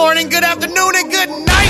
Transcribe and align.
morning, 0.00 0.30
good 0.30 0.42
afternoon, 0.42 0.92
and 0.96 1.10
good 1.10 1.28
night. 1.28 1.69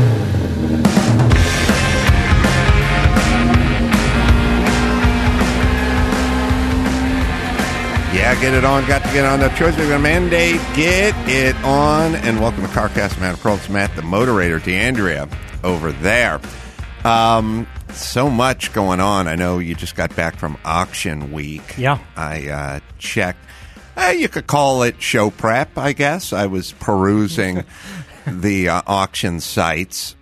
Yeah, 8.21 8.39
get 8.39 8.53
it 8.53 8.63
on. 8.63 8.85
Got 8.85 9.03
to 9.03 9.11
get 9.13 9.25
on 9.25 9.39
the 9.39 9.49
choice. 9.49 9.75
We're 9.75 9.87
going 9.87 9.97
to 9.97 9.99
mandate 9.99 10.61
get 10.75 11.15
it 11.27 11.55
on. 11.63 12.13
And 12.13 12.39
welcome 12.39 12.61
to 12.61 12.67
CarCast, 12.67 13.19
Matt 13.19 13.39
Pearl. 13.39 13.59
Matt, 13.71 13.95
the 13.95 14.03
moderator, 14.03 14.59
D'Andria, 14.59 15.27
over 15.63 15.91
there. 15.91 16.39
Um, 17.03 17.65
so 17.93 18.29
much 18.29 18.73
going 18.73 18.99
on. 18.99 19.27
I 19.27 19.35
know 19.35 19.57
you 19.57 19.73
just 19.73 19.95
got 19.95 20.15
back 20.15 20.35
from 20.35 20.55
auction 20.63 21.31
week. 21.31 21.75
Yeah. 21.79 21.97
I 22.15 22.47
uh, 22.47 22.79
checked. 22.99 23.43
Uh, 23.97 24.13
you 24.15 24.29
could 24.29 24.45
call 24.45 24.83
it 24.83 25.01
show 25.01 25.31
prep, 25.31 25.75
I 25.75 25.93
guess. 25.93 26.31
I 26.31 26.45
was 26.45 26.73
perusing 26.73 27.63
the 28.27 28.69
uh, 28.69 28.83
auction 28.85 29.39
sites 29.39 30.15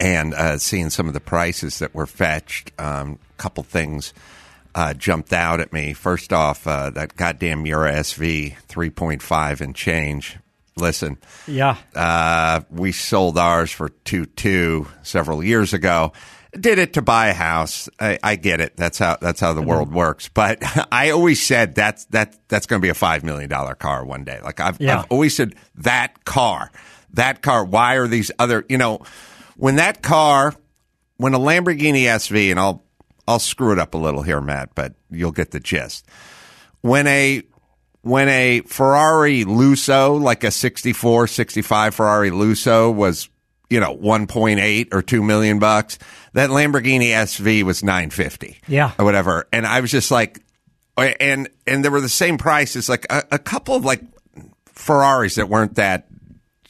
and 0.00 0.34
uh, 0.34 0.58
seeing 0.58 0.90
some 0.90 1.06
of 1.06 1.14
the 1.14 1.20
prices 1.20 1.78
that 1.78 1.94
were 1.94 2.08
fetched. 2.08 2.72
A 2.76 2.88
um, 2.88 3.20
couple 3.36 3.62
things 3.62 4.12
uh, 4.78 4.94
jumped 4.94 5.32
out 5.32 5.58
at 5.60 5.72
me. 5.72 5.92
First 5.92 6.32
off, 6.32 6.66
uh, 6.66 6.90
that 6.90 7.16
goddamn 7.16 7.62
Miura 7.64 7.92
SV 7.94 8.56
3.5 8.68 9.60
and 9.60 9.74
change. 9.74 10.36
Listen, 10.76 11.18
Yeah. 11.48 11.76
uh, 11.96 12.60
we 12.70 12.92
sold 12.92 13.36
ours 13.38 13.72
for 13.72 13.88
two 13.88 14.26
two 14.26 14.86
several 15.02 15.42
years 15.42 15.74
ago. 15.74 16.12
Did 16.58 16.78
it 16.78 16.92
to 16.92 17.02
buy 17.02 17.26
a 17.28 17.34
house. 17.34 17.88
I, 17.98 18.18
I 18.22 18.36
get 18.36 18.60
it. 18.60 18.76
That's 18.76 18.98
how 18.98 19.16
that's 19.20 19.40
how 19.40 19.52
the 19.52 19.62
world 19.62 19.92
works. 19.92 20.28
But 20.28 20.58
I 20.92 21.10
always 21.10 21.44
said 21.44 21.74
that's 21.74 22.04
that 22.06 22.36
that's 22.48 22.66
going 22.66 22.80
to 22.80 22.84
be 22.86 22.90
a 22.90 22.94
five 22.94 23.24
million 23.24 23.50
dollar 23.50 23.74
car 23.74 24.04
one 24.04 24.22
day. 24.24 24.38
Like 24.40 24.60
I've, 24.60 24.80
Yeah. 24.80 25.00
I've 25.00 25.06
always 25.10 25.34
said 25.34 25.56
that 25.74 26.24
car, 26.24 26.70
that 27.14 27.42
car. 27.42 27.64
Why 27.64 27.94
are 27.96 28.06
these 28.06 28.30
other? 28.38 28.64
You 28.68 28.78
know, 28.78 29.00
when 29.56 29.76
that 29.76 30.00
car, 30.02 30.54
when 31.16 31.34
a 31.34 31.38
Lamborghini 31.40 32.04
SV, 32.04 32.50
and 32.52 32.60
I'll 32.60 32.84
I'll 33.28 33.38
screw 33.38 33.72
it 33.72 33.78
up 33.78 33.92
a 33.92 33.98
little 33.98 34.22
here, 34.22 34.40
Matt, 34.40 34.74
but 34.74 34.94
you'll 35.10 35.32
get 35.32 35.50
the 35.50 35.60
gist. 35.60 36.06
When 36.80 37.06
a 37.06 37.42
when 38.00 38.28
a 38.30 38.60
Ferrari 38.62 39.44
Lusso, 39.44 40.18
like 40.18 40.44
a 40.44 40.50
64, 40.50 41.26
65 41.26 41.94
Ferrari 41.94 42.30
Lusso 42.30 42.94
was, 42.94 43.28
you 43.68 43.80
know, 43.80 43.94
1.8 43.94 44.94
or 44.94 45.02
2 45.02 45.22
million 45.22 45.58
bucks, 45.58 45.98
that 46.32 46.48
Lamborghini 46.48 47.10
SV 47.10 47.64
was 47.64 47.82
950. 47.82 48.60
Yeah. 48.66 48.92
Or 48.98 49.04
whatever. 49.04 49.46
And 49.52 49.66
I 49.66 49.80
was 49.80 49.90
just 49.90 50.10
like, 50.10 50.40
and, 50.96 51.50
and 51.66 51.84
they 51.84 51.90
were 51.90 52.00
the 52.00 52.08
same 52.08 52.38
prices, 52.38 52.88
like 52.88 53.04
a, 53.10 53.24
a 53.32 53.38
couple 53.38 53.74
of 53.74 53.84
like 53.84 54.00
Ferraris 54.66 55.34
that 55.34 55.50
weren't 55.50 55.74
that 55.74 56.08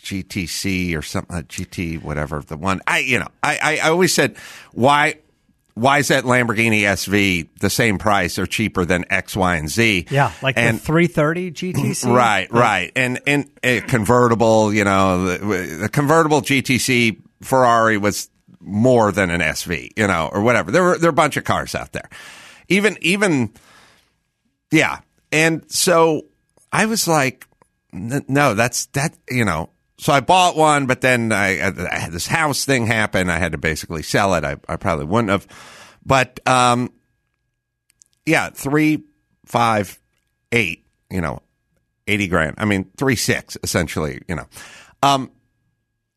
GTC 0.03 0.99
or 0.99 1.03
something, 1.03 1.37
uh, 1.37 1.43
GT, 1.43 2.03
whatever 2.03 2.41
the 2.41 2.57
one. 2.57 2.81
I, 2.85 2.99
you 2.99 3.21
know, 3.21 3.29
I, 3.45 3.59
I, 3.63 3.77
I 3.87 3.91
always 3.91 4.13
said, 4.13 4.37
why, 4.73 5.17
why 5.79 5.99
is 5.99 6.09
that 6.09 6.25
Lamborghini 6.25 6.81
SV 6.81 7.49
the 7.61 7.71
same 7.71 7.99
price 7.99 8.39
or 8.39 8.47
cheaper 8.47 8.85
than 8.85 9.05
X, 9.11 9.37
Y, 9.37 9.57
and 9.57 9.69
Z? 9.69 10.07
Yeah. 10.11 10.33
Like 10.43 10.59
and 10.59 10.79
the 10.79 10.83
330 10.85 11.53
GTC. 11.53 12.09
Right, 12.19 12.51
right, 12.51 12.91
and 12.97 13.21
and 13.27 13.51
a 13.63 13.81
convertible. 13.83 14.73
You 14.73 14.85
know, 14.85 15.25
the, 15.25 15.79
the 15.83 15.89
convertible 15.89 16.41
GTC 16.41 17.21
Ferrari 17.43 17.97
was 17.97 18.29
more 18.61 19.13
than 19.13 19.31
an 19.31 19.41
SV. 19.41 19.91
You 19.97 20.07
know, 20.07 20.29
or 20.33 20.43
whatever. 20.43 20.71
There 20.71 20.83
were 20.83 20.99
there 20.99 21.09
are 21.09 21.11
a 21.11 21.15
bunch 21.15 21.37
of 21.37 21.45
cars 21.45 21.75
out 21.75 21.93
there. 21.93 22.09
Even 22.69 22.97
even, 23.01 23.53
yeah. 24.71 25.01
And 25.31 25.71
so 25.71 26.23
I 26.73 26.87
was 26.87 27.07
like, 27.07 27.47
no, 27.93 28.55
that's 28.55 28.87
that. 28.87 29.17
You 29.31 29.45
know. 29.45 29.71
So 29.99 30.13
I 30.13 30.21
bought 30.21 30.57
one, 30.57 30.87
but 30.87 31.01
then 31.01 31.33
I, 31.33 31.61
I 31.61 31.99
had 31.99 32.13
this 32.13 32.27
house 32.27 32.65
thing 32.65 32.87
happen. 32.87 33.29
I 33.29 33.39
had 33.39 33.53
to 33.53 33.59
basically 33.59 34.03
sell 34.03 34.35
it. 34.35 34.45
I, 34.45 34.57
I 34.69 34.77
probably 34.77 35.07
wouldn't 35.07 35.31
have, 35.31 35.47
but 36.07 36.39
um, 36.47 36.93
yeah, 38.25 38.51
three, 38.51 39.03
five, 39.45 39.99
eight, 40.53 40.87
you 41.11 41.21
know, 41.21 41.43
80 42.07 42.29
grand. 42.29 42.55
I 42.59 42.65
mean, 42.65 42.91
three, 42.97 43.17
six, 43.17 43.57
essentially, 43.63 44.21
you 44.29 44.37
know. 44.37 44.47
Um, 45.03 45.33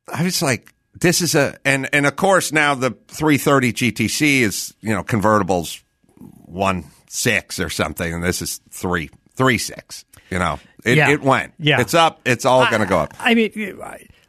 I 0.07 0.23
was 0.23 0.41
like, 0.41 0.73
this 0.93 1.21
is 1.21 1.35
a, 1.35 1.57
and, 1.65 1.89
and 1.93 2.05
of 2.05 2.15
course 2.15 2.51
now 2.51 2.75
the 2.75 2.91
330 3.07 3.73
GTC 3.73 4.41
is, 4.41 4.73
you 4.81 4.93
know, 4.93 5.03
convertibles 5.03 5.81
one 6.17 6.85
six 7.07 7.59
or 7.59 7.69
something. 7.69 8.13
And 8.13 8.23
this 8.23 8.41
is 8.41 8.61
three, 8.69 9.09
three, 9.35 9.57
six, 9.57 10.05
you 10.29 10.39
know, 10.39 10.59
it, 10.83 10.97
Yeah. 10.97 11.09
it 11.11 11.21
went. 11.21 11.53
Yeah. 11.59 11.81
It's 11.81 11.93
up. 11.93 12.21
It's 12.25 12.45
all 12.45 12.67
going 12.69 12.81
to 12.81 12.87
go 12.87 12.99
up. 12.99 13.13
I 13.19 13.35
mean, 13.35 13.51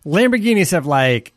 Lamborghinis 0.05 0.73
have 0.73 0.87
like 0.87 1.33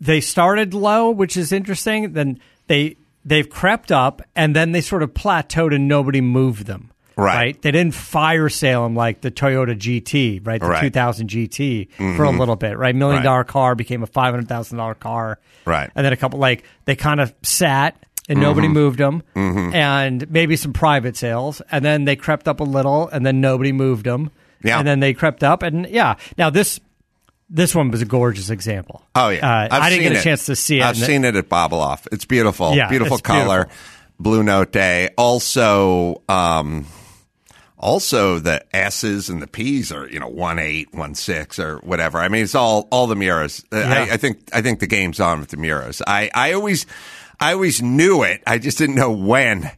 they 0.00 0.20
started 0.20 0.74
low, 0.74 1.10
which 1.10 1.36
is 1.36 1.52
interesting. 1.52 2.12
Then 2.12 2.40
they 2.66 2.96
they've 3.24 3.48
crept 3.48 3.92
up, 3.92 4.22
and 4.34 4.54
then 4.54 4.72
they 4.72 4.80
sort 4.80 5.02
of 5.02 5.14
plateaued, 5.14 5.74
and 5.74 5.88
nobody 5.88 6.20
moved 6.20 6.66
them. 6.66 6.90
Right. 7.16 7.60
They 7.60 7.70
didn't 7.70 7.94
fire 7.94 8.48
sale 8.48 8.84
them 8.84 8.96
like 8.96 9.20
the 9.20 9.30
Toyota 9.30 9.76
GT, 9.78 10.44
right? 10.46 10.60
The 10.60 10.66
Right. 10.68 10.80
2000 10.80 11.28
GT 11.28 11.88
for 11.92 12.02
a 12.02 12.08
mm-hmm. 12.28 12.38
little 12.38 12.56
bit, 12.56 12.78
right? 12.78 12.94
Million 12.94 13.18
Right. 13.18 13.24
dollar 13.24 13.44
car 13.44 13.74
became 13.74 14.02
a 14.02 14.06
five 14.06 14.32
hundred 14.32 14.48
thousand 14.48 14.78
dollar 14.78 14.94
car, 14.94 15.38
Right. 15.64 15.90
And 15.94 16.04
then 16.04 16.12
a 16.12 16.16
couple 16.16 16.38
like 16.38 16.64
they 16.86 16.96
kind 16.96 17.20
of 17.20 17.34
sat. 17.42 17.96
And 18.28 18.40
nobody 18.40 18.68
moved 18.68 18.98
them, 19.00 19.22
and 19.34 20.30
maybe 20.30 20.54
some 20.56 20.72
private 20.72 21.16
sales, 21.16 21.60
and 21.72 21.84
then 21.84 22.04
they 22.04 22.14
crept 22.16 22.46
up 22.46 22.60
a 22.60 22.64
little, 22.64 23.08
and 23.08 23.26
then 23.26 23.40
nobody 23.40 23.72
moved 23.72 24.06
them, 24.06 24.30
Yeah. 24.62 24.78
and 24.78 24.86
then 24.86 25.00
they 25.00 25.12
crept 25.12 25.42
up, 25.42 25.62
and 25.64 25.88
yeah. 25.88 26.14
Now 26.38 26.48
this 26.48 26.78
this 27.50 27.74
one 27.74 27.90
was 27.90 28.00
a 28.00 28.04
gorgeous 28.06 28.48
example. 28.48 29.02
Oh 29.16 29.28
yeah, 29.28 29.46
uh, 29.46 29.68
I've 29.70 29.82
I 29.82 29.90
didn't 29.90 30.02
seen 30.04 30.12
get 30.12 30.16
a 30.16 30.20
it. 30.20 30.22
chance 30.22 30.46
to 30.46 30.56
see 30.56 30.78
it. 30.78 30.84
I've 30.84 30.96
seen 30.96 31.24
it 31.24 31.34
at 31.36 31.48
Bobbleoff. 31.48 32.06
It's 32.12 32.24
beautiful. 32.24 32.74
Yeah, 32.76 32.88
beautiful 32.88 33.16
it's 33.16 33.22
color. 33.26 33.64
beautiful. 33.64 33.82
Blue 34.20 34.42
Note 34.44 34.70
Day. 34.70 35.10
Also, 35.18 36.22
um, 36.28 36.86
also 37.76 38.38
the 38.38 38.64
S's 38.74 39.28
and 39.28 39.42
the 39.42 39.46
P's 39.48 39.90
are 39.90 40.08
you 40.08 40.20
know 40.20 40.28
one 40.28 40.58
eight, 40.60 40.94
one 40.94 41.14
six, 41.14 41.58
or 41.58 41.78
whatever. 41.78 42.18
I 42.18 42.28
mean, 42.28 42.44
it's 42.44 42.54
all 42.54 42.86
all 42.92 43.06
the 43.08 43.16
Miuras. 43.16 43.64
Uh, 43.72 43.78
Yeah. 43.78 44.06
I, 44.10 44.14
I 44.14 44.16
think 44.16 44.48
I 44.52 44.62
think 44.62 44.78
the 44.80 44.86
game's 44.86 45.18
on 45.20 45.40
with 45.40 45.48
the 45.50 45.56
Miuras. 45.56 46.00
I 46.06 46.30
I 46.34 46.52
always 46.52 46.86
I 47.42 47.52
always 47.54 47.82
knew 47.82 48.22
it. 48.22 48.42
I 48.46 48.58
just 48.58 48.78
didn't 48.78 48.94
know 48.94 49.12
when 49.12 49.70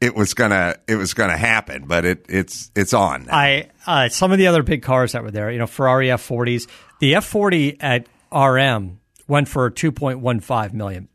it 0.00 0.14
was 0.14 0.34
gonna 0.34 0.76
it 0.88 0.96
was 0.96 1.14
gonna 1.14 1.36
happen. 1.36 1.84
But 1.86 2.04
it 2.04 2.26
it's 2.28 2.70
it's 2.74 2.94
on. 2.94 3.24
now. 3.26 3.34
I 3.36 3.70
uh, 3.86 4.08
some 4.08 4.32
of 4.32 4.38
the 4.38 4.46
other 4.46 4.62
big 4.62 4.82
cars 4.82 5.12
that 5.12 5.22
were 5.22 5.30
there, 5.30 5.50
you 5.50 5.58
know, 5.58 5.66
Ferrari 5.66 6.08
F40s. 6.08 6.68
The 7.00 7.14
F40 7.14 7.76
at 7.80 8.06
RM 8.32 9.00
went 9.28 9.48
for 9.48 9.70
2.15 9.70 10.72
million. 10.72 11.08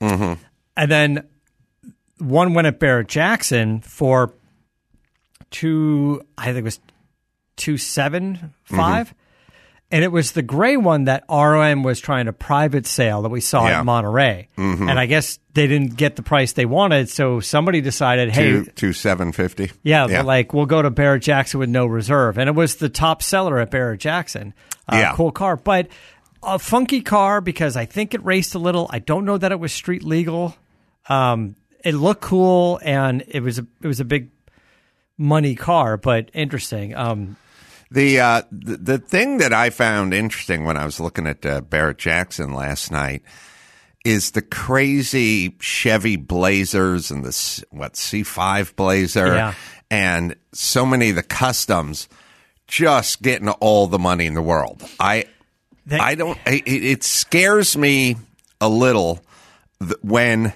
Mm-hmm. 0.00 0.42
and 0.76 0.90
then 0.90 1.28
one 2.18 2.54
went 2.54 2.66
at 2.66 2.80
Barrett 2.80 3.06
Jackson 3.06 3.80
for 3.82 4.34
two. 5.50 6.22
I 6.36 6.46
think 6.46 6.58
it 6.58 6.64
was 6.64 6.80
two 7.56 7.78
seven 7.78 8.52
five. 8.64 9.14
And 9.92 10.02
it 10.02 10.10
was 10.10 10.32
the 10.32 10.40
gray 10.42 10.76
one 10.78 11.04
that 11.04 11.22
RM 11.28 11.82
was 11.82 12.00
trying 12.00 12.24
to 12.26 12.32
private 12.32 12.86
sale 12.86 13.22
that 13.22 13.28
we 13.28 13.40
saw 13.42 13.68
Yeah. 13.68 13.80
at 13.80 13.84
Monterey. 13.84 14.48
Mm-hmm. 14.56 14.88
And 14.88 14.98
I 14.98 15.04
guess 15.06 15.38
they 15.52 15.66
didn't 15.66 15.96
get 15.96 16.16
the 16.16 16.22
price 16.22 16.52
they 16.54 16.64
wanted, 16.64 17.10
so 17.10 17.40
somebody 17.40 17.82
decided, 17.82 18.30
hey, 18.30 18.50
Two 18.52 18.64
two 18.74 18.92
seven 18.94 19.32
fifty. 19.32 19.70
yeah, 19.82 20.06
but 20.06 20.24
like 20.24 20.54
we'll 20.54 20.64
go 20.66 20.80
to 20.82 20.90
Barrett 20.90 21.22
Jackson 21.22 21.60
with 21.60 21.68
no 21.68 21.84
reserve, 21.86 22.38
and 22.38 22.48
it 22.48 22.54
was 22.54 22.76
the 22.76 22.88
top 22.88 23.22
seller 23.22 23.58
at 23.58 23.70
Barrett 23.70 24.00
Jackson. 24.00 24.54
Uh, 24.88 24.96
Yeah. 24.96 25.12
cool 25.14 25.30
car, 25.30 25.56
but 25.56 25.88
a 26.42 26.58
funky 26.58 27.02
car 27.02 27.40
because 27.42 27.76
I 27.76 27.84
think 27.84 28.14
it 28.14 28.24
raced 28.24 28.54
a 28.54 28.58
little. 28.58 28.88
I 28.90 28.98
don't 28.98 29.24
know 29.26 29.36
that 29.38 29.52
it 29.52 29.60
was 29.60 29.72
street 29.72 30.02
legal. 30.04 30.56
Um, 31.08 31.54
it 31.84 31.94
looked 31.94 32.22
cool, 32.22 32.80
and 32.82 33.22
it 33.28 33.40
was 33.42 33.58
a, 33.58 33.66
it 33.82 33.86
was 33.86 34.00
a 34.00 34.04
big 34.06 34.30
money 35.18 35.54
car, 35.54 35.96
but 35.96 36.30
interesting. 36.32 36.94
Um, 36.96 37.36
The, 37.92 38.20
uh, 38.20 38.42
the 38.50 38.76
the 38.78 38.98
thing 38.98 39.38
that 39.38 39.52
I 39.52 39.70
found 39.70 40.14
interesting 40.14 40.64
when 40.64 40.76
I 40.76 40.84
was 40.84 40.98
looking 40.98 41.26
at 41.26 41.44
uh, 41.44 41.60
Barrett 41.60 41.98
Jackson 41.98 42.54
last 42.54 42.90
night 42.90 43.22
is 44.04 44.30
the 44.32 44.42
crazy 44.42 45.56
Chevy 45.60 46.16
Blazers 46.16 47.10
and 47.10 47.24
the 47.24 47.64
what 47.70 47.92
C5 47.94 48.74
Blazer 48.76 49.26
Yeah. 49.34 49.54
and 49.90 50.34
so 50.52 50.86
many 50.86 51.10
of 51.10 51.16
the 51.16 51.22
customs 51.22 52.08
just 52.66 53.20
getting 53.22 53.48
all 53.48 53.86
the 53.86 53.98
money 53.98 54.26
in 54.26 54.34
the 54.34 54.42
world. 54.42 54.82
I 54.98 55.26
They- 55.84 55.98
I 55.98 56.14
don't 56.14 56.38
it, 56.46 56.66
it 56.66 57.04
scares 57.04 57.76
me 57.76 58.16
a 58.60 58.68
little 58.68 59.22
th- 59.80 59.92
when 60.02 60.52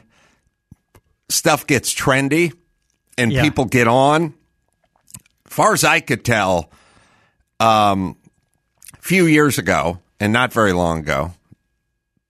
stuff 1.28 1.66
gets 1.66 1.94
trendy 1.94 2.52
and 3.18 3.30
Yeah. 3.32 3.42
people 3.42 3.64
get 3.66 3.88
on. 3.88 4.32
Far 5.46 5.72
as 5.74 5.84
I 5.84 6.00
could 6.00 6.24
tell, 6.24 6.70
um, 7.60 8.16
a 8.94 9.02
few 9.02 9.26
years 9.26 9.58
ago, 9.58 10.00
and 10.20 10.32
not 10.32 10.52
very 10.52 10.72
long 10.72 11.00
ago, 11.00 11.32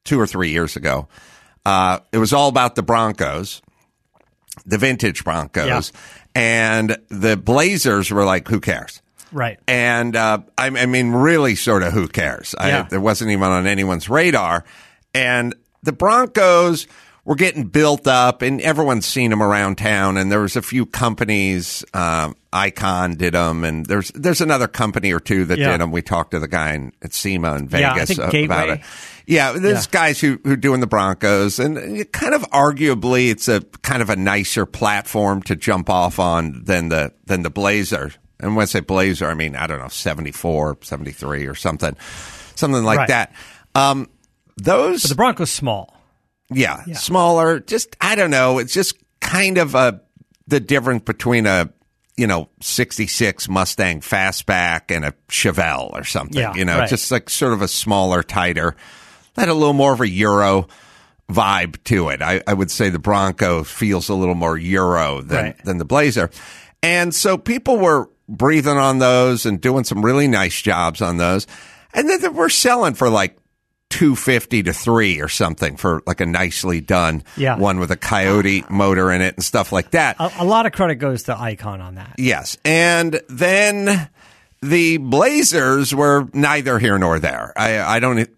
two 0.05 0.21
or 0.21 0.27
three 0.27 0.51
years 0.51 0.77
ago, 0.77 1.09
uh, 1.65 1.99
it 2.13 2.19
was 2.19 2.33
all 2.33 2.49
about 2.49 2.75
the 2.75 2.83
Broncos, 2.83 3.63
the 4.65 4.79
vintage 4.79 5.25
Broncos, 5.25 5.93
and 6.35 6.97
the 7.09 7.37
Blazers 7.37 8.11
were 8.11 8.25
like, 8.25 8.49
"Who 8.49 8.61
cares?" 8.61 9.03
right. 9.33 9.59
And 9.69 10.17
uh, 10.17 10.39
I, 10.57 10.67
I 10.67 10.87
mean, 10.87 11.13
really, 11.13 11.55
sort 11.55 11.83
of, 11.83 11.93
who 11.93 12.09
cares? 12.09 12.55
Yeah. 12.59 12.81
I, 12.81 12.89
there 12.89 13.01
wasn't 13.01 13.31
even 13.31 13.45
on 13.45 13.67
anyone's 13.67 14.09
radar. 14.09 14.65
And 15.15 15.55
the 15.83 15.93
Broncos 15.93 16.87
were 17.27 17.35
getting 17.35 17.65
built 17.65 18.07
up, 18.07 18.41
and 18.41 18.61
everyone's 18.63 19.05
seen 19.05 19.31
them 19.31 19.43
around 19.43 19.77
town. 19.77 20.17
And 20.17 20.31
there 20.33 20.41
was 20.41 20.55
a 20.57 20.63
few 20.63 20.87
companies, 20.87 21.85
um, 21.93 22.37
Icon 22.53 23.17
did 23.17 23.35
them, 23.35 23.65
and 23.65 23.85
there's 23.85 24.11
there's 24.15 24.41
another 24.41 24.69
company 24.69 25.13
or 25.13 25.21
two 25.21 25.45
that 25.47 25.59
Yeah. 25.59 25.73
did 25.73 25.81
them. 25.83 25.91
We 25.91 26.01
talked 26.03 26.31
to 26.31 26.39
the 26.39 26.47
guy 26.49 26.73
in, 26.75 26.93
at 27.03 27.13
SEMA 27.13 27.55
in 27.57 27.69
Vegas 27.69 28.19
uh, 28.19 28.31
about 28.45 28.71
it. 28.71 28.81
Yeah, 29.27 29.53
there's 29.53 29.87
Yeah. 29.87 29.91
guys 29.91 30.21
who 30.21 30.39
who 30.45 30.53
are 30.53 30.57
doing 30.57 30.81
the 30.81 30.87
Broncos, 30.87 31.59
and 31.59 32.11
kind 32.13 32.33
of 32.33 32.43
arguably, 32.53 33.29
it's 33.31 33.49
a 33.49 33.61
kind 33.83 34.01
of 34.01 34.09
a 34.09 34.17
nicer 34.17 34.65
platform 34.65 35.43
to 35.43 35.57
jump 35.57 35.91
off 35.91 36.19
on 36.21 36.63
than 36.65 36.89
the 36.91 37.13
than 37.27 37.43
the 37.43 37.51
Blazer. 37.51 38.13
And 38.39 38.55
when 38.55 38.63
I 38.63 38.67
say 38.67 38.81
Blazer, 38.81 39.27
I 39.27 39.35
mean 39.35 39.57
I 39.57 39.67
don't 39.67 39.81
know 39.81 39.89
74, 39.89 40.79
73 40.83 41.47
or 41.47 41.55
something, 41.57 41.97
something 42.55 42.85
like 42.85 42.99
Right. 43.01 43.09
that. 43.09 43.33
Um, 43.75 44.09
those, 44.57 45.03
The 45.03 45.15
Broncos 45.17 45.51
small. 45.51 45.93
Yeah, 46.51 46.83
smaller. 46.95 47.61
Just 47.61 47.97
I 48.01 48.15
don't 48.15 48.31
know. 48.31 48.59
It's 48.59 48.73
just 48.73 48.97
kind 49.21 49.59
of 49.59 49.75
a 49.75 50.01
the 50.47 50.61
difference 50.61 51.03
between 51.05 51.47
a 51.47 51.71
you 52.17 52.27
know 52.27 52.49
sixty 52.61 53.07
six 53.07 53.49
Mustang 53.49 54.01
fastback 54.01 54.95
and 54.95 55.05
a 55.05 55.13
Chevelle 55.29 55.93
or 55.93 56.05
something. 56.05 56.41
Yeah, 56.41 56.55
you 56.55 56.65
know, 56.65 56.79
right. 56.79 56.89
just 56.89 57.11
like 57.11 57.29
sort 57.31 57.53
of 57.53 57.63
a 57.63 57.69
smaller, 57.69 58.23
tighter, 58.23 58.77
had 59.37 59.49
a 59.49 59.55
little 59.55 59.73
more 59.75 59.93
of 59.93 60.01
a 60.01 60.09
Euro 60.09 60.69
vibe 61.29 61.83
to 61.85 62.11
it. 62.11 62.23
I, 62.23 62.41
I 62.47 62.55
would 62.55 62.71
say 62.71 62.89
the 62.89 63.01
Bronco 63.01 63.65
feels 63.65 64.09
a 64.09 64.15
little 64.15 64.37
more 64.37 64.57
Euro 64.57 65.21
than 65.23 65.45
Right. 65.45 65.65
than 65.65 65.79
the 65.79 65.85
Blazer, 65.85 66.31
and 66.83 67.15
so 67.15 67.37
people 67.37 67.79
were 67.79 68.09
breathing 68.29 68.77
on 68.79 68.99
those 68.99 69.47
and 69.47 69.61
doing 69.61 69.85
some 69.85 70.05
really 70.05 70.29
nice 70.29 70.61
jobs 70.63 71.03
on 71.03 71.17
those, 71.17 71.47
and 71.93 72.09
then 72.09 72.21
they 72.21 72.29
we're 72.29 72.49
selling 72.49 72.95
for 72.95 73.11
like. 73.11 73.37
250 73.91 74.65
to 74.65 74.73
3 74.73 75.21
or 75.21 75.29
something 75.29 75.77
for 75.77 76.03
like 76.07 76.21
a 76.21 76.27
nicely 76.27 76.81
done 76.81 77.23
Yeah. 77.37 77.57
one 77.57 77.79
with 77.79 77.91
a 77.91 77.97
coyote 77.97 78.65
motor 78.69 79.11
in 79.13 79.23
it 79.23 79.35
and 79.37 79.45
stuff 79.45 79.73
like 79.73 79.93
that. 79.93 80.17
A, 80.19 80.31
a 80.39 80.45
lot 80.45 80.67
of 80.67 80.73
credit 80.73 80.97
goes 80.97 81.25
to 81.25 81.39
Icon 81.41 81.81
on 81.81 81.95
that. 81.95 82.15
Yes. 82.19 82.59
And 82.65 83.21
then 83.29 84.09
the 84.61 84.97
Blazers 84.99 85.95
were 85.95 86.29
neither 86.33 86.79
here 86.79 86.99
nor 86.99 87.19
there. 87.19 87.53
I, 87.57 87.79
I 87.81 88.01
don't, 88.01 88.29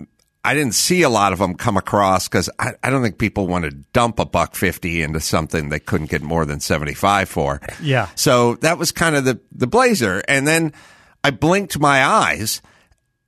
I 0.44 0.54
didn't 0.54 0.74
see 0.74 1.02
a 1.02 1.08
lot 1.08 1.32
of 1.32 1.38
them 1.38 1.54
come 1.54 1.76
across 1.76 2.28
because 2.28 2.50
I, 2.58 2.72
I 2.82 2.90
don't 2.90 3.02
think 3.02 3.18
people 3.18 3.46
want 3.46 3.64
to 3.64 3.70
dump 3.70 4.18
a 4.18 4.24
buck 4.26 4.54
50 4.54 5.02
into 5.02 5.20
something 5.20 5.68
they 5.70 5.80
couldn't 5.80 6.10
get 6.10 6.22
more 6.22 6.44
than 6.44 6.60
75 6.60 7.28
for. 7.28 7.60
Yeah. 7.82 8.08
So 8.14 8.54
that 8.56 8.78
was 8.78 8.92
kind 8.92 9.16
of 9.16 9.24
the, 9.24 9.40
the 9.52 9.66
Blazer. 9.66 10.22
And 10.28 10.46
then 10.46 10.72
I 11.24 11.30
blinked 11.30 11.78
my 11.80 12.04
eyes 12.04 12.60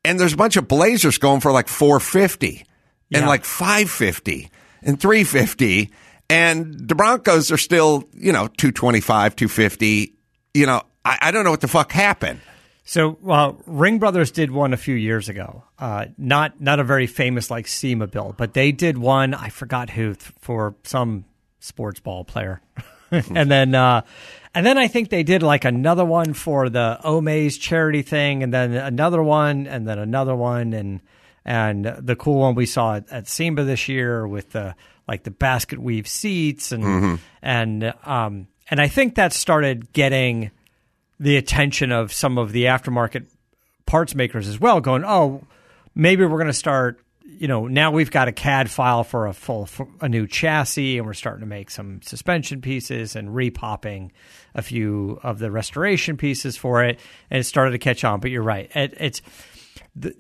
and 0.05 0.19
there's 0.19 0.33
a 0.33 0.37
bunch 0.37 0.57
of 0.57 0.69
Blazers 0.69 1.19
going 1.19 1.41
for 1.41 1.53
like 1.53 1.69
450 1.69 2.65
and 3.13 3.23
Yeah. 3.23 3.29
like 3.29 3.45
550 3.45 4.51
and 4.83 5.01
350 5.01 5.91
and 6.29 6.89
the 6.89 6.95
Broncos 6.95 7.51
are 7.51 7.59
still, 7.59 8.05
you 8.15 8.33
know, 8.33 8.47
225, 8.47 9.35
250. 9.37 10.15
You 10.55 10.67
know, 10.67 10.83
I, 11.05 11.19
I 11.23 11.31
don't 11.33 11.43
know 11.45 11.51
what 11.51 11.61
the 11.61 11.69
fuck 11.69 11.91
happened. 11.93 12.41
So, 12.85 13.19
uh, 13.29 13.53
Ring 13.67 13.99
Brothers 13.99 14.31
did 14.31 14.51
one 14.51 14.73
a 14.73 14.77
few 14.77 14.95
years 14.95 15.29
ago. 15.29 15.65
Uh, 15.79 16.07
not 16.19 16.61
not 16.61 16.81
a 16.81 16.85
very 16.85 17.07
famous 17.07 17.51
like 17.51 17.67
SEMA 17.69 18.07
build, 18.09 18.37
but 18.37 18.55
they 18.55 18.73
did 18.73 18.99
one. 18.99 19.33
I 19.35 19.49
forgot 19.49 19.91
who 19.91 20.15
th- 20.15 20.33
for 20.41 20.75
some 20.83 21.25
sports 21.61 22.01
ball 22.01 22.25
player, 22.25 22.61
and 23.11 23.51
then 23.51 23.75
uh, 23.77 24.03
and 24.55 24.65
then 24.67 24.79
I 24.79 24.89
think 24.89 25.11
they 25.11 25.23
did 25.23 25.43
like 25.43 25.65
another 25.65 26.05
one 26.05 26.35
for 26.35 26.69
the 26.69 26.99
Omaze 27.05 27.61
charity 27.61 28.03
thing, 28.03 28.43
and 28.43 28.53
then 28.53 28.75
another 28.75 29.23
one, 29.23 29.67
and 29.67 29.87
then 29.87 29.99
another 29.99 30.35
one, 30.35 30.73
and 30.73 31.01
and 31.45 31.85
the 31.85 32.17
cool 32.17 32.41
one 32.41 32.55
we 32.55 32.67
saw 32.67 32.97
at, 32.97 33.11
at 33.11 33.29
SEMA 33.29 33.65
this 33.65 33.89
year 33.89 34.27
with 34.27 34.51
the 34.51 34.75
like 35.09 35.25
the 35.25 35.31
basket 35.31 35.79
weave 35.79 36.07
seats 36.07 36.71
and 36.71 37.19
and 37.43 37.95
um 38.05 38.47
and 38.71 38.81
I 38.81 38.89
think 38.89 39.17
that 39.17 39.33
started 39.33 39.93
getting 39.93 40.51
the 41.19 41.37
attention 41.37 41.93
of 41.93 42.13
some 42.13 42.39
of 42.39 42.53
the 42.53 42.65
aftermarket 42.65 43.27
parts 43.85 44.15
makers 44.15 44.47
as 44.47 44.61
well, 44.61 44.81
going, 44.81 45.05
oh, 45.05 45.45
maybe 45.95 46.25
we're 46.25 46.39
going 46.39 46.47
to 46.47 46.53
start. 46.53 47.01
You 47.39 47.49
know, 47.49 47.67
now 47.67 47.91
we've 47.91 48.11
got 48.11 48.29
a 48.29 48.33
CAD 48.33 48.71
file 48.71 49.05
for 49.05 49.27
a 49.27 49.33
full 49.33 49.67
for 49.67 49.89
a 50.01 50.09
new 50.09 50.27
chassis, 50.27 50.99
and 50.99 51.07
we're 51.07 51.15
starting 51.15 51.41
to 51.41 51.47
make 51.47 51.71
some 51.71 52.03
suspension 52.03 52.61
pieces 52.61 53.17
and 53.17 53.29
repopping 53.29 54.11
a 54.55 54.63
few 54.63 55.21
of 55.23 55.39
the 55.39 55.51
restoration 55.51 56.17
pieces 56.17 56.57
for 56.57 56.85
it, 56.85 56.99
and 57.31 57.41
it 57.41 57.45
started 57.45 57.73
to 57.73 57.79
catch 57.79 58.05
on. 58.05 58.21
But 58.21 58.31
you're 58.31 58.43
right, 58.43 58.71
it, 58.75 58.95
it's. 58.99 59.23
The, 59.97 60.15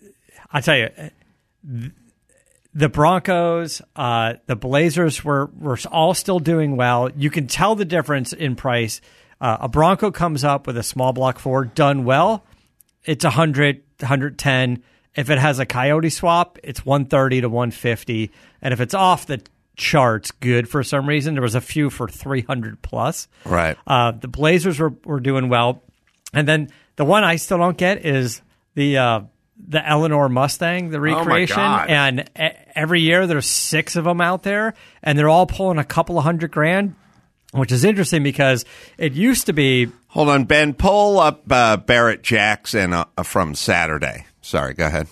I 0.53 0.61
tell 0.61 0.77
you, 0.77 0.89
the 2.75 2.89
Broncos, 2.89 3.83
uh, 3.97 4.35
the 4.47 4.57
Blazers 4.57 5.25
were 5.25 5.47
were 5.59 5.79
all 5.91 6.15
still 6.15 6.39
doing 6.39 6.77
well. 6.77 7.11
You 7.11 7.31
can 7.31 7.47
tell 7.47 7.75
the 7.75 7.85
difference 7.85 8.33
in 8.33 8.57
price. 8.57 9.01
Uh, 9.41 9.59
a 9.61 9.69
Bronco 9.69 10.11
comes 10.11 10.45
up 10.45 10.67
with 10.67 10.77
a 10.77 10.83
small 10.83 11.13
block 11.13 11.39
Ford 11.39 11.75
done 11.75 12.05
well, 12.05 12.45
it's 13.05 13.25
100, 13.25 13.83
110. 13.99 14.83
If 15.15 15.31
it 15.31 15.39
has 15.39 15.59
a 15.59 15.67
Coyote 15.67 16.11
swap, 16.11 16.59
it's 16.63 16.85
130 16.85 17.43
to 17.43 17.49
150. 17.49 18.31
And 18.63 18.73
if 18.73 18.81
it's 18.81 18.95
off 18.95 19.27
the 19.27 19.43
charts 19.77 20.31
good 20.31 20.69
for 20.69 20.83
some 20.85 21.09
reason, 21.09 21.35
there 21.35 21.43
was 21.43 21.55
a 21.55 21.61
few 21.61 21.91
for 21.91 22.09
300 22.09 22.81
plus. 22.83 23.29
Right. 23.45 23.77
Uh, 23.87 24.13
the 24.13 24.29
Blazers 24.29 24.79
were, 24.79 24.95
were 25.05 25.21
doing 25.21 25.49
well. 25.49 25.83
And 26.33 26.47
then 26.47 26.69
the 26.97 27.05
one 27.05 27.25
I 27.25 27.37
still 27.37 27.59
don't 27.59 27.77
get 27.77 28.05
is 28.05 28.41
the 28.75 28.99
uh, 28.99 29.21
the 29.69 29.87
Eleanor 29.87 30.29
Mustang, 30.29 30.91
the 30.91 31.01
recreation. 31.01 31.57
God. 31.57 31.91
And 31.91 32.31
every 32.75 33.01
year 33.01 33.27
there's 33.27 33.47
six 33.47 33.97
of 33.97 34.05
them 34.05 34.21
out 34.21 34.43
there, 34.43 34.75
and 35.03 35.19
they're 35.19 35.29
all 35.29 35.47
pulling 35.47 35.79
a 35.79 35.85
couple 35.85 36.19
of 36.19 36.25
hundred 36.25 36.51
grand, 36.51 36.95
which 37.53 37.73
is 37.73 37.85
interesting 37.85 38.23
because 38.23 38.65
it 38.97 39.13
used 39.13 39.47
to 39.47 39.53
be 39.53 39.91
Hold 40.09 40.29
on, 40.29 40.45
Ben. 40.45 40.75
Pull 40.75 41.21
up 41.21 41.45
uh, 41.51 41.77
Barrett 41.77 42.23
Jackson 42.23 42.93
uh, 42.93 43.05
from 43.23 43.55
Saturday. 43.55 44.27
Sorry, 44.51 44.75
go 44.75 44.87
ahead. 44.87 45.07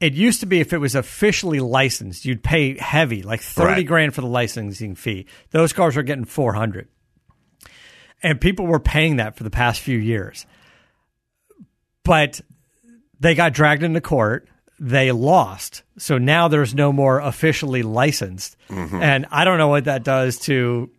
it 0.00 0.14
used 0.14 0.40
to 0.40 0.46
be 0.46 0.60
if 0.60 0.72
it 0.72 0.78
was 0.78 0.94
officially 0.94 1.60
licensed, 1.60 2.24
you'd 2.24 2.42
pay 2.42 2.76
heavy, 2.78 3.22
like 3.22 3.40
thirty 3.40 3.80
Right. 3.82 3.86
grand 3.86 4.14
for 4.14 4.20
the 4.20 4.26
licensing 4.26 4.94
fee. 4.94 5.26
Those 5.50 5.72
cars 5.72 5.96
are 5.96 6.02
getting 6.02 6.24
four 6.24 6.52
hundred, 6.54 6.88
and 8.22 8.40
people 8.40 8.66
were 8.66 8.80
paying 8.80 9.16
that 9.16 9.36
for 9.36 9.44
the 9.44 9.50
past 9.50 9.80
few 9.80 9.98
years. 9.98 10.44
But 12.04 12.40
they 13.20 13.34
got 13.34 13.52
dragged 13.52 13.82
into 13.82 14.00
court. 14.00 14.48
They 14.80 15.10
lost, 15.10 15.82
so 15.98 16.18
now 16.18 16.46
there's 16.46 16.72
no 16.74 16.92
more 16.92 17.18
officially 17.18 17.82
licensed, 17.82 18.56
and 18.70 19.26
I 19.30 19.42
don't 19.44 19.58
know 19.58 19.68
what 19.68 19.84
that 19.86 20.04
does 20.04 20.38
to 20.40 20.90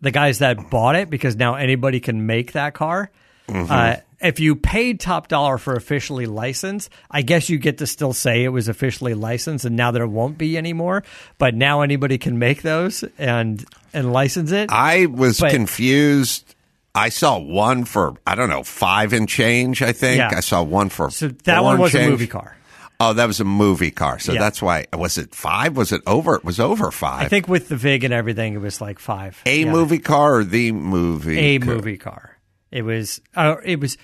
the 0.00 0.10
guys 0.10 0.40
that 0.40 0.68
bought 0.70 0.96
it 0.96 1.08
because 1.08 1.36
now 1.36 1.54
anybody 1.54 2.00
can 2.00 2.26
make 2.26 2.52
that 2.52 2.74
car. 2.74 3.10
Uh, 3.48 3.96
if 4.20 4.40
you 4.40 4.56
paid 4.56 5.00
top 5.00 5.28
dollar 5.28 5.58
for 5.58 5.74
officially 5.74 6.26
licensed, 6.26 6.90
I 7.10 7.22
guess 7.22 7.48
you 7.48 7.58
get 7.58 7.78
to 7.78 7.86
still 7.86 8.12
say 8.12 8.44
it 8.44 8.48
was 8.48 8.68
officially 8.68 9.14
licensed, 9.14 9.64
and 9.64 9.76
now 9.76 9.90
there 9.90 10.06
won't 10.06 10.38
be 10.38 10.56
anymore. 10.58 11.04
But 11.38 11.54
now 11.54 11.82
anybody 11.82 12.18
can 12.18 12.38
make 12.38 12.62
those 12.62 13.04
and 13.18 13.64
and 13.94 14.12
license 14.12 14.50
it. 14.52 14.70
I 14.70 15.06
was 15.06 15.40
But- 15.40 15.52
confused. 15.52 16.54
I 16.94 17.10
saw 17.10 17.38
one 17.38 17.84
for 17.84 18.14
I 18.26 18.34
don't 18.34 18.48
know 18.48 18.64
five 18.64 19.12
and 19.12 19.28
change. 19.28 19.82
I 19.82 19.92
think 19.92 20.18
Yeah. 20.18 20.30
I 20.36 20.40
saw 20.40 20.62
one 20.62 20.88
for 20.88 21.10
so 21.10 21.28
that 21.44 21.62
one 21.62 21.78
was 21.78 21.94
a 21.94 22.08
movie 22.08 22.26
car. 22.26 22.56
Oh, 23.00 23.12
that 23.12 23.26
was 23.26 23.38
a 23.38 23.44
movie 23.44 23.92
car. 23.92 24.18
So 24.18 24.32
Yeah. 24.32 24.40
that's 24.40 24.60
why 24.60 24.86
was 24.92 25.18
it 25.18 25.32
five? 25.32 25.76
Was 25.76 25.92
it 25.92 26.00
over? 26.08 26.34
It 26.34 26.44
was 26.44 26.58
over 26.58 26.90
five. 26.90 27.22
I 27.26 27.28
think 27.28 27.46
with 27.46 27.68
the 27.68 27.76
Vig 27.76 28.02
and 28.02 28.12
everything, 28.12 28.54
it 28.54 28.60
was 28.60 28.80
like 28.80 28.98
five. 28.98 29.40
a 29.46 29.60
Yeah. 29.60 29.70
movie 29.70 30.00
car 30.00 30.38
or 30.38 30.44
the 30.44 30.72
movie. 30.72 31.38
a 31.38 31.58
car? 31.60 31.74
movie 31.74 31.96
car. 31.98 32.37
It 32.70 32.82
was 32.82 33.20
uh, 33.34 33.56
it 33.64 33.80
was 33.80 33.96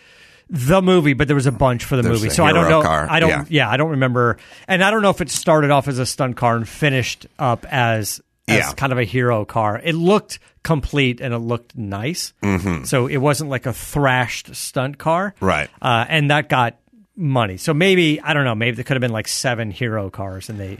the 0.50 0.83
movie, 0.83 1.14
but 1.14 1.26
there 1.26 1.35
was 1.35 1.47
a 1.47 1.52
bunch 1.52 1.85
for 1.85 1.97
the 1.97 2.02
There's 2.02 2.21
movie. 2.23 2.30
So 2.35 2.44
I 2.44 2.52
don't 2.52 2.68
know. 2.68 2.83
car, 2.83 3.06
I 3.11 3.21
don't. 3.21 3.30
yeah. 3.30 3.44
Yeah. 3.49 3.71
I 3.71 3.76
don't 3.76 3.90
remember, 3.90 4.37
and 4.68 4.83
I 4.85 4.90
don't 4.90 5.02
know 5.02 5.11
if 5.11 5.21
it 5.21 5.30
started 5.30 5.71
off 5.71 5.88
as 5.88 5.99
a 5.99 6.06
stunt 6.06 6.37
car 6.37 6.56
and 6.56 6.68
finished 6.68 7.26
up 7.38 7.64
as 7.71 8.21
as 8.47 8.59
Yeah. 8.59 8.73
kind 8.75 8.92
of 8.92 8.99
a 8.99 9.04
hero 9.04 9.44
car. 9.47 9.80
It 9.83 9.94
looked 9.94 10.38
complete 10.62 11.21
and 11.23 11.33
it 11.33 11.38
looked 11.38 11.76
nice. 11.76 12.33
Mm-hmm. 12.42 12.85
So 12.85 13.06
it 13.06 13.16
wasn't 13.18 13.49
like 13.50 13.64
a 13.66 13.73
thrashed 13.73 14.54
stunt 14.54 14.99
car, 14.99 15.35
Right. 15.40 15.68
Uh, 15.80 16.04
and 16.09 16.30
that 16.30 16.49
got 16.50 16.76
money. 17.16 17.56
So 17.56 17.73
maybe 17.73 18.21
I 18.21 18.35
don't 18.35 18.44
know. 18.44 18.54
Maybe 18.54 18.75
there 18.76 18.85
could 18.85 18.97
have 18.97 19.00
been 19.02 19.12
like 19.12 19.28
seven 19.28 19.71
hero 19.71 20.11
cars, 20.11 20.49
and 20.50 20.59
they, 20.61 20.78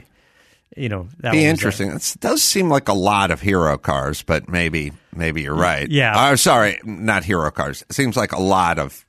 you 0.75 0.89
know, 0.89 1.07
that 1.19 1.31
Be 1.31 1.37
one 1.37 1.37
was 1.37 1.45
a- 1.45 1.49
interesting. 1.49 1.91
It 1.91 2.15
does 2.19 2.43
seem 2.43 2.69
like 2.69 2.87
a 2.89 2.93
lot 2.93 3.31
of 3.31 3.41
hero 3.41 3.77
cars, 3.77 4.23
but 4.23 4.49
maybe 4.49 4.91
maybe 5.15 5.41
you're 5.43 5.53
right. 5.55 5.89
Yeah. 5.89 6.17
Uh, 6.17 6.35
sorry, 6.35 6.79
not 6.83 7.23
hero 7.23 7.49
cars. 7.51 7.83
It 7.89 7.93
seems 7.93 8.17
like 8.17 8.31
a 8.33 8.41
lot 8.41 8.77
of 8.79 9.05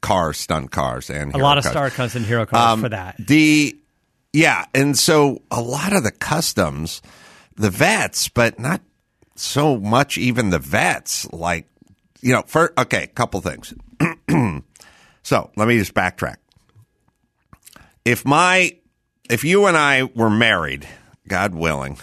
car 0.00 0.32
stunt 0.32 0.70
cars, 0.70 1.10
and 1.10 1.34
a 1.34 1.38
lot 1.38 1.58
of 1.58 1.64
cars. 1.64 1.72
star 1.72 1.90
cars 1.90 2.14
and 2.16 2.24
hero 2.24 2.46
cars 2.46 2.72
Um, 2.74 2.82
for 2.82 2.88
that. 2.90 3.16
The 3.18 3.76
yeah, 4.32 4.66
and 4.74 4.96
so 4.96 5.42
a 5.50 5.60
lot 5.60 5.92
of 5.92 6.04
the 6.04 6.12
customs, 6.12 7.02
the 7.56 7.70
vets, 7.70 8.28
but 8.28 8.58
not 8.60 8.80
so 9.34 9.78
much 9.78 10.18
even 10.18 10.50
the 10.50 10.58
vets. 10.60 11.26
Like 11.32 11.66
you 12.20 12.32
know, 12.32 12.42
for 12.46 12.72
okay, 12.78 13.08
couple 13.08 13.40
things. 13.40 13.74
so 15.22 15.50
let 15.56 15.66
me 15.68 15.78
just 15.78 15.94
backtrack. 15.94 16.36
If 18.04 18.24
my 18.24 18.76
if 19.28 19.44
you 19.44 19.66
and 19.66 19.76
I 19.76 20.04
were 20.04 20.30
married, 20.30 20.86
God 21.26 21.54
willing, 21.54 21.98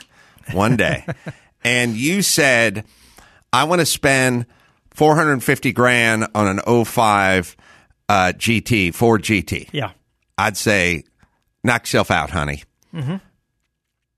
one 0.51 0.77
day, 0.77 1.05
and 1.63 1.95
you 1.95 2.21
said, 2.21 2.85
I 3.51 3.63
want 3.65 3.79
to 3.79 3.85
spend 3.85 4.45
450 4.91 5.71
grand 5.73 6.27
on 6.35 6.59
an 6.59 6.85
05 6.85 7.55
uh, 8.07 8.33
GT, 8.35 8.93
Ford 8.93 9.23
GT. 9.23 9.69
Yeah. 9.71 9.91
I'd 10.37 10.57
say, 10.57 11.03
knock 11.63 11.83
yourself 11.83 12.11
out, 12.11 12.29
honey. 12.29 12.63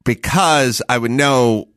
Because 0.03 0.81
I 0.87 0.97
would 0.97 1.11
know 1.11 1.69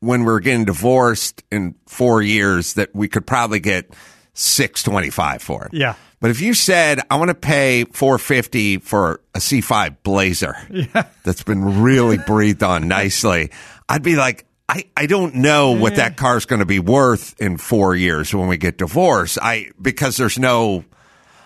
when 0.00 0.24
we're 0.24 0.40
getting 0.40 0.64
divorced 0.64 1.42
in 1.50 1.74
four 1.86 2.22
years 2.22 2.74
that 2.74 2.94
we 2.94 3.08
could 3.08 3.26
probably 3.26 3.60
get 3.60 3.92
625 4.34 5.42
for 5.42 5.66
it. 5.66 5.74
Yeah. 5.74 5.94
But 6.20 6.30
if 6.30 6.40
you 6.40 6.52
said, 6.54 7.00
I 7.10 7.16
want 7.16 7.28
to 7.28 7.34
pay 7.34 7.84
450 7.84 8.78
for 8.78 9.20
a 9.34 9.38
C5 9.38 9.98
Blazer 10.02 10.56
that's 11.24 11.44
been 11.44 11.80
really 11.82 12.18
breathed 12.18 12.62
on 12.64 12.88
nicely, 12.88 13.50
I'd 13.88 14.02
be 14.02 14.16
like, 14.16 14.44
I, 14.68 14.84
I 14.96 15.06
don't 15.06 15.36
know 15.36 15.72
what 15.72 15.94
that 15.96 16.16
car's 16.16 16.44
going 16.44 16.58
to 16.60 16.66
be 16.66 16.80
worth 16.80 17.40
in 17.40 17.56
four 17.56 17.94
years 17.94 18.34
when 18.34 18.48
we 18.48 18.56
get 18.58 18.78
divorced. 18.78 19.38
I, 19.40 19.70
because 19.80 20.16
there's 20.16 20.38
no, 20.38 20.84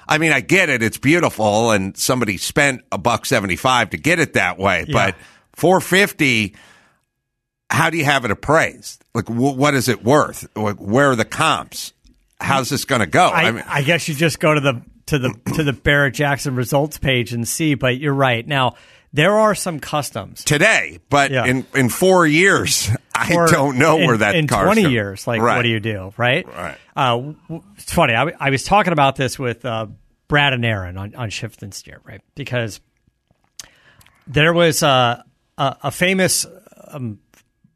I 0.08 0.18
mean, 0.18 0.32
I 0.32 0.40
get 0.40 0.70
it. 0.70 0.82
It's 0.82 0.98
beautiful 0.98 1.70
and 1.70 1.96
somebody 1.96 2.36
spent 2.38 2.80
a 2.90 2.98
buck 2.98 3.26
75 3.26 3.90
to 3.90 3.96
get 3.98 4.18
it 4.18 4.32
that 4.32 4.58
way, 4.58 4.86
Yeah. 4.88 4.92
but 4.92 5.16
450, 5.54 6.56
how 7.70 7.90
do 7.90 7.98
you 7.98 8.04
have 8.06 8.24
it 8.24 8.30
appraised? 8.30 9.04
Like, 9.14 9.28
wh- 9.28 9.56
what 9.56 9.74
is 9.74 9.88
it 9.88 10.02
worth? 10.02 10.48
Like, 10.56 10.76
where 10.76 11.10
are 11.10 11.16
the 11.16 11.24
comps? 11.24 11.92
How's 12.42 12.68
this 12.68 12.84
going 12.84 13.00
to 13.00 13.06
go? 13.06 13.24
I, 13.26 13.62
I, 13.78 13.82
guess 13.82 14.08
you 14.08 14.14
just 14.14 14.40
go 14.40 14.54
to 14.54 14.60
the 14.60 14.82
to 15.06 15.18
the 15.18 15.34
to 15.54 15.62
the 15.64 15.72
Barrett 15.72 16.14
Jackson 16.14 16.54
results 16.56 16.98
page 16.98 17.32
and 17.32 17.46
see. 17.46 17.74
But 17.74 17.98
you're 17.98 18.14
right. 18.14 18.46
Now 18.46 18.74
there 19.12 19.38
are 19.38 19.54
some 19.54 19.78
customs. 19.80 20.42
today, 20.44 20.98
but 21.10 21.30
Yeah. 21.30 21.44
in 21.46 21.66
in 21.74 21.88
four 21.88 22.26
years, 22.26 22.90
I 23.14 23.34
Or 23.34 23.46
don't 23.46 23.78
know 23.78 23.98
in, 23.98 24.06
where 24.06 24.16
that 24.18 24.34
in 24.34 24.46
car's 24.46 24.64
20 24.66 24.82
gonna- 24.82 24.92
years. 24.92 25.26
Like, 25.26 25.40
Right. 25.42 25.56
what 25.56 25.62
do 25.62 25.68
you 25.68 25.80
do? 25.80 26.12
Right. 26.16 26.46
Right. 26.46 26.76
Uh, 26.96 27.32
it's 27.76 27.92
funny. 27.92 28.14
I 28.14 28.50
was 28.50 28.64
talking 28.64 28.92
about 28.92 29.16
this 29.16 29.38
with 29.38 29.64
uh, 29.64 29.86
Brad 30.28 30.52
and 30.52 30.64
Aaron 30.64 30.96
on 30.96 31.14
on 31.14 31.30
Shift 31.30 31.62
and 31.62 31.72
Steer, 31.74 32.00
right? 32.04 32.20
Because 32.34 32.80
there 34.26 34.52
was 34.52 34.82
uh, 34.82 35.22
a 35.58 35.76
a 35.84 35.90
famous, 35.90 36.46
um, 36.88 37.18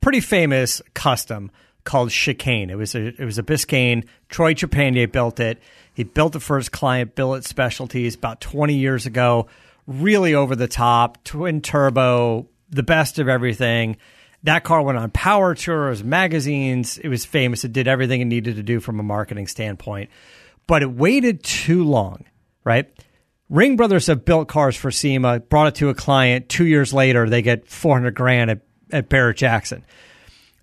pretty 0.01 0.21
famous 0.21 0.81
custom 0.95 1.51
called 1.87 2.11
Chicayne. 2.11 2.71
It 2.71 2.77
was 2.77 2.95
a 2.95 3.07
it 3.07 3.25
was 3.25 3.39
a 3.39 3.43
Biscayne. 3.43 4.07
Troy 4.29 4.53
Trepanier 4.53 5.11
built 5.11 5.41
it. 5.41 5.59
He 5.95 6.05
built 6.05 6.35
the 6.35 6.41
first 6.41 6.73
client 6.73 7.15
Billet 7.15 7.45
Specialties 7.45 8.15
about 8.17 8.43
20 8.43 8.75
years 8.75 9.07
ago. 9.07 9.47
Really 9.87 10.35
over 10.35 10.55
the 10.55 10.69
top, 10.69 11.23
twin 11.25 11.63
turbo, 11.63 12.49
the 12.69 12.83
best 12.83 13.19
of 13.19 13.29
everything. 13.29 13.97
That 14.43 14.65
car 14.65 14.83
went 14.83 14.99
on 14.99 15.11
power 15.11 15.55
tours, 15.55 16.05
magazines. 16.05 16.99
It 16.99 17.09
was 17.09 17.25
famous. 17.25 17.65
It 17.65 17.73
did 17.73 17.89
everything 17.89 18.21
it 18.21 18.27
needed 18.27 18.57
to 18.57 18.63
do 18.63 18.81
from 18.81 19.01
a 19.01 19.03
marketing 19.03 19.47
standpoint. 19.47 20.11
But 20.67 20.83
it 20.83 20.91
waited 20.91 21.43
too 21.43 21.85
long, 21.85 22.25
right? 22.65 22.93
Ring 23.49 23.77
Brothers 23.77 24.09
have 24.09 24.25
built 24.25 24.49
cars 24.49 24.77
for 24.77 24.91
SEMA, 24.91 25.41
brought 25.41 25.69
it 25.69 25.75
to 25.77 25.89
a 25.89 25.95
client. 25.95 26.49
Two 26.49 26.67
years 26.67 26.93
later, 26.93 27.29
they 27.29 27.43
get 27.43 27.69
400 27.69 28.15
grand 28.15 28.51
at, 28.51 28.61
at 28.91 29.09
Barrett 29.09 29.37
Jackson. 29.37 29.85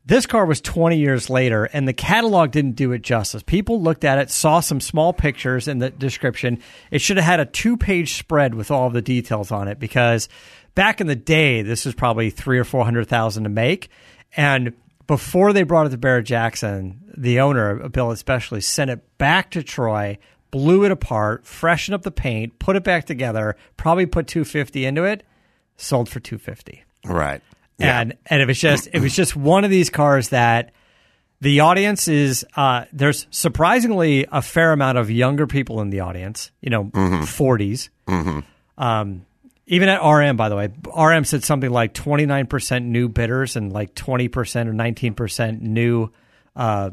This 0.05 0.25
car 0.25 0.45
was 0.45 0.59
20 0.59 0.97
years 0.97 1.29
later, 1.29 1.63
and 1.65 1.87
the 1.87 1.93
catalog 1.93 2.51
didn't 2.51 2.75
do 2.75 2.91
it 2.91 3.03
justice. 3.03 3.41
People 3.41 3.81
looked 3.81 4.03
at 4.03 4.17
it, 4.17 4.29
saw 4.29 4.59
some 4.59 4.81
small 4.81 5.13
pictures 5.13 5.69
in 5.69 5.79
the 5.79 5.91
description. 5.91 6.59
It 6.91 6.99
should 6.99 7.15
have 7.15 7.25
had 7.25 7.39
a 7.39 7.45
two 7.45 7.77
page 7.77 8.15
spread 8.15 8.53
with 8.53 8.69
all 8.69 8.87
of 8.87 8.93
the 8.93 9.01
details 9.01 9.49
on 9.49 9.69
it 9.69 9.79
because 9.79 10.27
back 10.75 10.99
in 10.99 11.07
the 11.07 11.15
day, 11.15 11.61
this 11.61 11.85
was 11.85 11.95
probably 11.95 12.29
three 12.29 12.59
or 12.59 12.65
400,000 12.65 13.43
to 13.43 13.49
make. 13.49 13.89
And 14.35 14.73
before 15.07 15.53
they 15.53 15.63
brought 15.63 15.87
it 15.87 15.91
to 15.91 15.97
Barrett 15.97 16.25
Jackson, 16.25 16.99
the 17.15 17.39
owner 17.39 17.87
Billet 17.87 18.17
Specialties 18.17 18.67
sent 18.67 18.91
it 18.91 19.17
back 19.17 19.51
to 19.51 19.63
Troy, 19.63 20.17
blew 20.51 20.83
it 20.83 20.91
apart, 20.91 21.45
freshened 21.45 21.95
up 21.95 22.01
the 22.01 22.11
paint, 22.11 22.59
put 22.59 22.75
it 22.75 22.83
back 22.83 23.05
together, 23.05 23.55
probably 23.77 24.05
put 24.05 24.27
250 24.27 24.85
into 24.85 25.03
it, 25.05 25.23
sold 25.77 26.09
for 26.09 26.19
250 26.19 26.83
Right. 27.05 27.41
Yeah. 27.77 28.01
and 28.01 28.17
and 28.27 28.41
it 28.41 28.47
was 28.47 28.59
just 28.59 28.87
it 28.93 28.99
was 28.99 29.15
just 29.15 29.35
one 29.35 29.63
of 29.63 29.71
these 29.71 29.89
cars 29.89 30.29
that 30.29 30.71
the 31.41 31.59
audience 31.59 32.07
is 32.07 32.45
uh, 32.55 32.85
there's 32.93 33.27
surprisingly 33.29 34.25
a 34.31 34.41
fair 34.41 34.71
amount 34.71 34.97
of 34.97 35.11
younger 35.11 35.45
people 35.45 35.81
in 35.81 35.89
the 35.89 35.99
audience, 35.99 36.51
you 36.61 36.69
know, 36.69 36.85
40s. 36.85 37.89
Um, 38.77 39.25
even 39.65 39.89
at 39.89 40.01
RM, 40.01 40.37
by 40.37 40.47
the 40.47 40.55
way, 40.55 40.69
RM 40.95 41.25
said 41.25 41.43
something 41.43 41.69
like 41.69 41.93
29% 41.93 42.85
new 42.85 43.09
bidders 43.09 43.57
and 43.57 43.73
like 43.73 43.93
20% 43.93 44.27
or 44.29 44.73
19% 44.73 45.61
new. 45.61 46.11
oh, 46.55 46.91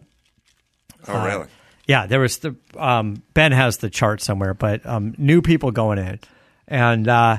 really? 1.07 1.47
Yeah, 1.87 2.07
there 2.07 2.21
was 2.21 2.39
the 2.39 2.57
um, 2.77 3.23
Ben 3.35 3.53
has 3.53 3.79
the 3.79 3.91
chart 3.91 4.21
somewhere, 4.21 4.55
but 4.55 4.85
um, 4.87 5.15
new 5.17 5.43
people 5.43 5.71
going 5.71 5.99
in, 5.99 6.21
and 6.69 7.07
uh, 7.09 7.39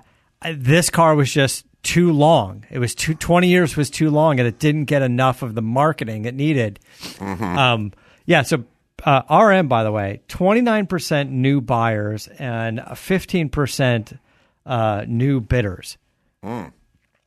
this 0.53 0.89
car 0.89 1.15
was 1.15 1.31
just 1.31 1.65
too 1.83 2.11
long. 2.11 2.65
It 2.69 2.79
was 2.79 2.95
too 2.95 3.13
20 3.13 3.47
years 3.47 3.75
was 3.75 3.89
too 3.89 4.09
long, 4.09 4.39
and 4.39 4.47
it 4.47 4.59
didn't 4.59 4.85
get 4.85 5.01
enough 5.01 5.41
of 5.41 5.55
the 5.55 5.61
marketing 5.61 6.25
it 6.25 6.35
needed. 6.35 6.79
Um, 7.19 7.93
yeah, 8.25 8.43
so 8.43 8.63
uh, 9.03 9.21
RM, 9.29 9.67
by 9.67 9.83
the 9.83 9.91
way, 9.91 10.21
29% 10.29 11.29
new 11.29 11.61
buyers 11.61 12.27
and 12.27 12.79
15% 12.79 14.17
uh, 14.65 15.05
new 15.07 15.41
bidders 15.41 15.97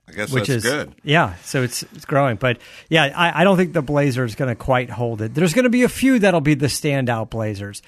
I 0.08 0.12
guess 0.12 0.30
which 0.30 0.48
that's 0.48 0.64
is 0.64 0.70
good. 0.70 0.94
Yeah, 1.02 1.34
so 1.44 1.62
it's 1.62 1.82
it's 1.94 2.04
growing, 2.04 2.36
but 2.36 2.58
yeah, 2.88 3.04
I, 3.04 3.40
I 3.40 3.44
don't 3.44 3.56
think 3.56 3.72
the 3.72 3.82
Blazer 3.82 4.24
is 4.24 4.34
going 4.34 4.48
to 4.48 4.54
quite 4.54 4.90
hold 4.90 5.22
it. 5.22 5.34
There's 5.34 5.54
going 5.54 5.64
to 5.64 5.70
be 5.70 5.82
a 5.82 5.88
few 5.88 6.18
that'll 6.18 6.40
be 6.40 6.54
the 6.54 6.66
standout 6.66 7.30
Blazers, 7.30 7.82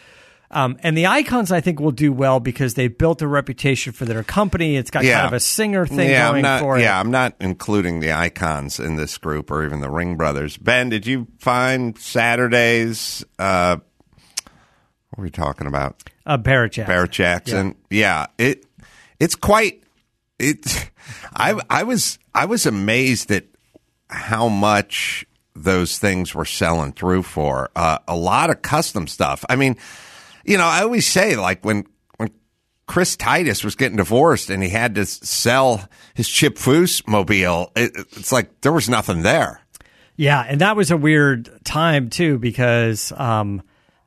um, 0.50 0.76
and 0.82 0.96
the 0.96 1.06
Icons 1.06 1.50
I 1.52 1.60
think 1.60 1.80
will 1.80 1.90
do 1.92 2.12
well 2.12 2.40
because 2.40 2.74
they 2.74 2.88
built 2.88 3.22
a 3.22 3.26
reputation 3.28 3.92
for 3.92 4.04
their 4.04 4.22
company. 4.22 4.76
It's 4.76 4.90
got 4.90 5.04
Yeah. 5.04 5.16
kind 5.22 5.26
of 5.28 5.32
a 5.34 5.40
singer 5.40 5.86
thing 5.86 6.10
yeah, 6.10 6.30
going 6.30 6.42
not, 6.42 6.60
for 6.60 6.78
it. 6.78 6.82
yeah, 6.82 6.98
I'm 6.98 7.10
not 7.10 7.34
including 7.40 8.00
the 8.00 8.12
icons 8.12 8.78
in 8.78 8.96
this 8.96 9.18
group 9.18 9.50
or 9.50 9.64
even 9.64 9.80
the 9.80 9.90
Ring 9.90 10.16
Brothers. 10.16 10.56
Ben, 10.56 10.88
did 10.88 11.06
you 11.06 11.26
find 11.38 11.98
Saturdays? 11.98 13.24
Uh, 13.38 13.76
what 15.10 15.18
were 15.18 15.24
we 15.24 15.30
talking 15.30 15.66
about? 15.66 16.02
Uh, 16.26 16.36
Barrett 16.36 16.72
Jackson. 16.72 16.92
Barrett 16.94 17.10
Jackson. 17.10 17.74
Yeah. 17.90 18.26
it 18.38 18.64
it's 19.18 19.34
quite 19.34 19.82
it. 20.38 20.90
I 21.34 21.58
I 21.70 21.82
was 21.84 22.18
I 22.34 22.44
was 22.44 22.66
amazed 22.66 23.30
at 23.30 23.44
how 24.10 24.48
much 24.48 25.24
those 25.54 25.98
things 25.98 26.34
were 26.34 26.44
selling 26.44 26.92
through 26.92 27.22
for 27.22 27.70
uh, 27.74 27.98
a 28.06 28.14
lot 28.14 28.50
of 28.50 28.60
custom 28.62 29.06
stuff. 29.06 29.44
I 29.48 29.56
mean, 29.56 29.76
you 30.46 30.56
know, 30.58 30.64
I 30.64 30.82
always 30.82 31.06
say 31.06 31.36
like 31.36 31.64
when 31.64 31.84
when 32.16 32.30
Chris 32.86 33.16
Titus 33.16 33.64
was 33.64 33.74
getting 33.74 33.96
divorced 33.96 34.50
and 34.50 34.62
he 34.62 34.68
had 34.68 34.94
to 34.94 35.06
sell 35.06 35.88
his 36.14 36.28
Chip 36.28 36.56
Foose 36.56 37.06
mobile. 37.06 37.72
It, 37.76 37.92
it's 37.96 38.32
like 38.32 38.60
there 38.60 38.72
was 38.72 38.88
nothing 38.88 39.22
there. 39.22 39.60
Yeah, 40.16 40.40
and 40.40 40.60
that 40.60 40.76
was 40.76 40.90
a 40.90 40.96
weird 40.96 41.50
time 41.64 42.08
too 42.10 42.38
because 42.38 43.12
um, 43.12 43.62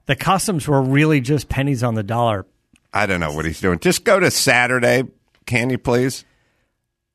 the 0.08 0.16
customs 0.16 0.68
were 0.68 0.82
really 0.82 1.22
just 1.22 1.50
pennies 1.50 1.84
on 1.84 1.94
the 1.94 2.04
dollar. 2.04 2.48
I 2.92 3.06
don't 3.06 3.20
know 3.20 3.34
what 3.34 3.46
he's 3.46 3.62
doing. 3.62 3.80
Just 3.80 4.04
go 4.04 4.20
to 4.20 4.32
Saturday, 4.32 5.04
can 5.46 5.70
you 5.70 5.78
please? 5.78 6.26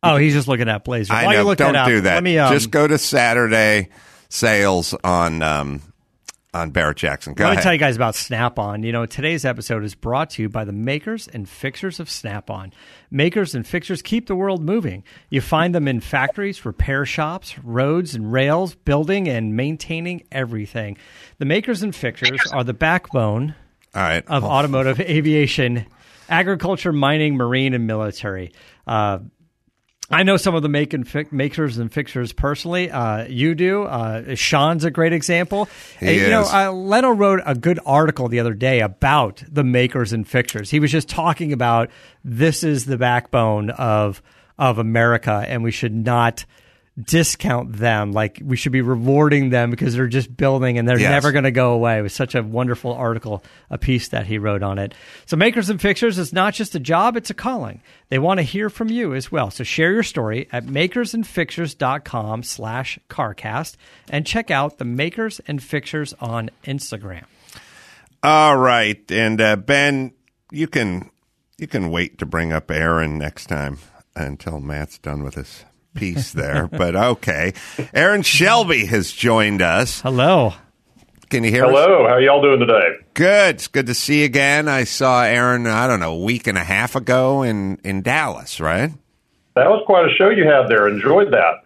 Oh, 0.05 0.17
he's 0.17 0.35
just 0.35 0.47
looking 0.47 0.69
at 0.69 0.85
Blazer. 0.85 1.13
I 1.13 1.25
While 1.25 1.33
you 1.33 1.39
know. 1.39 1.45
look 1.45 1.59
Don't 1.59 1.73
that 1.73 1.83
up, 1.83 1.89
do 1.89 2.01
that. 2.03 2.15
Let 2.15 2.23
me 2.23 2.39
um, 2.39 2.53
Just 2.53 2.71
go 2.71 2.87
to 2.87 2.99
Saturday 2.99 3.89
sales 4.29 4.95
on 5.03 5.43
um, 5.43 5.81
on 6.55 6.71
Barrett 6.71 6.97
Jackson. 6.97 7.35
Go 7.35 7.45
Let 7.45 7.51
me 7.51 7.53
ahead. 7.55 7.63
tell 7.65 7.73
you 7.73 7.79
guys 7.79 7.97
about 7.97 8.15
Snap 8.15 8.59
On. 8.59 8.83
You 8.83 8.93
know, 8.93 9.07
today's 9.07 9.45
episode 9.45 9.85
is 9.85 9.95
brought 9.95 10.31
to 10.31 10.43
you 10.43 10.49
by 10.49 10.65
the 10.65 10.73
makers 10.73 11.27
and 11.29 11.49
fixers 11.49 11.99
of 12.01 12.09
Snap 12.09 12.49
On. 12.49 12.73
Makers 13.11 13.55
and 13.55 13.67
fixers 13.67 14.01
keep 14.03 14.27
the 14.29 14.37
world 14.37 14.63
moving. 14.63 15.03
You 15.31 15.41
find 15.41 15.75
them 15.75 15.89
in 15.89 16.01
factories, 16.01 16.65
repair 16.65 17.05
shops, 17.05 17.59
roads 17.59 18.15
and 18.15 18.33
rails, 18.33 18.75
building 18.77 19.29
and 19.29 19.57
maintaining 19.57 20.23
everything. 20.31 20.97
The 21.39 21.45
makers 21.45 21.83
and 21.83 21.95
fixers 21.95 22.41
are 22.53 22.65
the 22.65 22.75
backbone 22.75 23.55
All 23.95 24.03
right. 24.03 24.25
of 24.29 24.45
automotive, 24.45 25.01
aviation, 25.01 25.87
agriculture, 26.29 26.93
mining, 26.93 27.37
marine, 27.37 27.75
and 27.75 27.87
military. 27.87 28.53
Uh, 28.87 29.19
I 30.11 30.23
know 30.23 30.37
some 30.37 30.55
of 30.55 30.63
the 30.63 30.69
make 30.69 30.93
and 30.93 31.09
fi- 31.09 31.27
makers 31.31 31.79
and 31.79 31.91
fixers 31.91 32.33
personally. 32.33 32.91
Uh, 32.91 33.25
you 33.27 33.55
do. 33.55 33.85
Uh, 33.85 34.35
Sean's 34.35 34.85
a 34.85 34.91
great 34.91 35.13
example. 35.13 35.69
He 35.99 36.21
you 36.21 36.29
know, 36.29 36.45
uh, 36.45 36.73
Leno 36.73 37.11
wrote 37.11 37.41
a 37.47 37.55
good 37.55 37.81
article 37.87 38.29
the 38.29 38.41
other 38.41 38.55
day 38.55 38.81
about 38.81 39.43
the 39.49 39.65
makers 39.65 40.13
and 40.13 40.29
fixers. 40.29 40.71
He 40.71 40.79
was 40.79 40.93
just 40.93 41.09
talking 41.09 41.53
about 41.53 41.91
this 42.23 42.63
is 42.63 42.85
the 42.85 42.99
backbone 42.99 43.71
of 43.71 44.23
of 44.59 44.79
America, 44.79 45.45
and 45.49 45.63
we 45.63 45.71
should 45.71 45.95
not 45.95 46.45
discount 47.03 47.73
them. 47.77 48.13
Like 48.13 48.41
we 48.45 48.57
should 48.57 48.71
be 48.71 48.81
rewarding 48.81 49.51
them 49.51 49.71
because 49.71 49.95
they're 49.95 50.07
just 50.07 50.37
building 50.37 50.79
and 50.79 50.89
they're 50.89 50.99
Yes. 51.01 51.11
never 51.11 51.33
going 51.33 51.43
to 51.45 51.51
go 51.51 51.73
away. 51.73 51.99
It 51.99 52.03
was 52.03 52.13
such 52.13 52.35
a 52.37 52.43
wonderful 52.43 52.93
article, 52.93 53.43
a 53.69 53.79
piece 53.79 54.09
that 54.09 54.27
he 54.27 54.39
wrote 54.39 54.63
on 54.63 54.79
it. 54.79 54.95
So 55.27 55.37
makers 55.37 55.71
and 55.71 55.81
fixers 55.81 56.19
is 56.19 56.33
not 56.33 56.55
just 56.55 56.75
a 56.77 56.79
job, 56.79 57.17
it's 57.17 57.31
a 57.31 57.35
calling. 57.35 57.81
They 58.11 58.21
want 58.21 58.39
to 58.39 58.45
hear 58.45 58.71
from 58.71 58.91
you 58.91 59.13
as 59.13 59.33
well. 59.33 59.51
So 59.51 59.65
share 59.65 59.93
your 59.93 60.05
story 60.05 60.49
at 60.53 60.67
makersandfixers.com 60.67 62.43
slash 62.45 62.99
carcast 63.09 63.77
and 64.09 64.27
check 64.27 64.51
out 64.51 64.79
the 64.79 64.85
makers 64.85 65.41
and 65.49 65.63
fixers 65.63 66.15
on 66.21 66.51
Instagram. 66.65 67.25
All 68.23 68.57
right, 68.57 69.11
and 69.11 69.41
uh, 69.41 69.57
Ben, 69.57 70.13
you 70.51 70.67
can 70.69 71.11
you 71.59 71.67
can 71.67 71.91
wait 71.91 72.19
to 72.19 72.27
bring 72.27 72.53
up 72.53 72.71
Aaron 72.71 73.19
next 73.19 73.47
time 73.47 73.79
until 74.17 74.61
Matt's 74.61 74.97
done 74.99 75.23
with 75.23 75.35
his 75.35 75.65
piece 75.95 76.33
there. 76.33 76.69
but 76.69 76.95
okay, 76.97 77.55
Aaron 77.93 78.23
Shelby 78.23 78.87
has 78.87 79.13
joined 79.13 79.63
us. 79.63 80.01
Hello. 80.01 80.55
Can 81.31 81.43
you 81.43 81.51
hear 81.51 81.65
us? 81.65 81.71
Hello, 81.71 82.07
how 82.07 82.19
y'all 82.19 82.43
doing 82.43 82.61
today? 82.61 82.97
Good. 83.15 83.57
It's 83.57 83.69
good 83.69 83.87
to 83.87 83.95
see 83.95 84.21
you 84.21 84.25
again. 84.27 84.69
I 84.69 84.85
saw 84.85 85.23
Aaron. 85.23 85.67
I 85.67 85.87
don't 85.87 86.01
know, 86.01 86.15
a 86.15 86.23
week 86.23 86.47
and 86.47 86.59
a 86.59 86.65
half 86.65 86.95
ago 86.97 87.43
in 87.43 87.79
in 87.83 88.03
Dallas, 88.03 88.61
right? 88.61 88.91
That 89.55 89.69
was 89.69 89.83
quite 89.87 90.07
a 90.07 90.15
show 90.17 90.31
you 90.31 90.45
had 90.45 90.69
there. 90.69 90.89
Enjoyed 90.89 91.33
that. 91.33 91.65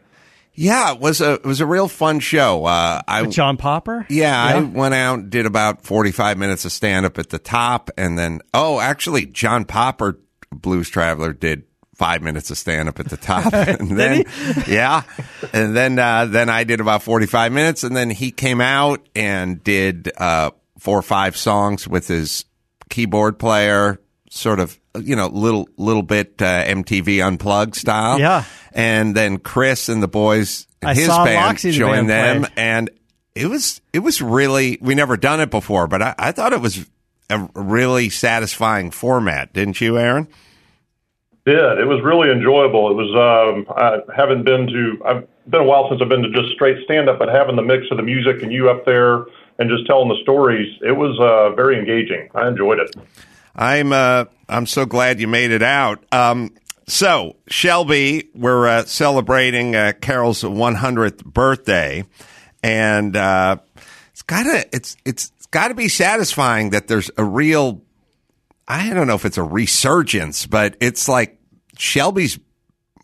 Yeah, 0.54 0.92
it 0.92 0.98
was 1.00 1.20
a 1.20 1.34
it 1.34 1.44
was 1.44 1.60
a 1.60 1.66
real 1.66 1.86
fun 1.86 2.18
show. 2.18 2.64
Uh, 2.64 3.00
I 3.06 3.22
With 3.22 3.30
John 3.30 3.56
Popper? 3.56 4.06
Yeah, 4.08 4.36
I 4.42 4.60
went 4.60 4.92
out 4.92 5.30
did 5.30 5.46
about 5.46 5.84
45 5.84 6.36
minutes 6.36 6.64
of 6.64 6.72
stand 6.72 7.06
up 7.06 7.16
at 7.18 7.28
the 7.28 7.38
top. 7.38 7.90
And 7.96 8.18
then, 8.18 8.40
oh, 8.52 8.80
actually, 8.80 9.26
John 9.26 9.64
Popper, 9.64 10.18
Blues 10.50 10.88
Traveler, 10.88 11.32
did 11.32 11.62
five 11.98 12.22
minutes 12.22 12.50
of 12.50 12.56
stand 12.56 12.88
up 12.88 13.00
at 13.00 13.08
the 13.08 13.16
top. 13.16 13.52
and 13.52 13.98
then, 13.98 14.24
yeah. 14.66 15.02
And 15.52 15.76
then, 15.76 15.98
uh, 15.98 16.26
then 16.26 16.48
I 16.48 16.64
did 16.64 16.80
about 16.80 17.02
45 17.02 17.52
minutes. 17.52 17.82
And 17.82 17.94
then 17.94 18.08
he 18.08 18.30
came 18.30 18.60
out 18.60 19.06
and 19.14 19.62
did, 19.62 20.10
uh, 20.16 20.52
four 20.78 20.98
or 20.98 21.02
five 21.02 21.36
songs 21.36 21.86
with 21.86 22.06
his 22.06 22.44
keyboard 22.88 23.38
player, 23.38 24.00
sort 24.30 24.60
of, 24.60 24.78
you 24.98 25.16
know, 25.16 25.26
little, 25.26 25.68
little 25.76 26.04
bit, 26.04 26.40
uh, 26.40 26.64
MTV 26.64 27.24
unplugged 27.26 27.74
style. 27.74 28.20
Yeah. 28.20 28.44
And 28.72 29.14
then 29.14 29.38
Chris 29.38 29.88
and 29.88 30.00
the 30.02 30.08
boys, 30.08 30.68
I 30.82 30.94
his 30.94 31.08
band, 31.08 31.58
the 31.58 31.72
joined 31.72 32.06
band, 32.06 32.44
them 32.44 32.52
played. 32.52 32.64
and 32.64 32.90
it 33.34 33.46
was 33.46 33.80
it 33.92 34.00
was 34.00 34.20
really 34.20 34.78
we 34.80 34.94
never 34.94 35.16
done 35.16 35.40
it 35.40 35.50
before, 35.50 35.86
but 35.86 36.02
I, 36.02 36.14
I 36.18 36.32
thought 36.32 36.52
it 36.52 36.60
was 36.60 36.86
a 37.30 37.48
really 37.54 38.08
satisfying 38.08 38.90
format, 38.90 39.52
didn't 39.52 39.80
you, 39.80 39.98
Aaron? 39.98 40.28
Did 41.48 41.78
it 41.78 41.86
was 41.86 42.02
really 42.04 42.30
enjoyable. 42.30 42.90
It 42.90 42.94
was. 42.94 43.08
Um, 43.16 43.64
I 43.74 44.00
haven't 44.14 44.44
been 44.44 44.66
to. 44.66 45.02
I've 45.02 45.28
been 45.48 45.62
a 45.62 45.64
while 45.64 45.88
since 45.88 46.02
I've 46.02 46.08
been 46.10 46.22
to 46.22 46.30
just 46.30 46.52
straight 46.52 46.76
stand 46.84 47.08
up, 47.08 47.18
but 47.18 47.30
having 47.30 47.56
the 47.56 47.62
mix 47.62 47.86
of 47.90 47.96
the 47.96 48.02
music 48.02 48.42
and 48.42 48.52
you 48.52 48.68
up 48.68 48.84
there 48.84 49.24
and 49.58 49.70
just 49.70 49.86
telling 49.86 50.08
the 50.08 50.18
stories, 50.22 50.68
it 50.82 50.92
was 50.92 51.18
uh, 51.18 51.54
very 51.56 51.78
engaging. 51.78 52.28
I 52.34 52.48
enjoyed 52.48 52.80
it. 52.80 52.94
I'm 53.56 53.94
uh, 53.94 54.26
I'm 54.46 54.66
so 54.66 54.84
glad 54.84 55.20
you 55.20 55.26
made 55.26 55.50
it 55.50 55.62
out. 55.62 56.04
Um, 56.12 56.54
so 56.86 57.36
Shelby, 57.48 58.28
we're 58.34 58.68
uh, 58.68 58.84
celebrating 58.84 59.74
uh, 59.74 59.94
Carroll's 59.98 60.42
100th 60.42 61.24
birthday, 61.24 62.04
and 62.62 63.16
uh, 63.16 63.56
it's 64.12 64.20
gotta 64.20 64.66
it's 64.70 64.98
it's 65.06 65.32
got 65.50 65.68
to 65.68 65.74
be 65.74 65.88
satisfying 65.88 66.70
that 66.70 66.88
there's 66.88 67.10
a 67.16 67.24
real 67.24 67.80
I 68.68 68.92
don't 68.92 69.06
know 69.06 69.14
if 69.14 69.24
it's 69.24 69.38
a 69.38 69.42
resurgence, 69.42 70.44
but 70.44 70.76
it's 70.78 71.08
like 71.08 71.37
Shelby's 71.78 72.38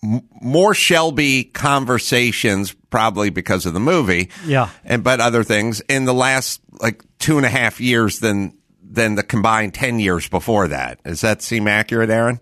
m- 0.03 0.23
more 0.43 0.75
Shelby 0.75 1.45
conversations, 1.45 2.75
probably 2.91 3.31
because 3.31 3.65
of 3.67 3.73
the 3.73 3.81
movie, 3.81 4.29
Yeah. 4.45 4.69
and 4.85 5.03
but 5.03 5.21
other 5.21 5.43
things 5.45 5.81
in 5.89 6.05
the 6.05 6.15
last 6.15 6.61
like 6.81 7.03
two 7.19 7.37
and 7.39 7.47
a 7.47 7.51
half 7.51 7.81
years 7.81 8.19
than 8.19 8.57
than 8.83 9.15
the 9.15 9.23
combined 9.23 9.75
ten 9.75 9.99
years 9.99 10.29
before 10.29 10.69
that. 10.69 11.03
Does 11.05 11.21
that 11.23 11.41
seem 11.43 11.67
accurate, 11.67 12.11
Aaron? 12.11 12.41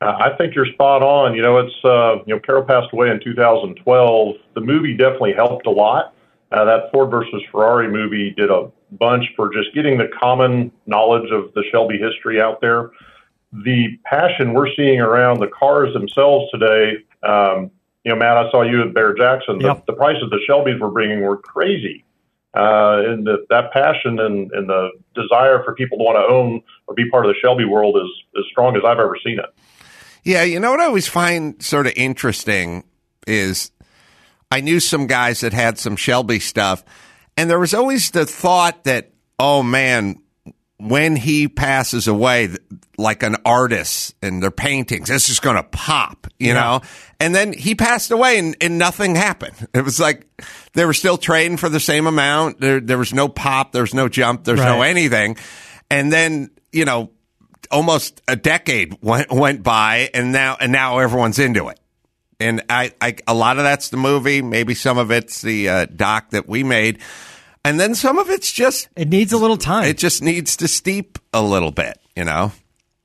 Uh, 0.00 0.06
I 0.18 0.36
think 0.36 0.54
you're 0.54 0.66
spot 0.66 1.02
on. 1.02 1.34
You 1.34 1.42
know, 1.42 1.58
it's 1.58 1.84
uh, 1.84 2.16
you 2.26 2.34
know, 2.34 2.40
Carroll 2.40 2.64
passed 2.64 2.92
away 2.92 3.10
in 3.10 3.20
2012. 3.22 4.34
The 4.54 4.60
movie 4.60 4.96
definitely 4.96 5.32
helped 5.34 5.66
a 5.66 5.70
lot. 5.70 6.14
Uh, 6.52 6.64
that 6.64 6.92
Ford 6.92 7.10
versus 7.10 7.42
Ferrari 7.50 7.88
movie 7.88 8.30
did 8.36 8.50
a 8.50 8.70
bunch 8.92 9.24
for 9.34 9.50
just 9.52 9.74
getting 9.74 9.96
the 9.98 10.08
common 10.20 10.70
knowledge 10.86 11.30
of 11.32 11.52
the 11.54 11.64
Shelby 11.72 11.98
history 11.98 12.40
out 12.40 12.60
there. 12.60 12.90
The 13.62 13.98
passion 14.04 14.52
we're 14.52 14.74
seeing 14.74 15.00
around 15.00 15.38
the 15.40 15.46
cars 15.48 15.92
themselves 15.94 16.50
today. 16.50 16.94
Um, 17.22 17.70
you 18.04 18.12
know, 18.12 18.16
Matt, 18.18 18.36
I 18.36 18.50
saw 18.50 18.62
you 18.62 18.82
at 18.82 18.92
Barrett 18.92 19.18
Jackson. 19.18 19.58
The, 19.58 19.66
Yep. 19.68 19.86
the 19.86 19.92
prices 19.94 20.24
the 20.30 20.40
Shelbys 20.48 20.78
were 20.80 20.90
bringing 20.90 21.22
were 21.22 21.38
crazy. 21.38 22.04
Uh, 22.54 23.02
and 23.06 23.26
the, 23.26 23.46
that 23.50 23.72
passion 23.72 24.18
and, 24.20 24.50
and 24.52 24.68
the 24.68 24.90
desire 25.14 25.62
for 25.64 25.74
people 25.74 25.98
to 25.98 26.04
want 26.04 26.16
to 26.16 26.32
own 26.34 26.62
or 26.86 26.94
be 26.94 27.08
part 27.10 27.26
of 27.26 27.30
the 27.32 27.38
Shelby 27.42 27.64
world 27.64 27.96
is 27.96 28.08
as 28.38 28.44
strong 28.50 28.76
as 28.76 28.82
I've 28.86 28.98
ever 28.98 29.16
seen 29.24 29.38
it. 29.38 29.46
Yeah, 30.22 30.42
you 30.42 30.60
know 30.60 30.70
what 30.70 30.80
I 30.80 30.84
always 30.86 31.08
find 31.08 31.60
sort 31.62 31.86
of 31.86 31.92
interesting 31.96 32.84
is 33.26 33.70
I 34.50 34.60
knew 34.60 34.80
some 34.80 35.06
guys 35.06 35.40
that 35.40 35.52
had 35.52 35.78
some 35.78 35.96
Shelby 35.96 36.38
stuff, 36.38 36.84
and 37.36 37.50
there 37.50 37.58
was 37.58 37.74
always 37.74 38.10
the 38.10 38.24
thought 38.24 38.84
that, 38.84 39.10
oh 39.38 39.62
man, 39.62 40.22
when 40.78 41.16
he 41.16 41.48
passes 41.48 42.08
away, 42.08 42.50
like 42.98 43.22
an 43.22 43.36
artist 43.44 44.14
and 44.22 44.42
their 44.42 44.50
paintings, 44.50 45.08
this 45.08 45.28
is 45.28 45.40
going 45.40 45.56
to 45.56 45.62
pop, 45.62 46.26
you 46.38 46.52
know? 46.52 46.80
And 47.20 47.34
then 47.34 47.52
he 47.52 47.74
passed 47.74 48.10
away 48.10 48.38
and, 48.38 48.56
and 48.60 48.78
nothing 48.78 49.14
happened. 49.14 49.68
It 49.74 49.84
was 49.84 50.00
like 50.00 50.26
they 50.72 50.84
were 50.84 50.92
still 50.92 51.16
trading 51.16 51.56
for 51.56 51.68
the 51.68 51.80
same 51.80 52.06
amount. 52.06 52.60
There, 52.60 52.80
there 52.80 52.98
was 52.98 53.12
no 53.12 53.28
pop, 53.28 53.72
there's 53.72 53.94
no 53.94 54.08
jump, 54.08 54.44
there's 54.44 54.60
no 54.60 54.82
anything. 54.82 55.36
And 55.90 56.12
then, 56.12 56.50
you 56.72 56.84
know, 56.84 57.10
almost 57.70 58.22
a 58.28 58.36
decade 58.36 58.98
went, 59.00 59.30
went 59.30 59.62
by 59.62 60.10
and 60.12 60.32
now, 60.32 60.56
and 60.60 60.72
now 60.72 60.98
everyone's 60.98 61.38
into 61.38 61.68
it. 61.68 61.78
And 62.40 62.62
I, 62.68 62.92
I, 63.00 63.16
a 63.26 63.34
lot 63.34 63.58
of 63.58 63.64
that's 63.64 63.90
the 63.90 63.96
movie. 63.96 64.42
Maybe 64.42 64.74
some 64.74 64.98
of 64.98 65.10
it's 65.10 65.40
the 65.40 65.68
uh, 65.68 65.86
doc 65.86 66.30
that 66.30 66.48
we 66.48 66.64
made. 66.64 66.98
And 67.64 67.80
then 67.80 67.94
some 67.94 68.18
of 68.18 68.28
it's 68.28 68.52
just, 68.52 68.88
It 68.94 69.08
needs 69.08 69.32
a 69.32 69.38
little 69.38 69.56
time. 69.56 69.84
it 69.84 69.98
just 69.98 70.22
needs 70.22 70.56
to 70.58 70.68
steep 70.68 71.18
a 71.32 71.42
little 71.42 71.70
bit, 71.70 71.98
you 72.14 72.24
know? 72.24 72.52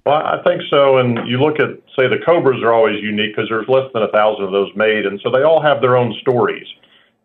Well, 0.05 0.17
I 0.17 0.41
think 0.43 0.61
so. 0.69 0.97
And 0.97 1.27
you 1.27 1.39
look 1.39 1.59
at, 1.59 1.69
say, 1.97 2.07
the 2.07 2.19
Cobras 2.25 2.61
are 2.63 2.73
always 2.73 3.01
unique 3.01 3.35
because 3.35 3.49
there's 3.49 3.67
less 3.67 3.91
than 3.93 4.03
a 4.03 4.11
thousand 4.11 4.45
of 4.45 4.51
those 4.51 4.69
made, 4.75 5.05
and 5.05 5.19
so 5.23 5.29
they 5.29 5.43
all 5.43 5.61
have 5.61 5.81
their 5.81 5.95
own 5.95 6.13
stories. 6.21 6.65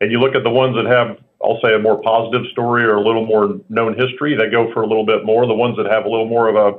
And 0.01 0.11
you 0.13 0.21
look 0.21 0.35
at 0.35 0.43
the 0.43 0.51
ones 0.51 0.77
that 0.77 0.85
have, 0.87 1.17
I'll 1.43 1.59
say, 1.65 1.75
a 1.75 1.79
more 1.79 2.01
positive 2.03 2.43
story 2.53 2.85
or 2.85 2.97
a 2.97 3.01
little 3.01 3.25
more 3.25 3.59
known 3.69 3.97
history, 3.99 4.37
they 4.37 4.51
go 4.51 4.73
for 4.73 4.83
a 4.83 4.87
little 4.87 5.07
bit 5.07 5.25
more. 5.25 5.47
The 5.47 5.55
ones 5.55 5.77
that 5.77 5.87
have 5.87 6.05
a 6.05 6.09
little 6.11 6.27
more 6.29 6.49
of 6.49 6.57
a, 6.57 6.79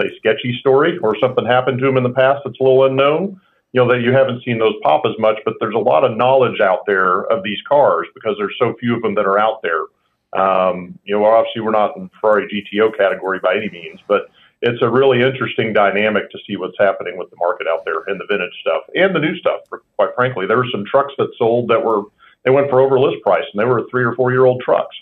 say, 0.00 0.08
sketchy 0.18 0.56
story 0.60 0.98
or 0.98 1.16
something 1.20 1.44
happened 1.44 1.78
to 1.80 1.86
them 1.86 1.96
in 1.96 2.04
the 2.04 2.10
past 2.10 2.40
that's 2.44 2.58
a 2.58 2.62
little 2.62 2.86
unknown, 2.86 3.40
you 3.72 3.80
know, 3.80 3.92
that 3.92 4.00
you 4.00 4.12
haven't 4.12 4.42
seen 4.44 4.58
those 4.58 4.74
pop 4.82 5.02
as 5.04 5.12
much. 5.18 5.36
But 5.44 5.54
there's 5.60 5.74
a 5.74 5.78
lot 5.78 6.04
of 6.04 6.16
knowledge 6.16 6.60
out 6.60 6.80
there 6.86 7.22
of 7.24 7.42
these 7.42 7.58
cars 7.68 8.06
because 8.14 8.36
there's 8.38 8.54
so 8.58 8.74
few 8.80 8.96
of 8.96 9.02
them 9.02 9.14
that 9.14 9.26
are 9.26 9.38
out 9.38 9.62
there. 9.62 9.84
Um, 10.32 10.98
you 11.04 11.18
know, 11.18 11.24
obviously 11.24 11.62
we're 11.62 11.70
not 11.70 11.96
in 11.96 12.10
Ferrari 12.20 12.48
GTO 12.48 12.96
category 12.96 13.40
by 13.42 13.56
any 13.56 13.70
means, 13.70 14.00
but 14.06 14.30
it's 14.60 14.82
a 14.82 14.88
really 14.88 15.22
interesting 15.22 15.72
dynamic 15.72 16.30
to 16.30 16.38
see 16.46 16.56
what's 16.56 16.76
happening 16.78 17.16
with 17.16 17.30
the 17.30 17.36
market 17.36 17.66
out 17.66 17.84
there 17.84 18.02
in 18.08 18.18
the 18.18 18.26
vintage 18.28 18.52
stuff 18.60 18.82
and 18.94 19.14
the 19.14 19.20
new 19.20 19.36
stuff. 19.38 19.60
Quite 19.96 20.14
frankly, 20.14 20.46
there 20.46 20.56
were 20.56 20.66
some 20.72 20.84
trucks 20.84 21.14
that 21.18 21.28
sold 21.38 21.68
that 21.68 21.82
were 21.82 22.02
they 22.44 22.50
went 22.50 22.70
for 22.70 22.80
over 22.80 22.98
list 22.98 23.22
price, 23.22 23.44
and 23.52 23.60
they 23.60 23.64
were 23.64 23.86
three 23.90 24.04
or 24.04 24.14
four 24.14 24.32
year 24.32 24.44
old 24.44 24.62
trucks. 24.62 24.96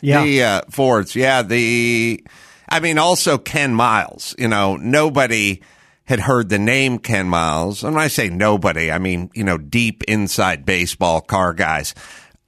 Yeah, 0.00 0.24
the 0.24 0.42
uh, 0.42 0.62
Fords. 0.70 1.14
Yeah, 1.14 1.42
the 1.42 2.24
I 2.68 2.80
mean, 2.80 2.98
also 2.98 3.38
Ken 3.38 3.74
Miles. 3.74 4.34
You 4.38 4.48
know, 4.48 4.76
nobody 4.76 5.62
had 6.10 6.18
heard 6.18 6.48
the 6.48 6.58
name 6.58 6.98
Ken 6.98 7.28
Miles. 7.28 7.84
And 7.84 7.94
when 7.94 8.02
I 8.02 8.08
say 8.08 8.28
nobody, 8.28 8.90
I 8.90 8.98
mean, 8.98 9.30
you 9.32 9.44
know, 9.44 9.56
deep 9.56 10.02
inside 10.08 10.66
baseball 10.66 11.20
car 11.20 11.54
guys, 11.54 11.94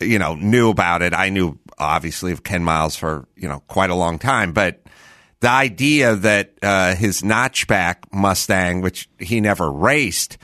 you 0.01 0.19
know, 0.19 0.35
knew 0.35 0.69
about 0.69 1.01
it. 1.01 1.15
I 1.15 1.29
knew 1.29 1.61
obviously 1.79 2.33
of 2.33 2.43
Ken 2.43 2.65
Miles 2.65 2.97
for, 2.97 3.29
you 3.37 3.49
know, 3.49 3.61
quite 3.69 3.91
a 3.91 3.95
long 3.95 4.19
time, 4.19 4.53
but 4.53 4.83
the 5.39 5.49
idea 5.49 6.17
that 6.17 6.55
uh, 6.61 6.97
his 6.97 7.23
notchback 7.23 7.99
Mustang, 8.13 8.81
which 8.81 9.09
he 9.21 9.41
never 9.41 9.71
raced, 9.71 10.39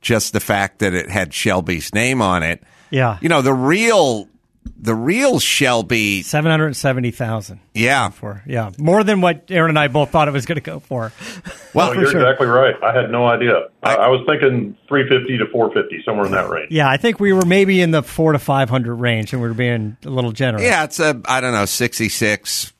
just 0.00 0.32
the 0.32 0.40
fact 0.40 0.78
that 0.78 0.94
it 0.94 1.10
had 1.10 1.34
Shelby's 1.34 1.92
name 1.92 2.22
on 2.22 2.42
it. 2.42 2.62
Yeah. 2.90 3.18
You 3.20 3.28
know, 3.28 3.42
the 3.42 3.52
real 3.52 4.28
the 4.82 4.94
real 4.96 5.38
Shelby 5.38 6.22
seven 6.22 6.50
hundred 6.50 6.74
seventy 6.74 7.12
thousand. 7.12 7.60
Yeah, 7.72 8.10
for 8.10 8.42
yeah, 8.46 8.72
more 8.78 9.04
than 9.04 9.20
what 9.20 9.44
Aaron 9.48 9.70
and 9.70 9.78
I 9.78 9.86
both 9.86 10.10
thought 10.10 10.26
it 10.26 10.32
was 10.32 10.44
going 10.44 10.56
to 10.56 10.60
go 10.60 10.80
for. 10.80 11.12
Well, 11.72 11.90
oh, 11.90 11.92
you're 11.92 12.10
sure. 12.10 12.20
exactly 12.20 12.48
right. 12.48 12.74
I 12.82 12.92
had 12.92 13.10
no 13.10 13.26
idea. 13.26 13.68
I, 13.82 13.94
I 13.94 14.08
was 14.08 14.26
thinking 14.28 14.76
three 14.88 15.08
fifty 15.08 15.38
to 15.38 15.46
four 15.46 15.72
fifty, 15.72 16.02
somewhere 16.04 16.26
in 16.26 16.32
that 16.32 16.50
range. 16.50 16.72
Yeah, 16.72 16.90
I 16.90 16.96
think 16.96 17.20
we 17.20 17.32
were 17.32 17.46
maybe 17.46 17.80
in 17.80 17.92
the 17.92 18.02
four 18.02 18.32
to 18.32 18.38
five 18.38 18.68
hundred 18.68 18.96
range, 18.96 19.32
and 19.32 19.40
we 19.40 19.48
were 19.48 19.54
being 19.54 19.96
a 20.04 20.10
little 20.10 20.32
generous. 20.32 20.64
Yeah, 20.64 20.84
it's 20.84 21.00
a 21.00 21.18
I 21.24 21.40
don't 21.40 21.52
know 21.52 21.64
sixty 21.64 22.08
six. 22.08 22.72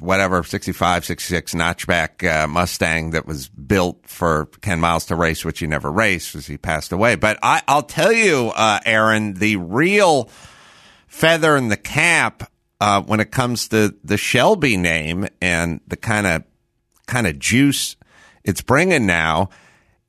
Whatever, 0.00 0.42
65, 0.42 1.06
66 1.06 1.54
notchback 1.54 2.28
uh, 2.28 2.46
Mustang 2.46 3.12
that 3.12 3.26
was 3.26 3.48
built 3.48 4.06
for 4.06 4.46
Ken 4.60 4.78
Miles 4.78 5.06
to 5.06 5.16
race, 5.16 5.46
which 5.46 5.60
he 5.60 5.66
never 5.66 5.90
raced 5.90 6.34
as 6.34 6.46
he 6.46 6.58
passed 6.58 6.92
away. 6.92 7.14
But 7.14 7.38
I, 7.42 7.62
I'll 7.66 7.84
tell 7.84 8.12
you, 8.12 8.52
uh, 8.54 8.80
Aaron, 8.84 9.32
the 9.32 9.56
real 9.56 10.28
feather 11.14 11.56
in 11.56 11.68
the 11.68 11.76
cap 11.76 12.50
uh, 12.80 13.00
when 13.00 13.20
it 13.20 13.30
comes 13.30 13.68
to 13.68 13.94
the 14.02 14.16
Shelby 14.16 14.76
name 14.76 15.28
and 15.40 15.80
the 15.86 15.96
kind 15.96 16.26
of 16.26 16.42
kind 17.06 17.28
of 17.28 17.38
juice 17.38 17.96
it's 18.42 18.60
bringing 18.60 19.06
now 19.06 19.50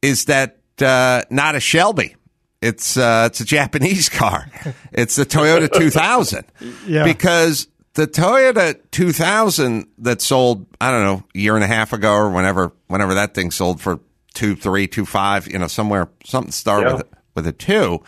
is 0.01 0.25
that 0.25 0.57
uh, 0.81 1.21
not 1.29 1.53
a 1.53 1.59
Shelby. 1.59 2.15
It's 2.59 2.97
uh, 2.97 3.25
it's 3.27 3.39
a 3.39 3.45
Japanese 3.45 4.09
car. 4.21 4.49
It's 4.91 5.15
the 5.15 5.25
Toyota 5.25 5.71
2000. 5.71 6.43
yeah. 6.87 7.03
Because 7.03 7.67
the 7.93 8.07
Toyota 8.07 8.79
2000 8.89 9.87
that 9.99 10.21
sold 10.21 10.65
I 10.81 10.89
don't 10.89 11.03
know 11.03 11.23
a 11.35 11.37
year 11.37 11.53
and 11.53 11.63
a 11.63 11.67
half 11.67 11.93
ago 11.93 12.11
or 12.13 12.31
whenever 12.31 12.73
whenever 12.87 13.13
that 13.13 13.35
thing 13.35 13.51
sold 13.51 13.79
for 13.79 13.99
two 14.33 14.55
three 14.55 14.87
two 14.87 15.05
five 15.05 15.47
you 15.47 15.59
know 15.59 15.67
somewhere 15.67 16.09
something 16.25 16.51
started 16.51 16.89
yeah. 16.89 16.95
with 16.95 17.07
with 17.35 17.47
a 17.47 17.53
two 17.53 18.03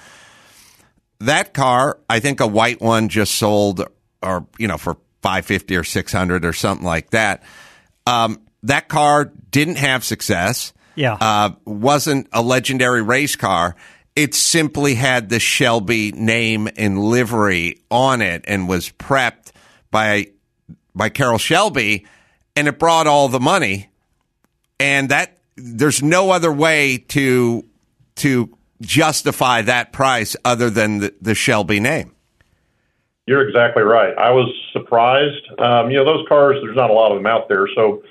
that 1.19 1.53
car, 1.53 1.99
I 2.09 2.19
think 2.19 2.39
a 2.39 2.47
white 2.47 2.81
one 2.81 3.09
just 3.09 3.35
sold, 3.35 3.83
or 4.21 4.47
you 4.57 4.67
know, 4.67 4.77
for 4.77 4.97
five 5.21 5.45
fifty 5.45 5.75
or 5.75 5.83
six 5.83 6.11
hundred 6.11 6.45
or 6.45 6.53
something 6.53 6.85
like 6.85 7.11
that. 7.11 7.43
Um, 8.05 8.41
that 8.63 8.87
car 8.87 9.31
didn't 9.51 9.77
have 9.77 10.03
success. 10.03 10.73
Yeah, 10.95 11.17
uh, 11.19 11.51
wasn't 11.65 12.27
a 12.31 12.41
legendary 12.41 13.01
race 13.01 13.35
car. 13.35 13.75
It 14.15 14.33
simply 14.33 14.95
had 14.95 15.29
the 15.29 15.39
Shelby 15.39 16.11
name 16.11 16.67
and 16.75 16.99
livery 16.99 17.81
on 17.91 18.21
it, 18.21 18.45
and 18.47 18.67
was 18.67 18.89
prepped 18.89 19.51
by 19.91 20.27
by 20.95 21.09
Carroll 21.09 21.37
Shelby, 21.37 22.05
and 22.55 22.67
it 22.67 22.79
brought 22.79 23.07
all 23.07 23.27
the 23.27 23.39
money. 23.39 23.89
And 24.79 25.09
that 25.09 25.37
there's 25.55 26.03
no 26.03 26.31
other 26.31 26.51
way 26.51 26.99
to 27.09 27.65
to 28.17 28.56
justify 28.81 29.61
that 29.63 29.91
price 29.91 30.35
other 30.45 30.69
than 30.69 30.99
the, 30.99 31.13
the 31.21 31.35
Shelby 31.35 31.79
name. 31.79 32.13
You're 33.25 33.47
exactly 33.47 33.83
right. 33.83 34.17
I 34.17 34.31
was 34.31 34.49
surprised. 34.71 35.59
Um, 35.59 35.91
you 35.91 35.97
know, 35.97 36.05
those 36.05 36.25
cars, 36.29 36.57
there's 36.63 36.77
not 36.77 36.89
a 36.89 36.93
lot 36.93 37.11
of 37.11 37.17
them 37.17 37.25
out 37.25 37.49
there. 37.49 37.67
So, 37.75 38.03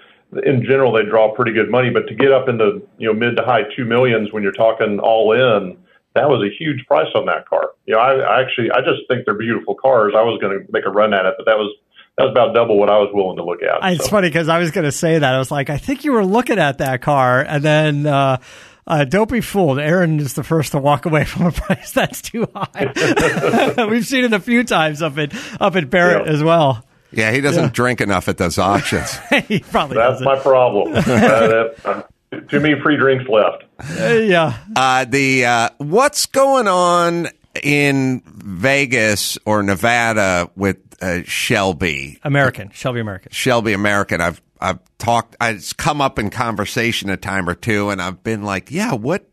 in 0.45 0.63
general, 0.63 0.93
they 0.93 1.05
draw 1.05 1.35
pretty 1.35 1.53
good 1.53 1.71
money. 1.71 1.89
But 1.89 2.07
to 2.09 2.15
get 2.15 2.33
up 2.33 2.49
into 2.49 2.87
you 2.99 3.09
know 3.09 3.15
mid 3.15 3.37
to 3.37 3.43
high 3.43 3.63
two 3.75 3.87
millions 3.87 4.31
when 4.33 4.43
you're 4.43 4.53
talking 4.53 4.99
all 4.99 5.33
in, 5.33 5.79
that 6.15 6.29
was 6.29 6.43
a 6.43 6.55
huge 6.63 6.85
price 6.87 7.09
on 7.15 7.25
that 7.27 7.49
car. 7.49 7.71
You 7.87 7.95
know, 7.95 8.01
I, 8.01 8.17
I 8.17 8.43
actually 8.43 8.71
I 8.73 8.81
just 8.81 9.09
think 9.09 9.25
they're 9.25 9.35
beautiful 9.35 9.75
cars. 9.75 10.13
I 10.15 10.23
was 10.23 10.39
going 10.41 10.59
to 10.59 10.71
make 10.71 10.85
a 10.85 10.91
run 10.91 11.15
at 11.15 11.25
it, 11.25 11.35
but 11.39 11.47
that 11.47 11.57
was 11.57 11.75
that 12.19 12.25
was 12.25 12.33
about 12.33 12.55
double 12.55 12.79
what 12.79 12.91
I 12.91 12.99
was 12.99 13.09
willing 13.15 13.37
to 13.39 13.45
look 13.45 13.63
at. 13.63 13.91
It's 13.93 14.05
so. 14.05 14.11
funny 14.11 14.29
because 14.29 14.51
I 14.51 14.59
was 14.59 14.71
going 14.71 14.85
to 14.85 14.93
say 14.93 15.19
that 15.19 15.35
I 15.35 15.39
was 15.39 15.51
like, 15.51 15.71
I 15.71 15.79
think 15.79 16.05
you 16.05 16.13
were 16.13 16.27
looking 16.27 16.59
at 16.59 16.79
that 16.79 17.01
car, 17.01 17.41
and 17.41 17.63
then. 17.63 18.07
Uh, 18.07 18.39
uh, 18.87 19.05
don't 19.05 19.31
be 19.31 19.41
fooled. 19.41 19.79
Aaron 19.79 20.21
is 20.21 20.35
the 20.35 20.45
first 20.45 20.73
to 20.73 20.79
walk 20.79 21.07
away 21.07 21.25
from 21.27 21.47
a 21.47 21.53
price 21.53 21.93
that's 21.93 22.23
too 22.23 22.49
high. 22.55 23.87
We've 23.91 24.07
seen 24.07 24.25
it 24.25 24.33
a 24.33 24.41
few 24.41 24.65
times 24.65 25.03
up 25.03 25.19
at 25.19 25.33
up 25.61 25.77
at 25.77 25.91
Barrett 25.91 26.27
yeah. 26.27 26.33
as 26.33 26.43
well. 26.43 26.85
Yeah, 27.13 27.33
he 27.33 27.41
doesn't 27.41 27.63
yeah. 27.63 27.71
drink 27.71 28.01
enough 28.01 28.29
at 28.29 28.37
those 28.37 28.59
auctions. 28.59 29.17
he 29.49 29.61
probably 29.61 29.97
that's 29.97 30.21
doesn't. 30.21 30.25
my 30.25 30.39
problem. 30.39 30.93
uh, 30.95 31.69
uh, 31.85 32.03
too 32.49 32.61
many 32.61 32.79
free 32.81 32.97
drinks 32.97 33.29
left. 33.29 33.65
Uh, 33.79 34.15
yeah. 34.15 34.59
Uh, 34.75 35.05
the 35.05 35.45
uh, 35.45 35.69
what's 35.79 36.27
going 36.27 36.69
on 36.69 37.29
in 37.63 38.23
Vegas 38.27 39.39
or 39.47 39.63
Nevada 39.63 40.51
with 40.57 40.79
Shelby 41.25 42.19
American 42.23 42.71
Shelby 42.71 43.01
American 43.01 43.33
Shelby 43.33 43.73
American? 43.73 44.21
I've 44.21 44.41
I've 44.61 44.81
talked, 44.99 45.37
it's 45.41 45.73
come 45.73 46.01
up 46.01 46.19
in 46.19 46.31
conversation 46.31 47.11
a 47.11 47.17
time 47.17 47.49
or 47.49 47.55
two, 47.55 47.91
and 47.91 48.01
I've 48.01 48.23
been 48.23 48.43
like, 48.43 48.71
yeah, 48.71 48.95
what, 48.95 49.27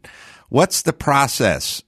what's 0.49 0.81
the 0.81 0.93
process 0.93 1.81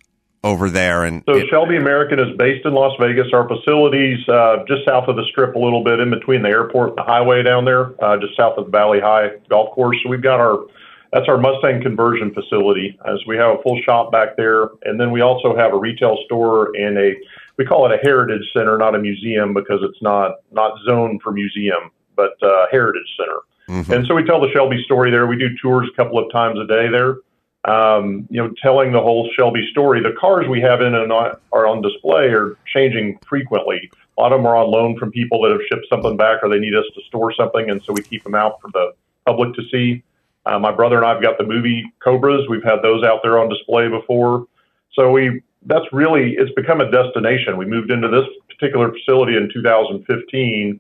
over 0.44 0.70
there? 0.70 1.04
And 1.04 1.24
so 1.28 1.36
it, 1.36 1.48
Shelby 1.50 1.76
American 1.76 2.20
is 2.20 2.38
based 2.38 2.66
in 2.66 2.74
Las 2.74 2.94
Vegas. 3.00 3.28
Our 3.34 3.48
facilities 3.48 4.20
uh, 4.30 4.58
just 4.68 4.86
south 4.86 5.08
of 5.08 5.16
the 5.16 5.26
Strip, 5.32 5.56
a 5.56 5.60
little 5.60 5.84
bit 5.84 6.00
in 6.00 6.12
between 6.12 6.44
the 6.44 6.50
airport 6.50 6.90
and 6.90 6.98
the 7.00 7.04
highway 7.04 7.44
down 7.44 7.66
there, 7.66 7.92
uh, 8.04 8.18
just 8.18 8.38
south 8.38 8.58
of 8.58 8.66
the 8.66 8.72
Valley 8.72 9.00
High 9.02 9.30
Golf 9.50 9.74
Course. 9.74 9.98
So 10.04 10.10
we've 10.10 10.22
got 10.22 10.40
our 10.40 10.66
that's 11.12 11.30
our 11.30 11.38
Mustang 11.38 11.82
conversion 11.82 12.34
facility. 12.34 12.98
As 13.06 13.20
we 13.26 13.38
have 13.38 13.58
a 13.58 13.62
full 13.64 13.80
shop 13.84 14.12
back 14.12 14.36
there, 14.36 14.64
and 14.84 15.00
then 15.00 15.12
we 15.12 15.22
also 15.22 15.56
have 15.56 15.74
a 15.74 15.78
retail 15.78 16.18
store 16.26 16.76
and 16.76 16.98
a 16.98 17.14
we 17.58 17.66
call 17.66 17.90
it 17.90 17.94
a 17.94 17.98
heritage 18.04 18.44
center, 18.56 18.78
not 18.78 18.96
a 18.96 19.00
museum 19.00 19.54
because 19.54 19.80
it's 19.82 20.02
not 20.02 20.36
not 20.52 20.78
zoned 20.86 21.22
for 21.24 21.32
museum 21.32 21.92
but 22.16 22.42
uh, 22.42 22.68
Heritage 22.72 23.08
Center. 23.18 23.40
Mm-hmm. 23.68 23.94
And 23.94 24.08
so 24.08 24.16
we 24.16 24.24
tell 24.24 24.40
the 24.40 24.52
Shelby 24.54 24.82
story 24.84 25.12
there. 25.12 25.26
We 25.28 25.38
do 25.38 25.50
tours 25.62 25.90
a 25.92 25.96
couple 25.96 26.20
of 26.20 26.32
times 26.32 26.60
a 26.60 26.68
day 26.68 26.88
there. 26.90 27.18
Um, 27.66 28.28
you 28.30 28.44
know, 28.44 28.54
telling 28.62 28.92
the 28.92 29.02
whole 29.02 29.30
Shelby 29.36 29.68
story. 29.72 30.02
The 30.02 30.14
cars 30.20 30.48
we 30.48 30.62
have 30.62 30.82
in 30.82 30.94
and 30.94 31.12
are 31.12 31.68
on 31.68 31.82
display 31.82 32.28
are 32.28 32.58
changing 32.72 33.18
frequently. 33.28 33.90
A 34.18 34.22
lot 34.22 34.32
of 34.32 34.40
them 34.40 34.46
are 34.46 34.56
on 34.56 34.70
loan 34.70 34.98
from 35.00 35.12
people 35.12 35.42
that 35.42 35.52
have 35.52 35.62
shipped 35.68 35.88
something 35.90 36.16
back 36.16 36.44
or 36.44 36.50
they 36.50 36.60
need 36.60 36.76
us 36.76 36.86
to 36.94 37.02
store 37.08 37.34
something, 37.34 37.70
and 37.70 37.82
so 37.84 37.92
we 37.92 38.04
keep 38.04 38.24
them 38.24 38.36
out 38.36 38.62
for 38.62 38.70
the 38.72 38.94
public 39.26 39.56
to 39.56 39.64
see. 39.72 40.04
Uh, 40.46 40.60
my 40.60 40.72
brother 40.72 40.98
and 40.98 41.06
I've 41.06 41.24
got 41.24 41.40
the 41.40 41.44
movie 41.44 41.84
Cobras. 42.04 42.48
We've 42.48 42.64
had 42.64 42.82
those 42.84 43.04
out 43.04 43.22
there 43.24 43.40
on 43.40 43.50
display 43.50 43.88
before. 43.88 44.46
So 44.94 45.12
we 45.12 45.42
that's 45.66 45.86
really 45.92 46.36
it's 46.38 46.52
become 46.54 46.82
a 46.82 46.92
destination. 46.92 47.58
We 47.58 47.66
moved 47.66 47.90
into 47.90 48.08
this 48.08 48.26
particular 48.48 48.92
facility 48.92 49.36
in 49.36 49.50
2015 49.52 50.80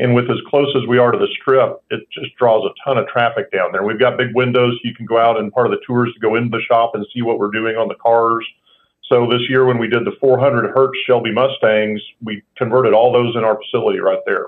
and 0.00 0.14
with 0.14 0.30
as 0.30 0.38
close 0.48 0.74
as 0.74 0.88
we 0.88 0.96
are 0.96 1.12
to 1.12 1.18
the 1.18 1.28
strip, 1.40 1.82
it 1.90 2.00
just 2.10 2.34
draws 2.36 2.64
a 2.64 2.72
ton 2.82 2.96
of 2.96 3.06
traffic 3.08 3.52
down 3.52 3.70
there. 3.70 3.84
We've 3.84 4.00
got 4.00 4.16
big 4.16 4.34
windows. 4.34 4.78
You 4.82 4.94
can 4.94 5.04
go 5.04 5.18
out 5.18 5.38
and 5.38 5.52
part 5.52 5.66
of 5.66 5.72
the 5.72 5.80
tours 5.86 6.10
to 6.14 6.20
go 6.20 6.36
into 6.36 6.48
the 6.48 6.62
shop 6.66 6.92
and 6.94 7.06
see 7.14 7.20
what 7.20 7.38
we're 7.38 7.50
doing 7.50 7.76
on 7.76 7.88
the 7.88 7.94
cars. 7.96 8.46
So 9.08 9.26
this 9.30 9.42
year, 9.48 9.66
when 9.66 9.78
we 9.78 9.88
did 9.88 10.06
the 10.06 10.12
400 10.18 10.70
Hertz 10.74 10.96
Shelby 11.06 11.32
Mustangs, 11.32 12.00
we 12.22 12.42
converted 12.56 12.94
all 12.94 13.12
those 13.12 13.36
in 13.36 13.44
our 13.44 13.58
facility 13.58 14.00
right 14.00 14.20
there. 14.24 14.46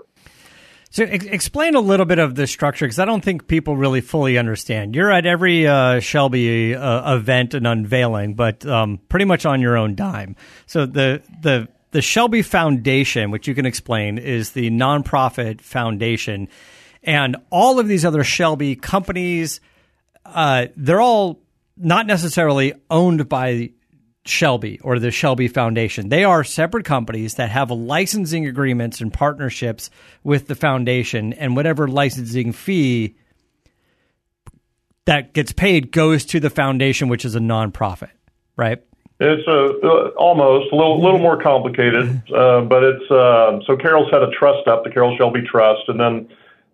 So, 0.89 1.05
ex- 1.05 1.25
explain 1.25 1.75
a 1.75 1.81
little 1.81 2.07
bit 2.07 2.19
of 2.19 2.35
the 2.35 2.47
structure 2.47 2.85
because 2.85 2.99
I 2.99 3.05
don't 3.05 3.25
think 3.25 3.49
people 3.49 3.77
really 3.77 4.01
fully 4.03 4.39
understand. 4.39 4.95
You're 4.95 5.11
at 5.11 5.27
every 5.27 5.67
uh, 5.67 6.01
Shelby 6.01 6.75
uh, 6.75 7.15
event 7.15 7.55
and 7.55 7.67
unveiling, 7.67 8.35
but 8.35 8.65
um, 8.67 9.01
pretty 9.09 9.25
much 9.25 9.47
on 9.47 9.61
your 9.61 9.77
own 9.77 9.95
dime. 9.95 10.37
So 10.67 10.87
the 10.87 11.23
the 11.41 11.69
the 11.93 12.03
Shelby 12.03 12.43
Foundation, 12.43 13.31
which 13.31 13.47
you 13.47 13.55
can 13.55 13.67
explain, 13.67 14.19
is 14.19 14.53
the 14.53 14.71
nonprofit 14.71 15.61
foundation, 15.61 16.49
and 17.03 17.37
all 17.51 17.79
of 17.79 17.87
these 17.87 18.05
other 18.05 18.25
Shelby 18.25 18.77
companies, 18.77 19.61
uh, 20.25 20.67
they're 20.77 21.01
all 21.01 21.41
not 21.77 22.07
necessarily 22.07 22.75
owned 22.91 23.29
by 23.29 23.71
Shelby 24.25 24.79
or 24.81 24.99
the 24.99 25.11
Shelby 25.11 25.49
Foundation. 25.49 26.09
They 26.09 26.25
are 26.25 26.45
separate 26.45 26.85
companies 26.85 27.35
that 27.35 27.51
have 27.51 27.71
licensing 27.71 28.47
agreements 28.47 29.01
and 29.01 29.13
partnerships 29.13 29.91
with 30.23 30.47
the 30.47 30.55
foundation, 30.55 31.33
and 31.33 31.57
whatever 31.57 31.89
licensing 31.89 32.53
fee 32.53 33.17
that 35.05 35.35
gets 35.35 35.53
paid 35.53 35.91
goes 35.91 36.25
to 36.27 36.41
the 36.41 36.51
foundation, 36.51 37.09
which 37.09 37.25
is 37.25 37.35
a 37.35 37.41
nonprofit, 37.41 38.11
right? 38.57 38.83
It's 39.25 39.47
a, 39.47 39.87
uh, 39.87 40.09
almost 40.17 40.73
a 40.73 40.77
little 40.77 41.01
little 41.01 41.21
more 41.21 41.41
complicated, 41.41 42.23
uh, 42.33 42.63
but 42.63 42.83
it's 42.83 43.11
uh, 43.11 43.61
so 43.67 43.77
Carroll's 43.77 44.11
had 44.11 44.23
a 44.23 44.31
trust 44.31 44.67
up, 44.67 44.83
the 44.85 44.91
Carroll 44.91 45.17
Shelby 45.17 45.43
Trust, 45.43 45.89
and 45.89 46.01
then 46.01 46.29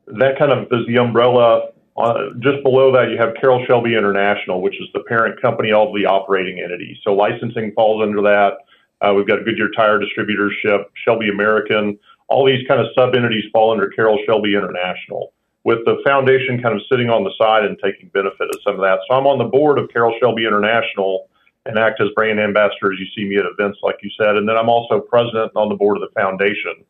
that 0.07 0.39
kind 0.39 0.53
of 0.53 0.65
is 0.73 0.87
the 0.87 0.97
umbrella 0.97 1.69
uh, 1.99 2.31
just 2.39 2.63
below 2.63 2.93
that, 2.93 3.11
you 3.11 3.19
have 3.19 3.35
Carroll 3.41 3.65
Shelby 3.67 3.97
International, 3.97 4.63
which 4.63 4.81
is 4.81 4.87
the 4.95 5.01
parent 5.01 5.41
company 5.43 5.73
of 5.73 5.93
the 5.95 6.07
operating 6.07 6.61
entity. 6.61 6.99
So 7.03 7.13
licensing 7.13 7.73
falls 7.75 8.03
under 8.03 8.23
that. 8.23 8.59
Uh, 9.01 9.15
we've 9.15 9.27
got 9.27 9.41
a 9.41 9.45
Goodyear 9.45 9.71
Tire 9.77 9.99
Distributorship, 9.99 10.85
Shelby 11.05 11.29
American. 11.29 11.99
All 12.29 12.47
these 12.47 12.67
kind 12.69 12.81
of 12.81 12.87
sub 12.95 13.17
entities 13.17 13.45
fall 13.53 13.73
under 13.73 13.89
Carroll 13.91 14.19
Shelby 14.27 14.55
International, 14.55 15.33
with 15.65 15.79
the 15.87 15.97
foundation 16.07 16.63
kind 16.63 16.77
of 16.77 16.83
sitting 16.89 17.11
on 17.11 17.25
the 17.25 17.33
side 17.37 17.65
and 17.65 17.77
taking 17.83 18.11
benefit 18.11 18.49
of 18.49 18.61
some 18.63 18.75
of 18.75 18.81
that. 18.81 19.01
So 19.09 19.17
I'm 19.17 19.27
on 19.27 19.39
the 19.39 19.45
board 19.45 19.79
of 19.79 19.89
Carol 19.91 20.15
Shelby 20.21 20.47
International 20.47 21.29
and 21.69 21.79
act 21.79 22.01
as 22.01 22.09
brand 22.17 22.41
ambassador 22.41 22.93
as 22.93 22.99
you 22.99 23.07
see 23.15 23.29
me 23.29 23.37
at 23.37 23.45
events, 23.45 23.79
like 23.83 23.97
you 24.03 24.11
said. 24.19 24.37
And 24.37 24.49
then 24.49 24.57
I'm 24.57 24.69
also 24.69 24.99
president 25.01 25.53
on 25.55 25.69
the 25.69 25.77
board 25.77 25.99
of 25.99 26.03
the 26.03 26.21
foundation. 26.21 26.85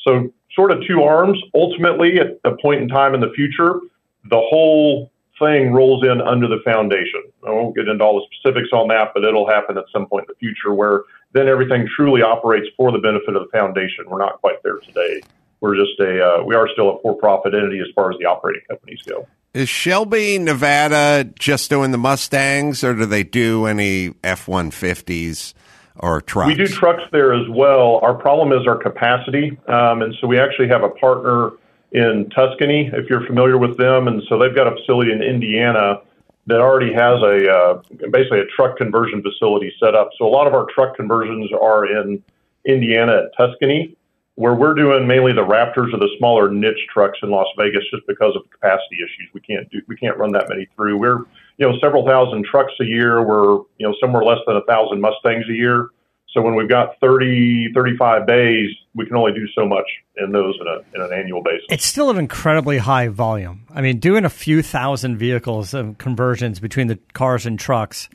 So, 0.00 0.32
sort 0.54 0.72
of 0.72 0.82
two 0.86 1.02
arms. 1.02 1.38
Ultimately, 1.54 2.18
at 2.18 2.40
a 2.44 2.56
point 2.56 2.82
in 2.82 2.88
time 2.88 3.14
in 3.14 3.20
the 3.20 3.30
future, 3.36 3.80
the 4.24 4.40
whole 4.40 5.10
thing 5.38 5.72
rolls 5.72 6.04
in 6.04 6.20
under 6.20 6.48
the 6.48 6.60
foundation. 6.64 7.22
I 7.46 7.50
won't 7.50 7.76
get 7.76 7.88
into 7.88 8.02
all 8.02 8.20
the 8.20 8.26
specifics 8.32 8.70
on 8.72 8.88
that, 8.88 9.10
but 9.14 9.24
it'll 9.24 9.48
happen 9.48 9.76
at 9.76 9.84
some 9.92 10.06
point 10.06 10.26
in 10.28 10.34
the 10.34 10.38
future 10.38 10.72
where 10.72 11.02
then 11.32 11.48
everything 11.48 11.88
truly 11.94 12.22
operates 12.22 12.68
for 12.76 12.92
the 12.92 12.98
benefit 12.98 13.36
of 13.36 13.42
the 13.42 13.48
foundation. 13.50 14.04
We're 14.08 14.18
not 14.18 14.40
quite 14.40 14.62
there 14.62 14.78
today. 14.78 15.22
We're 15.60 15.76
just 15.76 15.98
a 16.00 16.24
uh, 16.24 16.44
we 16.44 16.54
are 16.54 16.68
still 16.72 16.96
a 16.96 17.00
for-profit 17.00 17.54
entity 17.54 17.80
as 17.80 17.88
far 17.94 18.10
as 18.10 18.18
the 18.18 18.26
operating 18.26 18.62
companies 18.68 19.02
go. 19.02 19.26
Is 19.54 19.68
Shelby 19.68 20.36
Nevada 20.38 21.30
just 21.38 21.70
doing 21.70 21.92
the 21.92 21.98
Mustangs, 21.98 22.82
or 22.82 22.92
do 22.92 23.06
they 23.06 23.22
do 23.22 23.66
any 23.66 24.12
F 24.24 24.48
one 24.48 24.72
fifties 24.72 25.54
or 25.96 26.20
trucks? 26.20 26.48
We 26.48 26.56
do 26.56 26.66
trucks 26.66 27.04
there 27.12 27.32
as 27.32 27.48
well. 27.48 28.00
Our 28.02 28.14
problem 28.14 28.50
is 28.52 28.66
our 28.66 28.76
capacity, 28.76 29.56
um, 29.68 30.02
and 30.02 30.12
so 30.20 30.26
we 30.26 30.40
actually 30.40 30.66
have 30.68 30.82
a 30.82 30.88
partner 30.88 31.52
in 31.92 32.28
Tuscany, 32.30 32.90
if 32.92 33.08
you're 33.08 33.24
familiar 33.24 33.56
with 33.56 33.76
them, 33.76 34.08
and 34.08 34.20
so 34.28 34.36
they've 34.36 34.54
got 34.54 34.66
a 34.66 34.72
facility 34.72 35.12
in 35.12 35.22
Indiana 35.22 36.00
that 36.48 36.60
already 36.60 36.92
has 36.92 37.22
a 37.22 37.48
uh, 37.48 37.82
basically 38.10 38.40
a 38.40 38.46
truck 38.46 38.76
conversion 38.76 39.22
facility 39.22 39.72
set 39.78 39.94
up. 39.94 40.10
So 40.18 40.26
a 40.26 40.28
lot 40.28 40.48
of 40.48 40.54
our 40.54 40.66
truck 40.74 40.96
conversions 40.96 41.52
are 41.52 41.86
in 41.86 42.20
Indiana 42.64 43.26
at 43.26 43.36
Tuscany, 43.36 43.96
where 44.36 44.54
we're 44.54 44.74
doing 44.74 45.06
mainly 45.06 45.32
the 45.32 45.44
Raptors 45.44 45.94
or 45.94 45.98
the 45.98 46.10
smaller 46.18 46.50
niche 46.50 46.86
trucks 46.92 47.18
in 47.22 47.30
Las 47.30 47.46
Vegas, 47.56 47.84
just 47.90 48.06
because 48.06 48.34
of 48.34 48.42
capacity 48.50 48.96
issues. 48.96 49.30
We 49.32 49.40
can't 49.40 49.70
do 49.70 49.80
we 49.86 49.96
can't 49.96 50.16
run 50.18 50.32
that 50.32 50.48
many 50.48 50.68
through. 50.76 50.98
We're 50.98 51.18
you 51.58 51.68
know 51.68 51.78
several 51.80 52.04
thousand 52.06 52.44
trucks 52.44 52.72
a 52.80 52.84
year. 52.84 53.22
We're 53.22 53.58
you 53.78 53.86
know 53.86 53.94
somewhere 54.00 54.24
less 54.24 54.40
than 54.46 54.56
a 54.56 54.62
thousand 54.62 55.00
Mustangs 55.00 55.48
a 55.48 55.54
year. 55.54 55.90
So 56.34 56.42
when 56.42 56.56
we've 56.56 56.68
got 56.68 56.98
30, 57.00 57.70
35 57.74 58.26
bays, 58.26 58.68
we 58.96 59.06
can 59.06 59.16
only 59.16 59.32
do 59.32 59.46
so 59.54 59.64
much 59.64 59.84
in 60.16 60.32
those 60.32 60.56
in, 60.60 60.66
a, 60.66 60.78
in 60.92 61.12
an 61.12 61.16
annual 61.16 61.44
basis. 61.44 61.64
It's 61.70 61.86
still 61.86 62.10
an 62.10 62.18
incredibly 62.18 62.78
high 62.78 63.06
volume. 63.06 63.68
I 63.72 63.82
mean, 63.82 64.00
doing 64.00 64.24
a 64.24 64.30
few 64.30 64.60
thousand 64.60 65.16
vehicles 65.16 65.74
of 65.74 65.96
conversions 65.98 66.58
between 66.58 66.88
the 66.88 66.98
cars 67.12 67.46
and 67.46 67.56
trucks, 67.56 68.08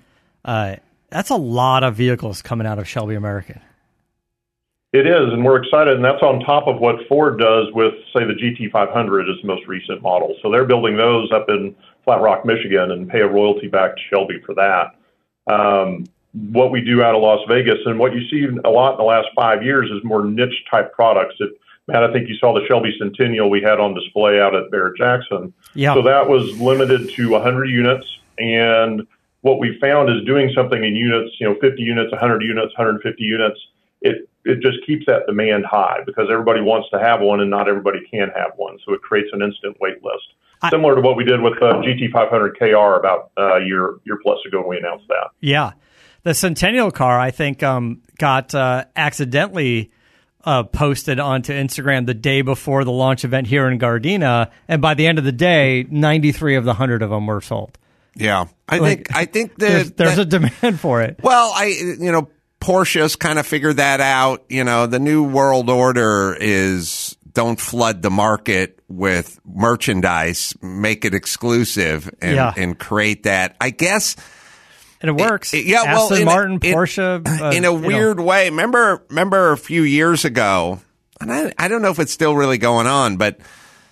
uh, 0.44 0.76
that's 1.10 1.30
a 1.30 1.38
lot 1.38 1.86
of 1.86 1.96
vehicles 1.96 2.42
coming 2.42 2.68
out 2.68 2.78
of 2.78 2.90
Shelby 2.90 3.16
American. 3.16 3.62
It 4.92 5.06
is, 5.06 5.34
and 5.34 5.46
we're 5.46 5.62
excited, 5.62 5.96
and 5.96 6.04
that's 6.04 6.24
on 6.24 6.40
top 6.40 6.68
of 6.68 6.80
what 6.80 6.96
Ford 7.08 7.38
does 7.38 7.68
with, 7.74 7.94
say, 8.16 8.26
the 8.26 8.34
GT500 8.34 9.30
is 9.30 9.40
the 9.42 9.48
most 9.48 9.68
recent 9.68 10.02
model. 10.02 10.36
So 10.42 10.52
they're 10.52 10.66
building 10.66 10.98
those 10.98 11.32
up 11.32 11.48
in 11.48 11.76
Flat 12.04 12.22
Rock, 12.22 12.44
Michigan, 12.44 12.92
and 12.92 13.08
pay 13.08 13.20
a 13.20 13.28
royalty 13.28 13.68
back 13.68 13.96
to 13.96 14.02
Shelby 14.10 14.42
for 14.44 14.56
that. 14.56 14.96
Um, 15.52 16.06
what 16.34 16.72
we 16.72 16.82
do 16.82 17.04
out 17.04 17.16
of 17.16 17.22
Las 17.22 17.40
Vegas. 17.48 17.80
And 17.86 18.00
what 18.00 18.14
you 18.14 18.28
see 18.30 18.48
a 18.64 18.70
lot 18.70 18.94
in 18.94 18.98
the 18.98 19.04
last 19.04 19.28
five 19.36 19.64
years 19.64 19.90
is 19.92 20.04
more 20.04 20.26
niche 20.26 20.64
type 20.70 20.94
products. 20.94 21.36
That 21.40 21.52
Matt, 21.88 22.04
I 22.04 22.14
think 22.14 22.30
you 22.30 22.36
saw 22.36 22.54
the 22.54 22.66
Shelby 22.68 22.96
Centennial 23.00 23.50
we 23.50 23.62
had 23.62 23.80
on 23.80 23.96
display 23.96 24.40
out 24.40 24.54
at 24.54 24.70
Barrett 24.70 24.96
Jackson. 24.96 25.54
Yeah. 25.74 25.96
So 25.96 26.04
that 26.04 26.28
was 26.28 26.60
limited 26.60 27.10
to 27.16 27.30
100 27.30 27.66
units. 27.66 28.06
And 28.38 29.08
what 29.42 29.60
we 29.60 29.78
found 29.80 30.10
is 30.10 30.24
doing 30.26 30.52
something 30.56 30.84
in 30.84 30.96
units, 30.96 31.36
you 31.40 31.48
know, 31.48 31.56
50 31.60 31.82
units, 31.82 32.12
100 32.12 32.44
units, 32.44 32.78
150 32.78 33.24
units. 33.24 33.60
It 34.02 34.29
it 34.46 34.62
just 34.62 34.86
keeps 34.86 35.06
that 35.06 35.24
demand 35.28 35.66
high 35.66 36.00
because 36.06 36.28
everybody 36.32 36.62
wants 36.62 36.90
to 36.92 37.00
have 37.00 37.22
one 37.22 37.42
and 37.42 37.50
not 37.50 37.68
everybody 37.68 38.00
can 38.10 38.30
have 38.36 38.52
one. 38.56 38.78
So 38.86 38.94
it 38.94 39.02
creates 39.02 39.30
an 39.34 39.42
instant 39.42 39.78
wait 39.80 40.04
list. 40.04 40.34
I, 40.62 40.70
Similar 40.70 40.96
to 40.96 41.02
what 41.02 41.16
we 41.16 41.24
did 41.24 41.42
with 41.42 41.54
the 41.60 41.68
uh, 41.68 41.82
GT500 41.82 42.58
KR 42.58 43.00
about 43.00 43.32
uh, 43.38 43.58
a 43.58 43.66
year 43.66 43.96
year 44.06 44.20
plus 44.22 44.40
ago 44.46 44.60
when 44.60 44.70
we 44.70 44.78
announced 44.78 45.08
that. 45.08 45.30
Yeah 45.40 45.72
the 46.24 46.34
Centennial 46.34 46.92
car, 46.92 47.20
I 47.20 47.32
think, 47.32 47.64
um, 47.64 48.02
got 48.18 48.54
uh, 48.54 48.86
accidentally 48.96 49.92
uh, 50.44 50.64
posted 50.64 51.20
onto 51.20 51.54
Instagram 51.54 52.06
the 52.06 52.14
day 52.14 52.42
before 52.42 52.84
the 52.84 52.92
launch 52.92 53.24
event 53.24 53.48
here 53.48 53.68
in 53.68 53.80
Gardena, 53.80 54.52
and 54.68 54.82
by 54.82 54.94
the 54.94 55.08
end 55.08 55.18
of 55.18 55.24
the 55.24 55.32
day, 55.32 55.86
ninety 55.90 56.32
three 56.32 56.56
of 56.56 56.66
the 56.66 56.74
hundred 56.74 57.02
of 57.02 57.10
them 57.10 57.28
were 57.28 57.42
sold. 57.42 57.78
Yeah, 58.16 58.48
I 58.68 58.78
like, 58.80 59.08
think 59.08 59.16
I 59.16 59.26
think 59.26 59.58
the, 59.58 59.66
there's, 59.66 59.92
there's 59.92 60.16
that, 60.16 60.22
a 60.22 60.26
demand 60.26 60.80
for 60.80 61.02
it. 61.02 61.20
Well, 61.22 61.52
I 61.54 61.66
you 61.66 62.12
know 62.12 62.30
Porsche's 62.62 63.16
kind 63.16 63.40
of 63.40 63.48
figured 63.48 63.78
that 63.78 64.02
out. 64.02 64.46
You 64.50 64.64
know, 64.64 64.86
the 64.86 65.00
new 65.00 65.24
world 65.24 65.70
order 65.70 66.36
is 66.40 67.16
don't 67.32 67.60
flood 67.60 68.02
the 68.02 68.10
market 68.10 68.80
with 68.88 69.40
merchandise, 69.46 70.54
make 70.62 71.06
it 71.06 71.14
exclusive, 71.14 72.10
and, 72.22 72.36
yeah. 72.36 72.54
and 72.58 72.78
create 72.78 73.24
that. 73.24 73.56
I 73.62 73.70
guess 73.70 74.16
and 75.02 75.10
it 75.10 75.16
works. 75.16 75.54
It, 75.54 75.66
yeah, 75.66 75.84
Aston 75.84 76.26
well, 76.26 76.26
Martin, 76.26 76.54
in, 76.62 76.76
Porsche. 76.76 77.28
Uh, 77.40 77.52
in 77.52 77.64
a 77.64 77.74
weird 77.74 78.18
know. 78.18 78.24
way. 78.24 78.50
Remember, 78.50 79.04
remember 79.10 79.52
a 79.52 79.58
few 79.58 79.84
years 79.84 80.26
ago, 80.26 80.80
and 81.22 81.32
I, 81.32 81.54
I 81.58 81.68
don't 81.68 81.82
know 81.82 81.92
if 81.92 82.00
it's 82.00 82.12
still 82.12 82.36
really 82.36 82.58
going 82.58 82.88
on, 82.88 83.18
but 83.18 83.40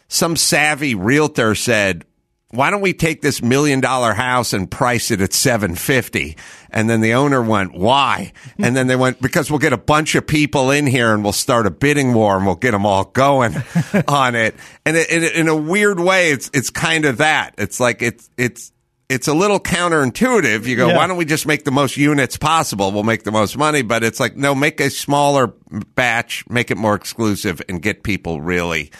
some 0.09 0.35
savvy 0.35 0.95
realtor 0.95 1.55
said, 1.55 2.03
"Why 2.51 2.69
don't 2.69 2.81
we 2.81 2.93
take 2.93 3.21
this 3.21 3.41
million 3.41 3.81
dollar 3.81 4.13
house 4.13 4.53
and 4.53 4.69
price 4.69 5.11
it 5.11 5.21
at 5.21 5.33
seven 5.33 5.75
fifty? 5.75 6.37
And 6.69 6.89
then 6.89 7.01
the 7.01 7.13
owner 7.13 7.41
went, 7.41 7.73
"Why?" 7.73 8.33
And 8.57 8.75
then 8.75 8.87
they 8.87 8.95
went, 8.95 9.21
"Because 9.21 9.49
we'll 9.49 9.59
get 9.59 9.73
a 9.73 9.77
bunch 9.77 10.15
of 10.15 10.25
people 10.25 10.71
in 10.71 10.87
here 10.87 11.13
and 11.13 11.23
we'll 11.23 11.33
start 11.33 11.65
a 11.65 11.71
bidding 11.71 12.13
war 12.13 12.37
and 12.37 12.45
we'll 12.45 12.55
get 12.55 12.71
them 12.71 12.85
all 12.85 13.05
going 13.05 13.55
on 14.07 14.35
it." 14.35 14.55
And 14.85 14.97
it, 14.97 15.11
it, 15.11 15.35
in 15.35 15.47
a 15.47 15.55
weird 15.55 15.99
way, 15.99 16.31
it's 16.31 16.49
it's 16.53 16.69
kind 16.69 17.05
of 17.05 17.17
that. 17.17 17.55
It's 17.57 17.79
like 17.79 18.01
it's 18.01 18.29
it's 18.37 18.71
it's 19.09 19.27
a 19.27 19.33
little 19.33 19.59
counterintuitive. 19.59 20.65
You 20.65 20.75
go, 20.75 20.87
yeah. 20.89 20.97
why 20.97 21.07
don't 21.07 21.17
we 21.17 21.25
just 21.25 21.45
make 21.45 21.63
the 21.63 21.71
most 21.71 21.97
units 21.97 22.37
possible? 22.37 22.91
We'll 22.91 23.03
make 23.03 23.23
the 23.23 23.31
most 23.31 23.57
money. 23.57 23.81
But 23.81 24.03
it's 24.03 24.19
like, 24.19 24.35
no, 24.35 24.53
make 24.53 24.79
a 24.81 24.89
smaller 24.89 25.47
batch, 25.95 26.47
make 26.49 26.71
it 26.71 26.77
more 26.77 26.95
exclusive, 26.95 27.61
and 27.69 27.81
get 27.81 28.03
people 28.03 28.41
really 28.41 28.91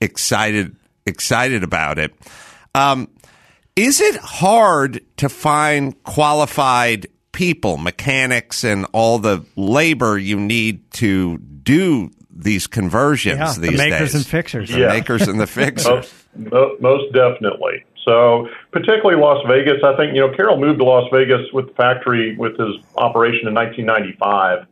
excited 0.00 0.76
excited 1.06 1.62
about 1.62 1.98
it. 1.98 2.14
Um, 2.74 3.08
is 3.76 4.00
it 4.00 4.16
hard 4.16 5.00
to 5.18 5.28
find 5.28 6.00
qualified 6.04 7.06
people, 7.32 7.76
mechanics, 7.76 8.64
and 8.64 8.86
all 8.92 9.18
the 9.18 9.44
labor 9.56 10.16
you 10.16 10.38
need 10.38 10.90
to 10.92 11.38
do 11.38 12.10
these 12.30 12.66
conversions 12.66 13.38
yeah, 13.38 13.46
these 13.46 13.70
the 13.70 13.76
makers 13.76 14.12
days? 14.12 14.14
and 14.14 14.26
fixers, 14.26 14.70
the 14.70 14.80
yeah. 14.80 14.88
makers 14.88 15.26
and 15.28 15.40
the 15.40 15.46
fixers. 15.48 16.12
most, 16.36 16.80
most 16.80 17.12
definitely. 17.12 17.84
So, 18.04 18.48
particularly 18.70 19.20
Las 19.20 19.42
Vegas, 19.48 19.82
I 19.82 19.96
think, 19.96 20.14
you 20.14 20.20
know, 20.20 20.34
Carroll 20.36 20.60
moved 20.60 20.78
to 20.78 20.84
Las 20.84 21.08
Vegas 21.12 21.40
with 21.52 21.68
the 21.68 21.74
factory 21.74 22.36
with 22.36 22.58
his 22.58 22.76
operation 22.96 23.48
in 23.48 23.54
1995. 23.54 24.66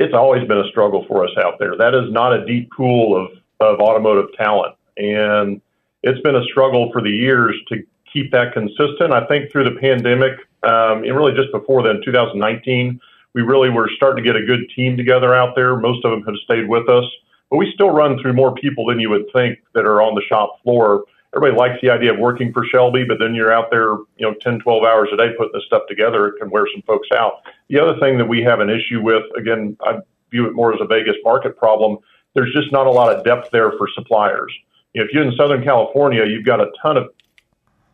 It's 0.00 0.14
always 0.14 0.46
been 0.48 0.58
a 0.58 0.68
struggle 0.70 1.04
for 1.06 1.24
us 1.24 1.30
out 1.38 1.58
there. 1.58 1.76
That 1.76 1.94
is 1.94 2.12
not 2.12 2.32
a 2.32 2.44
deep 2.44 2.70
pool 2.76 3.16
of, 3.16 3.30
of 3.60 3.80
automotive 3.80 4.32
talent. 4.36 4.74
And 4.96 5.60
it's 6.02 6.20
been 6.22 6.36
a 6.36 6.44
struggle 6.44 6.90
for 6.92 7.02
the 7.02 7.10
years 7.10 7.56
to 7.68 7.84
keep 8.12 8.32
that 8.32 8.52
consistent. 8.52 9.12
I 9.12 9.26
think 9.26 9.50
through 9.50 9.64
the 9.64 9.78
pandemic, 9.80 10.32
um, 10.62 11.04
and 11.04 11.16
really 11.16 11.32
just 11.32 11.52
before 11.52 11.82
then, 11.82 12.00
2019, 12.04 13.00
we 13.34 13.42
really 13.42 13.70
were 13.70 13.88
starting 13.96 14.24
to 14.24 14.28
get 14.28 14.40
a 14.40 14.44
good 14.44 14.68
team 14.74 14.96
together 14.96 15.34
out 15.34 15.54
there. 15.54 15.76
Most 15.76 16.04
of 16.04 16.10
them 16.10 16.22
have 16.24 16.34
stayed 16.44 16.68
with 16.68 16.88
us, 16.88 17.04
but 17.48 17.56
we 17.56 17.70
still 17.72 17.90
run 17.90 18.18
through 18.20 18.32
more 18.32 18.54
people 18.54 18.86
than 18.86 18.98
you 18.98 19.10
would 19.10 19.26
think 19.32 19.58
that 19.74 19.84
are 19.84 20.02
on 20.02 20.14
the 20.14 20.22
shop 20.28 20.60
floor 20.62 21.04
everybody 21.34 21.56
likes 21.56 21.80
the 21.80 21.90
idea 21.90 22.12
of 22.12 22.18
working 22.18 22.52
for 22.52 22.64
Shelby, 22.64 23.04
but 23.04 23.18
then 23.18 23.34
you're 23.34 23.52
out 23.52 23.70
there, 23.70 23.92
you 24.16 24.26
know, 24.26 24.34
10, 24.34 24.60
12 24.60 24.84
hours 24.84 25.08
a 25.12 25.16
day 25.16 25.30
putting 25.36 25.52
this 25.52 25.64
stuff 25.66 25.82
together. 25.88 26.28
It 26.28 26.40
can 26.40 26.50
wear 26.50 26.66
some 26.72 26.82
folks 26.82 27.08
out. 27.14 27.42
The 27.68 27.78
other 27.78 27.98
thing 28.00 28.18
that 28.18 28.26
we 28.26 28.42
have 28.42 28.60
an 28.60 28.70
issue 28.70 29.00
with, 29.00 29.24
again, 29.36 29.76
I 29.82 29.98
view 30.30 30.46
it 30.46 30.54
more 30.54 30.74
as 30.74 30.80
a 30.80 30.86
Vegas 30.86 31.16
market 31.24 31.56
problem. 31.56 31.98
There's 32.34 32.52
just 32.52 32.72
not 32.72 32.86
a 32.86 32.90
lot 32.90 33.14
of 33.14 33.24
depth 33.24 33.50
there 33.50 33.72
for 33.72 33.88
suppliers. 33.94 34.52
You 34.94 35.00
know, 35.00 35.06
if 35.06 35.12
you're 35.12 35.24
in 35.24 35.32
Southern 35.36 35.62
California, 35.62 36.24
you've 36.26 36.44
got 36.44 36.60
a 36.60 36.70
ton 36.82 36.96
of 36.96 37.10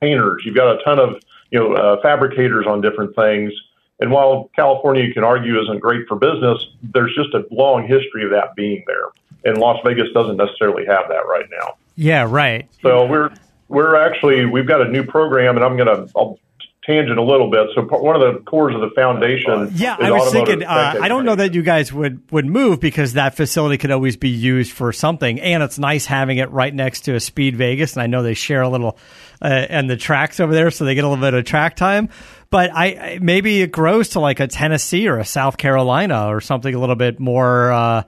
painters, 0.00 0.42
you've 0.44 0.56
got 0.56 0.80
a 0.80 0.84
ton 0.84 0.98
of, 0.98 1.16
you 1.50 1.58
know, 1.58 1.74
uh, 1.74 2.00
fabricators 2.02 2.66
on 2.66 2.80
different 2.80 3.14
things. 3.14 3.52
And 4.00 4.10
while 4.10 4.50
California, 4.54 5.04
you 5.04 5.14
can 5.14 5.24
argue, 5.24 5.60
isn't 5.62 5.80
great 5.80 6.06
for 6.06 6.16
business, 6.16 6.58
there's 6.82 7.14
just 7.14 7.32
a 7.34 7.44
long 7.50 7.86
history 7.86 8.24
of 8.24 8.30
that 8.30 8.54
being 8.54 8.84
there. 8.86 9.06
And 9.44 9.58
Las 9.58 9.78
Vegas 9.84 10.08
doesn't 10.12 10.36
necessarily 10.36 10.84
have 10.86 11.08
that 11.08 11.26
right 11.26 11.46
now. 11.50 11.76
Yeah, 11.94 12.26
right. 12.28 12.68
So 12.82 13.06
we're 13.06 13.30
we're 13.68 13.96
actually 13.96 14.44
we've 14.44 14.66
got 14.66 14.82
a 14.82 14.88
new 14.88 15.04
program, 15.04 15.56
and 15.56 15.64
I'm 15.64 15.76
going 15.76 15.86
to 15.86 16.12
I'll 16.14 16.38
tangent 16.86 17.18
a 17.18 17.22
little 17.22 17.50
bit. 17.50 17.68
So 17.74 17.82
one 17.82 18.14
of 18.16 18.22
the 18.22 18.40
cores 18.42 18.74
of 18.74 18.80
the 18.80 18.90
foundation. 18.94 19.72
Yeah, 19.74 19.96
I 19.98 20.12
was 20.12 20.32
thinking. 20.32 20.62
Uh, 20.62 20.94
I 21.00 21.08
don't 21.08 21.24
know 21.24 21.34
that 21.34 21.54
you 21.54 21.62
guys 21.62 21.92
would 21.92 22.30
would 22.30 22.46
move 22.46 22.80
because 22.80 23.14
that 23.14 23.34
facility 23.34 23.76
could 23.76 23.90
always 23.90 24.16
be 24.16 24.28
used 24.28 24.72
for 24.72 24.92
something, 24.92 25.40
and 25.40 25.62
it's 25.62 25.78
nice 25.78 26.06
having 26.06 26.38
it 26.38 26.50
right 26.50 26.74
next 26.74 27.02
to 27.02 27.14
a 27.14 27.20
Speed 27.20 27.56
Vegas, 27.56 27.94
and 27.94 28.02
I 28.02 28.06
know 28.06 28.22
they 28.22 28.34
share 28.34 28.62
a 28.62 28.68
little 28.68 28.98
uh, 29.42 29.46
and 29.46 29.90
the 29.90 29.96
tracks 29.96 30.40
over 30.40 30.54
there, 30.54 30.70
so 30.70 30.84
they 30.84 30.94
get 30.94 31.04
a 31.04 31.08
little 31.08 31.22
bit 31.22 31.34
of 31.34 31.44
track 31.44 31.76
time. 31.76 32.08
But 32.50 32.70
I 32.72 33.18
maybe 33.20 33.62
it 33.62 33.72
grows 33.72 34.10
to 34.10 34.20
like 34.20 34.40
a 34.40 34.46
Tennessee 34.46 35.08
or 35.08 35.18
a 35.18 35.24
South 35.24 35.56
Carolina 35.56 36.28
or 36.28 36.40
something 36.40 36.72
a 36.74 36.78
little 36.78 36.96
bit 36.96 37.18
more. 37.18 37.72
Uh, 37.72 38.02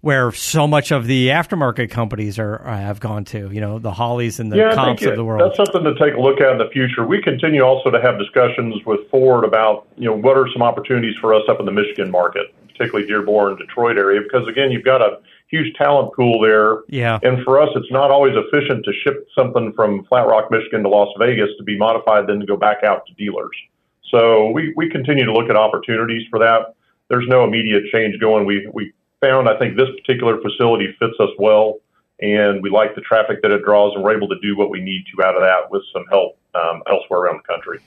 where 0.00 0.32
so 0.32 0.66
much 0.66 0.90
of 0.90 1.06
the 1.06 1.28
aftermarket 1.28 1.90
companies 1.90 2.38
are 2.38 2.66
uh, 2.66 2.76
have 2.76 3.00
gone 3.00 3.24
to, 3.24 3.50
you 3.50 3.60
know, 3.60 3.78
the 3.78 3.92
Holleys 3.92 4.40
and 4.40 4.50
the 4.50 4.56
yeah, 4.56 4.74
comps 4.74 5.04
of 5.04 5.16
the 5.16 5.24
world. 5.24 5.42
That's 5.42 5.56
something 5.56 5.84
to 5.84 5.94
take 6.02 6.14
a 6.14 6.20
look 6.20 6.40
at 6.40 6.52
in 6.52 6.58
the 6.58 6.70
future. 6.72 7.06
We 7.06 7.22
continue 7.22 7.62
also 7.62 7.90
to 7.90 8.00
have 8.00 8.18
discussions 8.18 8.82
with 8.86 9.00
Ford 9.10 9.44
about, 9.44 9.86
you 9.96 10.06
know, 10.06 10.16
what 10.16 10.36
are 10.36 10.48
some 10.52 10.62
opportunities 10.62 11.14
for 11.20 11.34
us 11.34 11.42
up 11.48 11.60
in 11.60 11.66
the 11.66 11.72
Michigan 11.72 12.10
market, 12.10 12.54
particularly 12.68 13.06
Dearborn, 13.06 13.56
Detroit 13.56 13.98
area, 13.98 14.20
because 14.22 14.48
again, 14.48 14.70
you've 14.70 14.84
got 14.84 15.02
a 15.02 15.20
huge 15.48 15.74
talent 15.74 16.14
pool 16.14 16.40
there. 16.40 16.78
Yeah. 16.88 17.18
And 17.22 17.44
for 17.44 17.60
us, 17.60 17.68
it's 17.74 17.90
not 17.90 18.10
always 18.10 18.34
efficient 18.36 18.84
to 18.84 18.92
ship 19.04 19.26
something 19.34 19.72
from 19.74 20.04
Flat 20.04 20.26
Rock, 20.26 20.50
Michigan 20.50 20.82
to 20.84 20.88
Las 20.88 21.08
Vegas 21.18 21.50
to 21.58 21.64
be 21.64 21.76
modified, 21.76 22.26
then 22.26 22.40
to 22.40 22.46
go 22.46 22.56
back 22.56 22.84
out 22.84 23.04
to 23.06 23.14
dealers. 23.14 23.56
So 24.10 24.50
we, 24.50 24.72
we 24.76 24.88
continue 24.88 25.24
to 25.24 25.32
look 25.32 25.50
at 25.50 25.56
opportunities 25.56 26.26
for 26.30 26.38
that. 26.38 26.74
There's 27.08 27.26
no 27.28 27.44
immediate 27.44 27.84
change 27.92 28.18
going. 28.20 28.46
We, 28.46 28.68
we 28.72 28.92
found 29.20 29.48
I 29.48 29.58
think 29.58 29.76
this 29.76 29.88
particular 30.00 30.40
facility 30.40 30.94
fits 30.98 31.14
us 31.20 31.30
well, 31.38 31.78
and 32.20 32.62
we 32.62 32.70
like 32.70 32.94
the 32.94 33.00
traffic 33.00 33.42
that 33.42 33.50
it 33.50 33.62
draws, 33.64 33.94
and 33.94 34.04
we're 34.04 34.16
able 34.16 34.28
to 34.28 34.38
do 34.40 34.56
what 34.56 34.70
we 34.70 34.80
need 34.80 35.04
to 35.14 35.24
out 35.24 35.36
of 35.36 35.42
that 35.42 35.70
with 35.70 35.82
some 35.92 36.04
help 36.10 36.38
um, 36.54 36.82
elsewhere 36.90 37.20
around 37.20 37.40
the 37.42 37.52
country. 37.52 37.78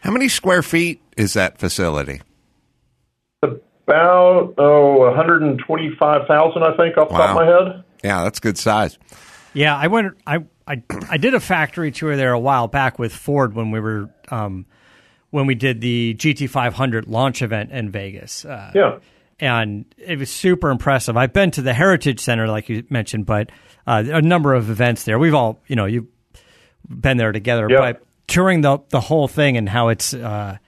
How 0.00 0.10
many 0.10 0.28
square 0.28 0.62
feet 0.62 1.00
is 1.16 1.34
that 1.34 1.58
facility? 1.58 2.22
About 3.42 4.54
oh, 4.58 4.98
125,000, 5.10 6.62
I 6.62 6.76
think, 6.76 6.96
off 6.96 7.08
the 7.08 7.14
top 7.14 7.30
of 7.30 7.36
my 7.36 7.44
head. 7.44 7.84
Yeah, 8.04 8.22
that's 8.22 8.38
good 8.38 8.56
size. 8.56 8.98
Yeah, 9.52 9.76
I 9.76 9.88
went. 9.88 10.16
I, 10.26 10.44
I 10.66 10.82
I 11.08 11.16
did 11.16 11.34
a 11.34 11.40
factory 11.40 11.90
tour 11.90 12.16
there 12.16 12.32
a 12.32 12.38
while 12.38 12.68
back 12.68 13.00
with 13.00 13.12
Ford 13.12 13.54
when 13.54 13.72
we 13.72 13.80
were 13.80 14.08
um, 14.28 14.64
when 15.30 15.46
we 15.46 15.56
did 15.56 15.80
the 15.80 16.14
GT500 16.14 17.08
launch 17.08 17.42
event 17.42 17.72
in 17.72 17.90
Vegas. 17.90 18.44
Uh, 18.44 18.70
yeah 18.74 18.98
and 19.40 19.86
it 19.96 20.18
was 20.18 20.30
super 20.30 20.70
impressive. 20.70 21.16
I've 21.16 21.32
been 21.32 21.50
to 21.52 21.62
the 21.62 21.72
Heritage 21.72 22.20
Center, 22.20 22.46
like 22.46 22.68
you 22.68 22.84
mentioned, 22.90 23.26
but 23.26 23.50
uh, 23.86 24.04
a 24.06 24.22
number 24.22 24.54
of 24.54 24.70
events 24.70 25.04
there. 25.04 25.18
We've 25.18 25.34
all, 25.34 25.60
you 25.66 25.76
know, 25.76 25.86
you've 25.86 26.06
been 26.88 27.16
there 27.16 27.32
together, 27.32 27.66
yep. 27.68 27.80
but 27.80 28.06
touring 28.26 28.60
the 28.60 28.78
the 28.90 29.00
whole 29.00 29.28
thing 29.28 29.56
and 29.56 29.68
how 29.68 29.88
it's 29.88 30.14
uh, 30.14 30.58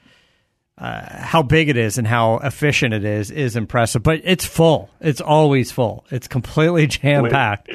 uh, 0.79 1.19
how 1.19 1.43
big 1.43 1.69
it 1.69 1.77
is 1.77 1.99
and 1.99 2.07
how 2.07 2.39
efficient 2.39 2.95
it 2.95 3.05
is 3.05 3.31
is 3.31 3.57
impressive. 3.57 4.03
But 4.03 4.23
it's 4.25 4.45
full. 4.45 4.91
It's 5.01 5.21
always 5.21 5.71
full. 5.71 6.05
It's 6.11 6.29
completely 6.29 6.87
jam 6.89 7.29
packed. 7.29 7.71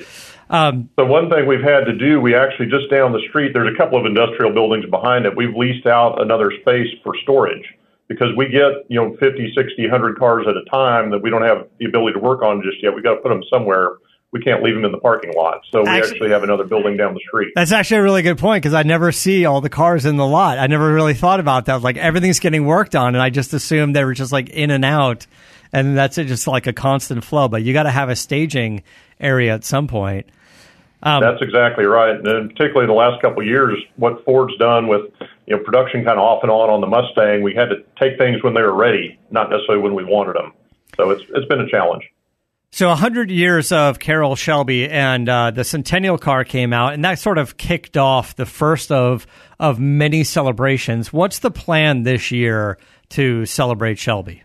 Um, 0.50 0.90
the 0.96 1.06
one 1.06 1.30
thing 1.30 1.46
we've 1.46 1.62
had 1.62 1.86
to 1.86 1.94
do, 1.98 2.22
we 2.22 2.34
actually 2.34 2.68
just 2.68 2.90
down 2.90 3.12
the 3.12 3.22
street, 3.30 3.52
there's 3.54 3.74
a 3.74 3.78
couple 3.78 4.00
of 4.00 4.06
industrial 4.06 4.54
buildings 4.54 4.86
behind 4.90 5.26
it. 5.26 5.36
We've 5.36 5.54
leased 5.54 5.86
out 5.86 6.22
another 6.22 6.54
space 6.62 6.88
for 7.04 7.14
storage 7.22 7.77
because 8.08 8.28
we 8.36 8.48
get, 8.48 8.86
you 8.89 9.00
know, 9.00 9.15
50, 9.20 9.54
60, 9.56 9.82
100 9.82 10.17
cars 10.17 10.46
at 10.48 10.56
a 10.56 10.63
time 10.70 11.12
that 11.12 11.20
we 11.20 11.30
don't 11.30 11.41
have 11.41 11.67
the 11.80 11.86
ability 11.86 12.13
to 12.13 12.20
work 12.20 12.41
on 12.41 12.62
just 12.63 12.82
yet. 12.82 12.93
We've 12.96 13.04
got 13.04 13.15
to 13.15 13.22
put 13.22 13.30
them 13.30 13.43
somewhere. 13.52 13.98
We 14.32 14.41
can't 14.41 14.62
leave 14.62 14.76
them 14.76 14.86
in 14.86 14.91
the 14.91 14.98
parking 14.98 15.34
lot. 15.34 15.62
So 15.72 15.84
we 15.84 15.89
actually, 15.89 16.12
actually 16.12 16.30
have 16.32 16.43
another 16.43 16.65
building 16.65 16.98
down 16.98 17.13
the 17.13 17.22
street. 17.28 17.54
That's 17.56 17.72
actually 17.72 17.98
a 17.98 18.04
really 18.04 18.22
good 18.24 18.38
point 18.38 18.62
because 18.62 18.74
I 18.74 18.84
never 18.84 19.12
see 19.12 19.46
all 19.46 19.62
the 19.62 19.70
cars 19.70 20.06
in 20.06 20.17
the 20.17 20.28
lot. 20.28 20.58
I 20.58 20.67
never 20.67 20.93
really 20.93 21.13
thought 21.13 21.39
about 21.39 21.65
that. 21.65 21.82
Like 21.82 21.98
everything's 21.98 22.39
getting 22.39 22.65
worked 22.65 22.96
on, 22.96 23.15
and 23.15 23.22
I 23.22 23.30
just 23.30 23.54
assumed 23.54 23.96
they 23.96 24.04
were 24.04 24.13
just 24.13 24.32
like 24.34 24.50
in 24.50 24.70
and 24.70 24.84
out, 24.84 25.28
and 25.72 25.98
that's 25.98 26.17
it, 26.17 26.26
just 26.26 26.46
like 26.46 26.67
a 26.67 26.74
constant 26.74 27.24
flow. 27.24 27.48
But 27.48 27.63
you 27.63 27.72
got 27.74 27.84
to 27.84 27.91
have 27.91 28.10
a 28.10 28.15
staging 28.15 28.84
area 29.20 29.54
at 29.54 29.63
some 29.63 29.88
point. 29.88 30.28
Um, 31.04 31.22
That's 31.22 31.42
exactly 31.42 31.86
right, 31.86 32.16
and 32.16 32.50
particularly 32.50 32.88
the 32.88 32.94
last 32.94 33.22
couple 33.22 33.42
of 33.42 33.48
years, 33.48 33.78
what 33.98 34.26
Ford's 34.26 34.58
done 34.58 34.88
with 34.88 35.12
you 35.46 35.56
know 35.56 35.64
production 35.64 36.04
kind 36.04 36.18
of 36.18 36.26
off 36.26 36.42
and 36.42 36.52
on 36.52 36.70
on 36.70 36.82
the 36.82 36.88
Mustang, 36.88 37.44
we 37.44 37.54
had 37.54 37.70
to 37.70 37.84
take 38.00 38.18
things 38.18 38.42
when 38.42 38.56
they 38.56 38.62
were 38.62 38.74
ready, 38.74 39.20
not 39.30 39.50
necessarily 39.50 39.84
when 39.84 39.94
we 39.94 40.04
wanted 40.04 40.36
them. 40.36 40.54
So 40.96 41.12
it's 41.12 41.22
it's 41.30 41.48
been 41.48 41.62
a 41.62 41.70
challenge. 41.70 42.04
So, 42.72 42.90
100 42.90 43.32
years 43.32 43.72
of 43.72 43.98
Carroll 43.98 44.36
Shelby 44.36 44.90
and 44.90 45.28
uh, 45.30 45.52
the 45.52 45.64
Centennial 45.64 46.18
car 46.18 46.44
came 46.44 46.74
out, 46.74 46.94
and 46.94 47.06
that 47.06 47.18
sort 47.18 47.38
of 47.38 47.58
kicked 47.58 47.96
off 47.96 48.36
the 48.36 48.46
first 48.46 48.92
of, 48.92 49.26
of 49.58 49.80
many 49.80 50.24
celebrations. 50.24 51.14
What's 51.14 51.40
the 51.40 51.50
plan 51.50 52.04
this 52.04 52.30
year 52.30 52.78
to 53.10 53.46
celebrate 53.46 53.98
Shelby? 53.98 54.44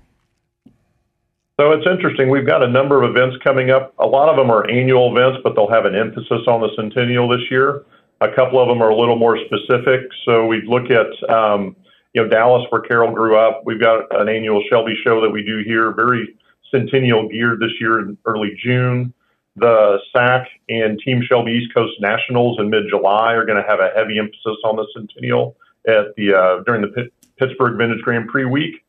So 1.62 1.70
it's 1.70 1.86
interesting. 1.86 2.28
We've 2.28 2.44
got 2.44 2.64
a 2.64 2.66
number 2.66 3.00
of 3.00 3.08
events 3.08 3.36
coming 3.44 3.70
up. 3.70 3.94
A 4.00 4.04
lot 4.04 4.28
of 4.28 4.34
them 4.34 4.50
are 4.50 4.68
annual 4.68 5.16
events, 5.16 5.38
but 5.44 5.54
they'll 5.54 5.70
have 5.70 5.84
an 5.84 5.94
emphasis 5.94 6.42
on 6.48 6.60
the 6.60 6.68
centennial 6.74 7.28
this 7.28 7.48
year. 7.52 7.84
A 8.20 8.26
couple 8.34 8.60
of 8.60 8.66
them 8.66 8.82
are 8.82 8.88
a 8.88 8.96
little 8.96 9.14
more 9.14 9.38
specific. 9.46 10.00
So 10.24 10.44
we 10.44 10.62
look 10.66 10.90
at, 10.90 11.06
um, 11.32 11.76
you 12.14 12.22
know, 12.22 12.28
Dallas, 12.28 12.66
where 12.70 12.80
Carroll 12.80 13.12
grew 13.12 13.36
up. 13.36 13.62
We've 13.64 13.80
got 13.80 14.06
an 14.20 14.28
annual 14.28 14.60
Shelby 14.68 14.94
show 15.04 15.20
that 15.20 15.30
we 15.30 15.44
do 15.44 15.62
here, 15.64 15.92
very 15.92 16.36
centennial 16.72 17.28
geared 17.28 17.60
this 17.60 17.80
year 17.80 18.00
in 18.00 18.18
early 18.26 18.58
June. 18.60 19.14
The 19.54 20.00
SAC 20.12 20.48
and 20.68 20.98
Team 20.98 21.22
Shelby 21.22 21.52
East 21.52 21.72
Coast 21.72 21.92
Nationals 22.00 22.58
in 22.58 22.70
mid-July 22.70 23.34
are 23.34 23.46
going 23.46 23.62
to 23.62 23.68
have 23.68 23.78
a 23.78 23.92
heavy 23.94 24.18
emphasis 24.18 24.56
on 24.64 24.74
the 24.74 24.86
centennial 24.92 25.54
at 25.86 26.06
the 26.16 26.34
uh, 26.34 26.64
during 26.64 26.82
the 26.82 26.88
Pitt- 26.88 27.12
Pittsburgh 27.36 27.78
Vintage 27.78 28.02
Grand 28.02 28.26
Prix 28.26 28.46
week. 28.46 28.82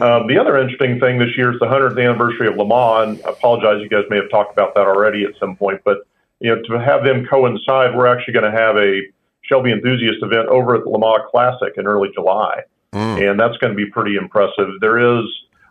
Um, 0.00 0.26
the 0.26 0.38
other 0.38 0.58
interesting 0.58 0.98
thing 0.98 1.18
this 1.18 1.36
year 1.36 1.52
is 1.52 1.60
the 1.60 1.66
100th 1.66 2.02
anniversary 2.02 2.48
of 2.48 2.56
Le 2.56 2.66
Mans. 2.66 3.18
And 3.18 3.26
I 3.26 3.30
apologize, 3.30 3.80
you 3.80 3.88
guys 3.88 4.04
may 4.10 4.16
have 4.16 4.30
talked 4.30 4.52
about 4.52 4.74
that 4.74 4.86
already 4.86 5.24
at 5.24 5.32
some 5.38 5.56
point, 5.56 5.80
but 5.84 5.98
you 6.40 6.54
know, 6.54 6.60
to 6.62 6.78
have 6.78 7.04
them 7.04 7.26
coincide, 7.26 7.96
we're 7.96 8.06
actually 8.06 8.34
going 8.34 8.50
to 8.50 8.58
have 8.58 8.76
a 8.76 9.00
Shelby 9.42 9.72
enthusiast 9.72 10.18
event 10.22 10.48
over 10.48 10.74
at 10.74 10.84
the 10.84 10.90
Le 10.90 10.98
Mans 10.98 11.22
Classic 11.30 11.74
in 11.76 11.86
early 11.86 12.10
July, 12.14 12.62
mm. 12.92 13.30
and 13.30 13.38
that's 13.38 13.56
going 13.58 13.72
to 13.72 13.76
be 13.76 13.90
pretty 13.90 14.16
impressive. 14.16 14.68
There 14.80 14.98
is, 14.98 15.24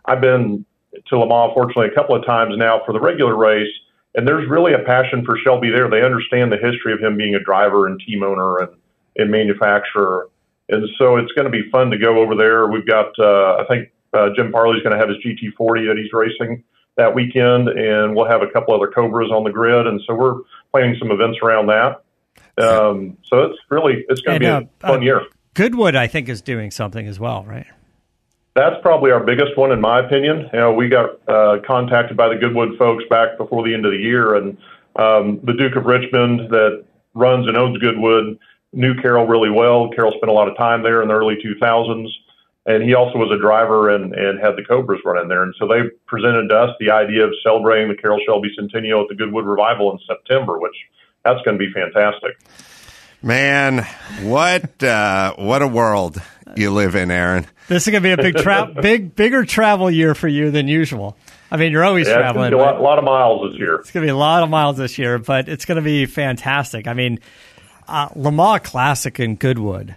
I've 0.06 0.20
been 0.20 0.64
to 1.06 1.18
Le 1.18 1.28
Mans 1.28 1.52
fortunately 1.54 1.88
a 1.88 1.94
couple 1.94 2.16
of 2.16 2.24
times 2.24 2.56
now 2.56 2.82
for 2.86 2.92
the 2.92 3.00
regular 3.00 3.36
race, 3.36 3.70
and 4.14 4.26
there's 4.26 4.48
really 4.48 4.72
a 4.72 4.78
passion 4.78 5.24
for 5.24 5.36
Shelby 5.38 5.70
there. 5.70 5.90
They 5.90 6.02
understand 6.02 6.50
the 6.50 6.56
history 6.56 6.92
of 6.92 7.00
him 7.00 7.16
being 7.16 7.34
a 7.34 7.40
driver 7.40 7.86
and 7.86 8.00
team 8.00 8.22
owner 8.22 8.58
and, 8.58 8.72
and 9.16 9.30
manufacturer. 9.30 10.28
And 10.68 10.88
so 10.98 11.16
it's 11.16 11.32
going 11.32 11.44
to 11.44 11.50
be 11.50 11.68
fun 11.70 11.90
to 11.90 11.98
go 11.98 12.18
over 12.18 12.34
there. 12.34 12.68
We've 12.68 12.86
got, 12.86 13.12
uh, 13.18 13.56
I 13.56 13.64
think, 13.68 13.90
uh, 14.14 14.30
Jim 14.36 14.52
Farley's 14.52 14.82
going 14.82 14.98
to 14.98 14.98
have 14.98 15.08
his 15.08 15.18
GT40 15.18 15.88
that 15.88 15.96
he's 15.96 16.12
racing 16.12 16.64
that 16.96 17.14
weekend, 17.14 17.68
and 17.68 18.14
we'll 18.14 18.28
have 18.28 18.42
a 18.42 18.46
couple 18.48 18.74
other 18.74 18.86
Cobras 18.86 19.30
on 19.30 19.44
the 19.44 19.50
grid, 19.50 19.86
and 19.86 20.00
so 20.06 20.14
we're 20.14 20.36
planning 20.70 20.96
some 20.98 21.10
events 21.10 21.38
around 21.42 21.66
that. 21.66 22.02
Um, 22.56 23.18
so 23.24 23.42
it's 23.42 23.58
really 23.68 24.04
it's 24.08 24.20
going 24.20 24.36
to 24.36 24.40
be 24.40 24.46
a 24.46 24.58
uh, 24.58 24.62
fun 24.80 25.00
uh, 25.00 25.02
year. 25.02 25.22
Goodwood, 25.54 25.96
I 25.96 26.06
think, 26.06 26.28
is 26.28 26.40
doing 26.40 26.70
something 26.70 27.06
as 27.06 27.18
well, 27.18 27.44
right? 27.44 27.66
That's 28.54 28.76
probably 28.82 29.10
our 29.10 29.22
biggest 29.22 29.56
one, 29.56 29.72
in 29.72 29.80
my 29.80 29.98
opinion. 29.98 30.48
You 30.52 30.60
know, 30.60 30.72
we 30.72 30.88
got 30.88 31.28
uh, 31.28 31.58
contacted 31.66 32.16
by 32.16 32.28
the 32.28 32.36
Goodwood 32.36 32.78
folks 32.78 33.02
back 33.10 33.36
before 33.36 33.66
the 33.66 33.74
end 33.74 33.84
of 33.84 33.90
the 33.90 33.98
year, 33.98 34.36
and 34.36 34.56
um, 34.94 35.40
the 35.42 35.52
Duke 35.52 35.74
of 35.74 35.86
Richmond 35.86 36.50
that 36.50 36.84
runs 37.14 37.48
and 37.48 37.56
owns 37.56 37.78
Goodwood 37.78 38.38
knew 38.72 38.94
Carroll 39.00 39.26
really 39.26 39.50
well. 39.50 39.90
Carroll 39.90 40.12
spent 40.12 40.30
a 40.30 40.32
lot 40.32 40.48
of 40.48 40.56
time 40.56 40.82
there 40.82 41.02
in 41.02 41.08
the 41.08 41.14
early 41.14 41.36
2000s 41.44 42.08
and 42.66 42.82
he 42.82 42.94
also 42.94 43.18
was 43.18 43.30
a 43.30 43.40
driver 43.40 43.90
and, 43.94 44.14
and 44.14 44.40
had 44.40 44.56
the 44.56 44.64
Cobras 44.64 45.00
running 45.04 45.28
there. 45.28 45.42
And 45.42 45.54
so 45.58 45.68
they 45.68 45.82
presented 46.06 46.48
to 46.48 46.56
us 46.56 46.70
the 46.80 46.90
idea 46.90 47.24
of 47.24 47.32
celebrating 47.42 47.88
the 47.88 47.96
Carroll 47.96 48.20
Shelby 48.26 48.48
Centennial 48.56 49.02
at 49.02 49.08
the 49.08 49.14
Goodwood 49.14 49.44
Revival 49.44 49.92
in 49.92 49.98
September, 50.06 50.58
which 50.58 50.74
that's 51.24 51.40
going 51.44 51.58
to 51.58 51.64
be 51.64 51.72
fantastic. 51.72 52.38
Man, 53.22 53.86
what 54.22 54.82
uh, 54.82 55.34
what 55.36 55.62
a 55.62 55.66
world 55.66 56.20
you 56.56 56.70
live 56.70 56.94
in, 56.94 57.10
Aaron. 57.10 57.46
This 57.68 57.86
is 57.86 57.90
going 57.90 58.02
to 58.02 58.06
be 58.06 58.12
a 58.12 58.16
big 58.18 58.36
tra- 58.36 58.74
big 58.82 59.16
bigger 59.16 59.44
travel 59.44 59.90
year 59.90 60.14
for 60.14 60.28
you 60.28 60.50
than 60.50 60.68
usual. 60.68 61.16
I 61.50 61.56
mean, 61.56 61.72
you're 61.72 61.84
always 61.84 62.08
yeah, 62.08 62.16
traveling. 62.16 62.52
a 62.52 62.56
lot, 62.56 62.80
lot, 62.80 62.98
of 62.98 63.04
miles 63.04 63.50
this 63.50 63.58
year. 63.58 63.76
It's 63.76 63.92
going 63.92 64.02
to 64.02 64.06
be 64.06 64.10
a 64.10 64.16
lot 64.16 64.42
of 64.42 64.50
miles 64.50 64.76
this 64.76 64.98
year, 64.98 65.18
but 65.18 65.48
it's 65.48 65.64
going 65.64 65.76
to 65.76 65.82
be 65.82 66.04
fantastic. 66.04 66.86
I 66.86 66.94
mean, 66.94 67.20
uh, 67.86 68.08
Le 68.16 68.32
Mans 68.32 68.60
Classic 68.60 69.18
in 69.20 69.36
Goodwood 69.36 69.94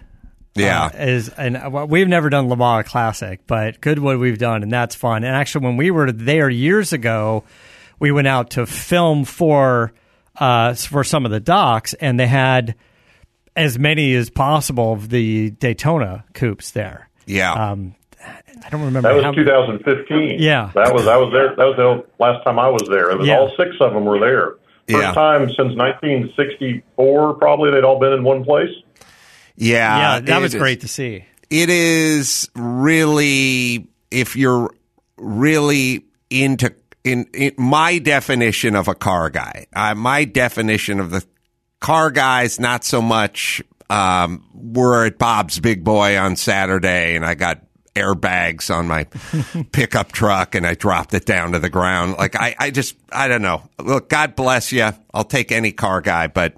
yeah, 0.58 0.86
uh, 0.86 0.90
is 0.96 1.28
and 1.30 1.56
uh, 1.56 1.86
we've 1.88 2.08
never 2.08 2.30
done 2.30 2.48
Le 2.48 2.56
Mans 2.56 2.86
Classic, 2.86 3.40
but 3.46 3.80
Goodwood 3.80 4.18
we've 4.18 4.38
done, 4.38 4.62
and 4.62 4.72
that's 4.72 4.94
fun. 4.94 5.24
And 5.24 5.34
actually, 5.34 5.66
when 5.66 5.76
we 5.76 5.90
were 5.90 6.12
there 6.12 6.48
years 6.48 6.92
ago, 6.92 7.44
we 7.98 8.12
went 8.12 8.26
out 8.26 8.50
to 8.50 8.66
film 8.66 9.24
for 9.24 9.92
uh, 10.38 10.74
for 10.74 11.04
some 11.04 11.24
of 11.24 11.30
the 11.30 11.40
docs, 11.40 11.94
and 11.94 12.18
they 12.18 12.26
had 12.26 12.74
as 13.56 13.78
many 13.78 14.14
as 14.14 14.30
possible 14.30 14.92
of 14.92 15.08
the 15.08 15.50
Daytona 15.50 16.24
coupes 16.32 16.70
there. 16.70 17.08
Yeah. 17.26 17.52
Um, 17.52 17.94
I 18.64 18.70
don't 18.70 18.82
remember. 18.82 19.08
That 19.08 19.14
was 19.14 19.24
how, 19.24 19.32
2015. 19.32 20.40
Yeah, 20.40 20.72
that 20.74 20.92
was 20.92 21.06
I 21.06 21.16
was 21.16 21.32
there. 21.32 21.54
That 21.56 21.64
was 21.64 21.76
the 21.76 22.04
last 22.22 22.44
time 22.44 22.58
I 22.58 22.68
was 22.68 22.82
there. 22.88 23.10
It 23.10 23.18
was 23.18 23.26
yeah. 23.26 23.38
all 23.38 23.50
six 23.56 23.76
of 23.80 23.94
them 23.94 24.04
were 24.04 24.18
there. 24.18 24.54
First 24.88 25.02
yeah. 25.02 25.12
time 25.12 25.48
since 25.48 25.76
1964, 25.76 27.34
probably 27.34 27.70
they'd 27.70 27.84
all 27.84 28.00
been 28.00 28.14
in 28.14 28.24
one 28.24 28.42
place. 28.42 28.70
Yeah, 29.60 29.98
yeah, 29.98 30.20
that 30.20 30.40
was 30.40 30.54
great 30.54 30.80
to 30.82 30.88
see. 30.88 31.24
it 31.50 31.68
is 31.68 32.48
really 32.54 33.88
if 34.10 34.36
you're 34.36 34.70
really 35.16 36.04
into 36.30 36.74
in, 37.04 37.26
in 37.34 37.52
my 37.56 37.98
definition 37.98 38.74
of 38.76 38.88
a 38.88 38.94
car 38.94 39.30
guy. 39.30 39.66
Uh, 39.72 39.94
my 39.94 40.24
definition 40.24 41.00
of 41.00 41.10
the 41.10 41.24
car 41.80 42.10
guys, 42.10 42.60
not 42.60 42.84
so 42.84 43.00
much. 43.02 43.62
Um, 43.90 44.44
we're 44.52 45.06
at 45.06 45.18
Bob's 45.18 45.58
Big 45.60 45.82
Boy 45.82 46.18
on 46.18 46.36
Saturday, 46.36 47.16
and 47.16 47.24
I 47.24 47.34
got 47.34 47.62
airbags 47.94 48.72
on 48.72 48.86
my 48.86 49.04
pickup 49.72 50.12
truck, 50.12 50.54
and 50.54 50.66
I 50.66 50.74
dropped 50.74 51.14
it 51.14 51.24
down 51.24 51.52
to 51.52 51.58
the 51.58 51.70
ground. 51.70 52.16
Like 52.18 52.36
I, 52.36 52.54
I 52.58 52.70
just, 52.70 52.96
I 53.10 53.28
don't 53.28 53.42
know. 53.42 53.62
Look, 53.80 54.08
God 54.08 54.36
bless 54.36 54.70
you. 54.72 54.90
I'll 55.14 55.24
take 55.24 55.50
any 55.50 55.72
car 55.72 56.00
guy, 56.00 56.26
but 56.26 56.54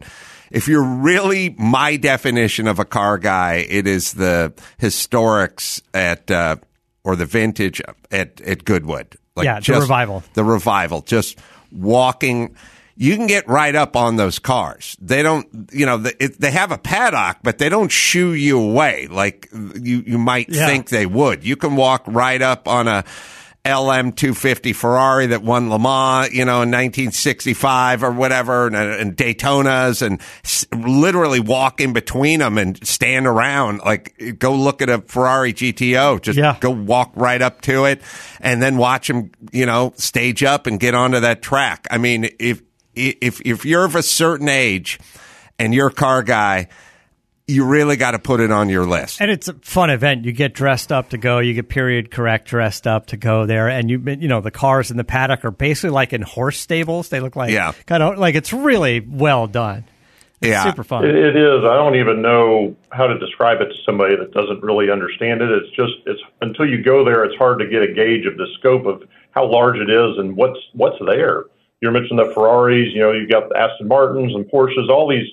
if 0.50 0.68
you're 0.68 0.84
really 0.84 1.54
my 1.58 1.96
definition 1.96 2.66
of 2.66 2.78
a 2.78 2.84
car 2.84 3.18
guy, 3.18 3.66
it 3.68 3.86
is 3.86 4.14
the 4.14 4.52
historics 4.80 5.80
at 5.94 6.30
uh, 6.30 6.56
or 7.04 7.16
the 7.16 7.26
vintage 7.26 7.80
at 8.10 8.40
at 8.40 8.64
Goodwood. 8.64 9.16
Like 9.36 9.44
yeah, 9.44 9.60
the 9.60 9.80
revival. 9.80 10.22
The 10.34 10.44
revival. 10.44 11.02
Just 11.02 11.38
walking. 11.70 12.56
You 12.96 13.16
can 13.16 13.26
get 13.26 13.48
right 13.48 13.74
up 13.74 13.96
on 13.96 14.16
those 14.16 14.38
cars. 14.38 14.94
They 15.00 15.22
don't, 15.22 15.70
you 15.72 15.86
know, 15.86 16.04
it, 16.18 16.38
they 16.38 16.50
have 16.50 16.70
a 16.70 16.76
paddock, 16.76 17.38
but 17.42 17.56
they 17.56 17.70
don't 17.70 17.90
shoo 17.90 18.34
you 18.34 18.60
away 18.60 19.06
like 19.06 19.48
you 19.52 20.02
you 20.06 20.18
might 20.18 20.50
yeah. 20.50 20.66
think 20.66 20.90
they 20.90 21.06
would. 21.06 21.42
You 21.42 21.56
can 21.56 21.76
walk 21.76 22.02
right 22.06 22.42
up 22.42 22.68
on 22.68 22.88
a 22.88 23.04
LM 23.70 24.12
250 24.12 24.72
Ferrari 24.72 25.26
that 25.26 25.42
won 25.42 25.70
Le 25.70 25.78
Mans, 25.78 26.32
you 26.32 26.44
know, 26.44 26.62
in 26.62 26.70
1965 26.70 28.02
or 28.02 28.10
whatever, 28.10 28.66
and, 28.66 28.76
and 28.76 29.16
Daytonas, 29.16 30.02
and 30.02 30.20
s- 30.44 30.66
literally 30.72 31.40
walk 31.40 31.80
in 31.80 31.92
between 31.92 32.40
them 32.40 32.58
and 32.58 32.84
stand 32.86 33.26
around. 33.26 33.78
Like, 33.78 34.36
go 34.38 34.54
look 34.54 34.82
at 34.82 34.88
a 34.88 35.00
Ferrari 35.02 35.52
GTO, 35.52 36.20
just 36.20 36.38
yeah. 36.38 36.56
go 36.60 36.70
walk 36.70 37.12
right 37.14 37.40
up 37.40 37.60
to 37.62 37.84
it, 37.84 38.02
and 38.40 38.62
then 38.62 38.76
watch 38.76 39.08
them, 39.08 39.30
you 39.52 39.66
know, 39.66 39.92
stage 39.96 40.42
up 40.42 40.66
and 40.66 40.80
get 40.80 40.94
onto 40.94 41.20
that 41.20 41.42
track. 41.42 41.86
I 41.90 41.98
mean, 41.98 42.28
if 42.38 42.62
if 42.94 43.40
if 43.42 43.64
you're 43.64 43.84
of 43.84 43.94
a 43.94 44.02
certain 44.02 44.48
age 44.48 44.98
and 45.58 45.72
you're 45.72 45.88
a 45.88 45.92
car 45.92 46.22
guy 46.22 46.68
you 47.50 47.66
really 47.66 47.96
got 47.96 48.12
to 48.12 48.18
put 48.18 48.40
it 48.40 48.50
on 48.50 48.68
your 48.68 48.86
list. 48.86 49.20
And 49.20 49.30
it's 49.30 49.48
a 49.48 49.54
fun 49.54 49.90
event. 49.90 50.24
You 50.24 50.32
get 50.32 50.54
dressed 50.54 50.92
up 50.92 51.10
to 51.10 51.18
go. 51.18 51.38
You 51.38 51.54
get 51.54 51.68
period 51.68 52.10
correct 52.10 52.48
dressed 52.48 52.86
up 52.86 53.06
to 53.06 53.16
go 53.16 53.46
there. 53.46 53.68
And 53.68 53.90
you 53.90 53.98
you 53.98 54.28
know 54.28 54.40
the 54.40 54.50
cars 54.50 54.90
in 54.90 54.96
the 54.96 55.04
paddock 55.04 55.44
are 55.44 55.50
basically 55.50 55.90
like 55.90 56.12
in 56.12 56.22
horse 56.22 56.58
stables. 56.58 57.08
They 57.08 57.20
look 57.20 57.36
like 57.36 57.50
yeah. 57.52 57.72
kind 57.86 58.02
of 58.02 58.18
like 58.18 58.34
it's 58.34 58.52
really 58.52 59.00
well 59.00 59.46
done. 59.46 59.84
It's 60.40 60.48
yeah, 60.48 60.64
super 60.64 60.84
fun. 60.84 61.04
It, 61.04 61.14
it 61.14 61.36
is. 61.36 61.64
I 61.64 61.76
don't 61.76 61.96
even 61.96 62.22
know 62.22 62.74
how 62.90 63.06
to 63.06 63.18
describe 63.18 63.60
it 63.60 63.66
to 63.66 63.74
somebody 63.84 64.16
that 64.16 64.32
doesn't 64.32 64.62
really 64.62 64.90
understand 64.90 65.42
it. 65.42 65.50
It's 65.50 65.76
just 65.76 65.92
it's 66.06 66.20
until 66.40 66.64
you 66.64 66.82
go 66.82 67.04
there, 67.04 67.24
it's 67.24 67.36
hard 67.36 67.58
to 67.58 67.68
get 67.68 67.82
a 67.82 67.92
gauge 67.92 68.24
of 68.24 68.38
the 68.38 68.46
scope 68.58 68.86
of 68.86 69.02
how 69.32 69.50
large 69.50 69.76
it 69.76 69.90
is 69.90 70.16
and 70.18 70.34
what's 70.36 70.58
what's 70.72 70.96
there. 71.06 71.44
You 71.82 71.90
mentioned 71.90 72.18
the 72.18 72.32
Ferraris. 72.34 72.88
You 72.92 73.00
know, 73.00 73.12
you've 73.12 73.30
got 73.30 73.48
the 73.50 73.56
Aston 73.56 73.88
Martins 73.88 74.34
and 74.34 74.44
Porsches. 74.46 74.88
All 74.88 75.08
these 75.08 75.28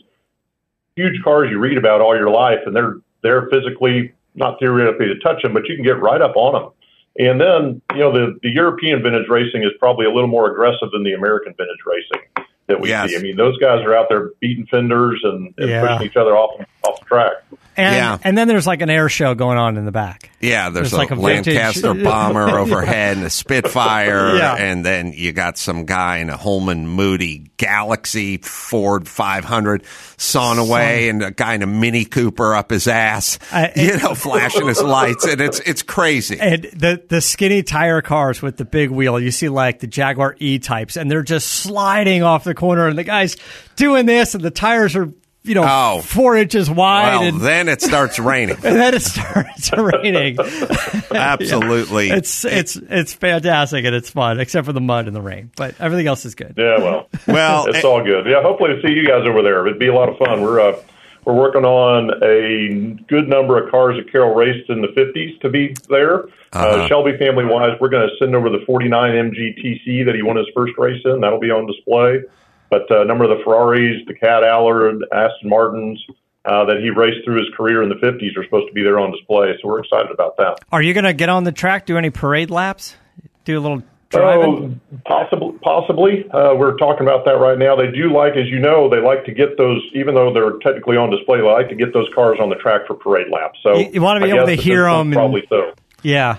huge 0.97 1.23
cars 1.23 1.49
you 1.49 1.59
read 1.59 1.77
about 1.77 2.01
all 2.01 2.17
your 2.17 2.29
life, 2.29 2.59
and 2.65 2.75
they're 2.75 2.97
they're 3.21 3.47
physically 3.49 4.13
not 4.35 4.59
theoretically 4.59 5.07
to 5.07 5.17
touch 5.19 5.41
them, 5.41 5.53
but 5.53 5.67
you 5.67 5.75
can 5.75 5.85
get 5.85 6.01
right 6.01 6.21
up 6.21 6.35
on 6.35 6.53
them. 6.53 6.71
And 7.19 7.39
then 7.39 7.81
you 7.93 7.99
know 7.99 8.11
the 8.11 8.37
the 8.43 8.49
European 8.49 9.01
vintage 9.01 9.29
racing 9.29 9.63
is 9.63 9.71
probably 9.79 10.05
a 10.05 10.11
little 10.11 10.27
more 10.27 10.51
aggressive 10.51 10.89
than 10.91 11.03
the 11.03 11.13
American 11.13 11.53
vintage 11.55 11.79
racing 11.85 12.45
that 12.67 12.79
we 12.79 12.89
yes. 12.89 13.09
see. 13.09 13.17
I 13.17 13.21
mean, 13.21 13.37
those 13.37 13.57
guys 13.59 13.83
are 13.83 13.95
out 13.95 14.07
there 14.09 14.31
beating 14.39 14.67
fenders 14.67 15.21
and, 15.23 15.53
and 15.57 15.69
yeah. 15.69 15.87
pushing 15.87 16.07
each 16.07 16.17
other 16.17 16.35
off 16.35 16.59
off 16.83 16.99
track. 17.07 17.33
And, 17.77 17.95
yeah. 17.95 18.17
and 18.23 18.35
then 18.35 18.47
there's 18.47 18.65
like 18.65 18.81
an 18.81 18.89
air 18.89 19.07
show 19.07 19.35
going 19.35 19.59
on 19.59 19.77
in 19.77 19.85
the 19.85 19.91
back. 19.91 20.31
Yeah, 20.41 20.71
there's, 20.71 20.89
there's 20.89 20.93
a, 20.93 20.97
like 20.97 21.11
a 21.11 21.15
Lancaster 21.15 21.93
bomber 22.03 22.57
overhead 22.57 23.17
and 23.17 23.25
a 23.27 23.29
Spitfire, 23.29 24.35
yeah. 24.37 24.55
and 24.55 24.83
then 24.83 25.13
you 25.13 25.31
got 25.31 25.59
some 25.59 25.85
guy 25.85 26.17
in 26.17 26.31
a 26.31 26.37
Holman 26.37 26.87
Moody 26.87 27.51
Galaxie 27.57 28.37
Ford 28.37 29.07
500 29.07 29.83
sawing 30.17 30.57
away, 30.57 31.07
and 31.09 31.21
a 31.21 31.29
guy 31.29 31.53
in 31.53 31.61
a 31.61 31.67
Mini 31.67 32.03
Cooper 32.03 32.55
up 32.55 32.71
his 32.71 32.87
ass, 32.87 33.37
uh, 33.51 33.67
you 33.75 33.95
know, 33.97 34.15
flashing 34.15 34.67
his 34.67 34.81
lights, 34.81 35.25
and 35.25 35.39
it's 35.39 35.59
it's 35.59 35.83
crazy. 35.83 36.39
And 36.39 36.63
the 36.63 37.03
the 37.07 37.21
skinny 37.21 37.61
tire 37.61 38.01
cars 38.01 38.41
with 38.41 38.57
the 38.57 38.65
big 38.65 38.89
wheel, 38.89 39.19
you 39.19 39.29
see 39.29 39.49
like 39.49 39.81
the 39.81 39.87
Jaguar 39.87 40.35
E 40.39 40.57
types, 40.57 40.97
and 40.97 41.11
they're 41.11 41.21
just 41.21 41.47
sliding 41.47 42.23
off 42.23 42.43
the 42.43 42.55
corner, 42.55 42.87
and 42.87 42.97
the 42.97 43.03
guy's 43.03 43.37
doing 43.75 44.07
this, 44.07 44.33
and 44.33 44.43
the 44.43 44.49
tires 44.49 44.95
are 44.95 45.13
you 45.47 45.55
know, 45.55 45.65
oh. 45.67 46.01
four 46.01 46.35
inches 46.35 46.69
wide. 46.69 47.17
Well, 47.17 47.23
and 47.23 47.41
then 47.41 47.69
it 47.69 47.81
starts 47.81 48.19
raining. 48.19 48.55
and 48.55 48.75
then 48.75 48.93
it 48.93 49.01
starts 49.01 49.71
raining. 49.71 50.37
Absolutely. 51.11 52.09
yeah. 52.09 52.15
It's 52.15 52.45
it's 52.45 52.75
it's 52.75 53.13
fantastic 53.13 53.85
and 53.85 53.95
it's 53.95 54.09
fun, 54.09 54.39
except 54.39 54.65
for 54.65 54.73
the 54.73 54.81
mud 54.81 55.07
and 55.07 55.15
the 55.15 55.21
rain. 55.21 55.51
But 55.55 55.79
everything 55.79 56.07
else 56.07 56.25
is 56.25 56.35
good. 56.35 56.55
Yeah, 56.57 56.79
well, 56.79 57.09
well, 57.27 57.65
it's 57.67 57.85
all 57.85 58.03
good. 58.03 58.25
Yeah, 58.25 58.41
hopefully 58.41 58.75
to 58.75 58.87
see 58.87 58.93
you 58.93 59.07
guys 59.07 59.25
over 59.25 59.41
there. 59.41 59.65
It'd 59.65 59.79
be 59.79 59.87
a 59.87 59.95
lot 59.95 60.09
of 60.09 60.17
fun. 60.17 60.41
We're 60.41 60.59
uh, 60.59 60.79
we're 61.27 61.33
working 61.33 61.65
on 61.65 62.11
a 62.23 62.95
good 63.09 63.27
number 63.27 63.61
of 63.61 63.69
cars 63.69 63.97
that 63.97 64.09
Carroll 64.09 64.33
raced 64.33 64.69
in 64.69 64.81
the 64.81 64.87
50s 64.87 65.41
to 65.41 65.49
be 65.49 65.75
there. 65.89 66.23
Uh, 66.23 66.29
uh-huh. 66.53 66.67
Uh, 66.67 66.87
Shelby 66.87 67.17
family 67.17 67.43
wise, 67.43 67.77
we're 67.81 67.89
going 67.89 68.07
to 68.07 68.15
send 68.17 68.33
over 68.33 68.49
the 68.49 68.63
49 68.65 69.11
MGTC 69.11 70.05
that 70.05 70.15
he 70.15 70.21
won 70.21 70.37
his 70.37 70.47
first 70.55 70.77
race 70.77 71.01
in. 71.03 71.19
That'll 71.19 71.39
be 71.39 71.51
on 71.51 71.67
display. 71.67 72.23
But 72.69 72.91
uh, 72.91 73.01
a 73.01 73.05
number 73.05 73.23
of 73.23 73.37
the 73.37 73.43
Ferraris, 73.43 74.03
the 74.07 74.13
Cad-Allard, 74.13 75.03
Aston 75.11 75.49
Martins 75.49 76.03
uh, 76.47 76.65
that 76.65 76.79
he 76.79 76.89
raced 76.89 77.25
through 77.25 77.37
his 77.37 77.47
career 77.55 77.83
in 77.83 77.89
the 77.89 77.95
50s 77.95 78.37
are 78.37 78.43
supposed 78.43 78.67
to 78.67 78.73
be 78.73 78.81
there 78.81 78.99
on 78.99 79.11
display. 79.11 79.53
So 79.61 79.67
we're 79.67 79.79
excited 79.79 80.11
about 80.11 80.37
that. 80.37 80.59
Are 80.71 80.81
you 80.81 80.93
going 80.93 81.03
to 81.03 81.13
get 81.13 81.29
on 81.29 81.43
the 81.43 81.51
track, 81.51 81.85
do 81.85 81.97
any 81.97 82.09
parade 82.09 82.49
laps, 82.49 82.95
do 83.43 83.59
a 83.59 83.61
little 83.61 83.83
driving? 84.09 84.79
Oh, 84.93 84.99
possibly. 85.05 85.59
Possibly. 85.61 86.29
Uh, 86.29 86.55
we're 86.55 86.77
talking 86.77 87.01
about 87.05 87.25
that 87.25 87.33
right 87.33 87.57
now. 87.57 87.75
They 87.75 87.91
do 87.91 88.13
like, 88.13 88.37
as 88.37 88.47
you 88.47 88.59
know, 88.59 88.89
they 88.89 89.01
like 89.01 89.25
to 89.25 89.33
get 89.33 89.57
those, 89.57 89.81
even 89.93 90.15
though 90.15 90.33
they're 90.33 90.57
technically 90.59 90.95
on 90.95 91.09
display, 91.09 91.39
they 91.39 91.43
like 91.43 91.67
to 91.69 91.75
get 91.75 91.93
those 91.93 92.07
cars 92.15 92.37
on 92.41 92.49
the 92.49 92.55
track 92.55 92.87
for 92.87 92.93
parade 92.93 93.27
laps. 93.29 93.59
So 93.61 93.77
you, 93.77 93.89
you 93.95 94.01
want 94.01 94.21
to 94.21 94.25
be 94.25 94.31
I 94.31 94.35
able 94.35 94.47
to 94.47 94.55
hear 94.55 94.83
them. 94.83 95.11
Probably 95.11 95.41
and, 95.41 95.49
so. 95.49 95.73
Yeah. 96.01 96.37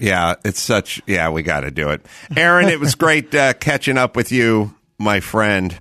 Yeah, 0.00 0.36
it's 0.44 0.60
such. 0.60 1.02
Yeah, 1.08 1.30
we 1.30 1.42
got 1.42 1.62
to 1.62 1.72
do 1.72 1.90
it. 1.90 2.06
Aaron, 2.36 2.68
it 2.68 2.78
was 2.78 2.94
great 2.94 3.34
uh, 3.34 3.54
catching 3.54 3.98
up 3.98 4.14
with 4.14 4.30
you 4.30 4.72
my 4.98 5.20
friend. 5.20 5.78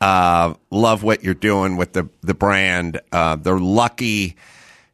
Uh, 0.00 0.54
love 0.70 1.02
what 1.02 1.24
you're 1.24 1.34
doing 1.34 1.76
with 1.76 1.92
the 1.92 2.08
the 2.22 2.34
brand. 2.34 3.00
Uh, 3.10 3.36
they're 3.36 3.58
lucky 3.58 4.36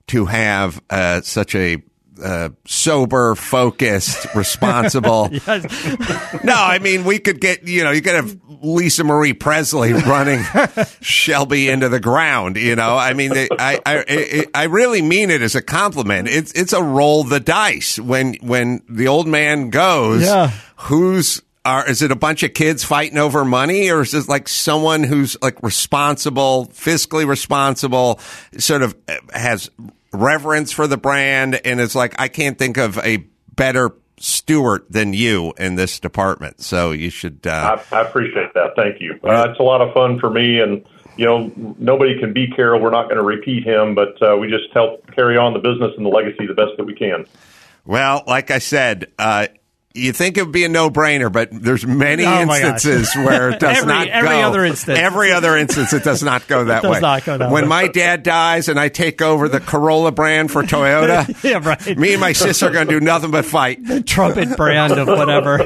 to 0.06 0.26
have 0.26 0.82
uh, 0.88 1.20
such 1.22 1.54
a 1.54 1.82
uh, 2.22 2.50
sober, 2.66 3.34
focused, 3.34 4.26
responsible. 4.34 5.28
no, 6.44 6.54
I 6.54 6.78
mean 6.80 7.04
we 7.04 7.18
could 7.18 7.40
get 7.40 7.66
you 7.66 7.84
know 7.84 7.90
you 7.90 8.02
could 8.02 8.14
have 8.14 8.38
Lisa 8.62 9.04
Marie 9.04 9.34
Presley 9.34 9.92
running 9.92 10.42
Shelby 11.00 11.68
into 11.68 11.88
the 11.88 12.00
ground. 12.00 12.56
You 12.56 12.76
know, 12.76 12.96
I 12.96 13.12
mean 13.12 13.32
I, 13.34 13.48
I 13.58 13.80
I 13.86 14.46
I 14.54 14.64
really 14.64 15.02
mean 15.02 15.30
it 15.30 15.42
as 15.42 15.54
a 15.54 15.62
compliment. 15.62 16.28
It's 16.28 16.52
it's 16.52 16.72
a 16.72 16.82
roll 16.82 17.24
the 17.24 17.40
dice 17.40 17.98
when 17.98 18.34
when 18.34 18.82
the 18.88 19.08
old 19.08 19.26
man 19.26 19.70
goes. 19.70 20.22
Yeah. 20.22 20.50
Who's 20.76 21.42
are 21.64 21.88
is 21.88 22.02
it 22.02 22.10
a 22.10 22.16
bunch 22.16 22.42
of 22.42 22.54
kids 22.54 22.84
fighting 22.84 23.18
over 23.18 23.44
money 23.44 23.90
or 23.90 24.02
is 24.02 24.14
it 24.14 24.28
like 24.28 24.48
someone 24.48 25.02
who's 25.02 25.36
like 25.42 25.62
responsible 25.62 26.66
fiscally 26.66 27.26
responsible 27.26 28.20
sort 28.58 28.82
of 28.82 28.94
uh, 29.08 29.16
has 29.32 29.70
reverence 30.12 30.72
for 30.72 30.86
the 30.86 30.96
brand 30.96 31.60
and 31.64 31.80
is 31.80 31.94
like 31.94 32.14
i 32.20 32.28
can't 32.28 32.58
think 32.58 32.76
of 32.76 32.98
a 32.98 33.18
better 33.54 33.92
steward 34.18 34.84
than 34.88 35.12
you 35.12 35.52
in 35.58 35.74
this 35.74 35.98
department 35.98 36.60
so 36.60 36.92
you 36.92 37.10
should 37.10 37.46
uh, 37.46 37.78
I, 37.90 37.96
I, 37.96 38.00
appreciate 38.02 38.54
that. 38.54 38.74
Thank 38.76 39.00
you. 39.00 39.18
Uh, 39.24 39.48
it's 39.50 39.58
a 39.58 39.62
lot 39.62 39.80
of 39.80 39.92
fun 39.92 40.20
for 40.20 40.30
me 40.30 40.60
and 40.60 40.84
you 41.16 41.26
know 41.26 41.52
nobody 41.78 42.18
can 42.18 42.32
be 42.32 42.46
Carroll. 42.48 42.80
We're 42.80 42.90
not 42.90 43.04
going 43.04 43.16
to 43.16 43.24
repeat 43.24 43.64
him 43.64 43.94
but 43.94 44.20
uh, 44.22 44.36
we 44.36 44.48
just 44.48 44.72
help 44.72 45.04
carry 45.14 45.36
on 45.36 45.52
the 45.52 45.58
business 45.58 45.90
and 45.96 46.06
the 46.06 46.10
legacy 46.10 46.46
the 46.46 46.54
best 46.54 46.72
that 46.76 46.84
we 46.84 46.94
can. 46.94 47.26
Well 47.84 48.22
like 48.26 48.50
i 48.50 48.58
said 48.58 49.12
uh, 49.18 49.48
you 49.95 50.12
think 50.12 50.36
it 50.36 50.42
would 50.42 50.53
be 50.53 50.64
a 50.64 50.68
no-brainer, 50.68 51.30
but 51.30 51.51
there's 51.53 51.86
many 51.86 52.24
oh 52.24 52.40
instances 52.40 53.14
where 53.14 53.51
it 53.51 53.61
does 53.61 53.78
every, 53.78 53.88
not 53.88 54.09
every 54.09 54.28
go. 54.28 54.42
Other 54.42 54.64
instance. 54.64 54.99
Every 54.99 55.30
other 55.30 55.57
instance, 55.57 55.92
it 55.92 56.03
does 56.03 56.20
not 56.20 56.49
go 56.49 56.64
that 56.66 56.82
does 56.82 56.95
way. 56.95 57.01
Not 57.01 57.24
go 57.24 57.38
that 57.38 57.51
when 57.51 57.64
way. 57.64 57.68
my 57.68 57.88
dad 57.88 58.24
dies 58.24 58.68
and 58.68 58.78
I 58.78 58.88
take 58.88 59.22
over 59.22 59.49
the 59.49 59.61
Corolla 59.61 60.11
brand 60.11 60.51
for 60.51 60.64
Toyota, 60.64 61.42
yeah, 61.45 61.61
right. 61.66 61.97
me 61.97 62.12
and 62.12 62.20
my 62.20 62.32
sister 62.32 62.66
are 62.66 62.72
going 62.72 62.88
to 62.88 62.99
do 62.99 63.05
nothing 63.05 63.30
but 63.30 63.45
fight. 63.45 63.84
The 63.86 64.03
trumpet 64.03 64.57
brand 64.57 64.95
of 64.95 65.07
whatever. 65.07 65.62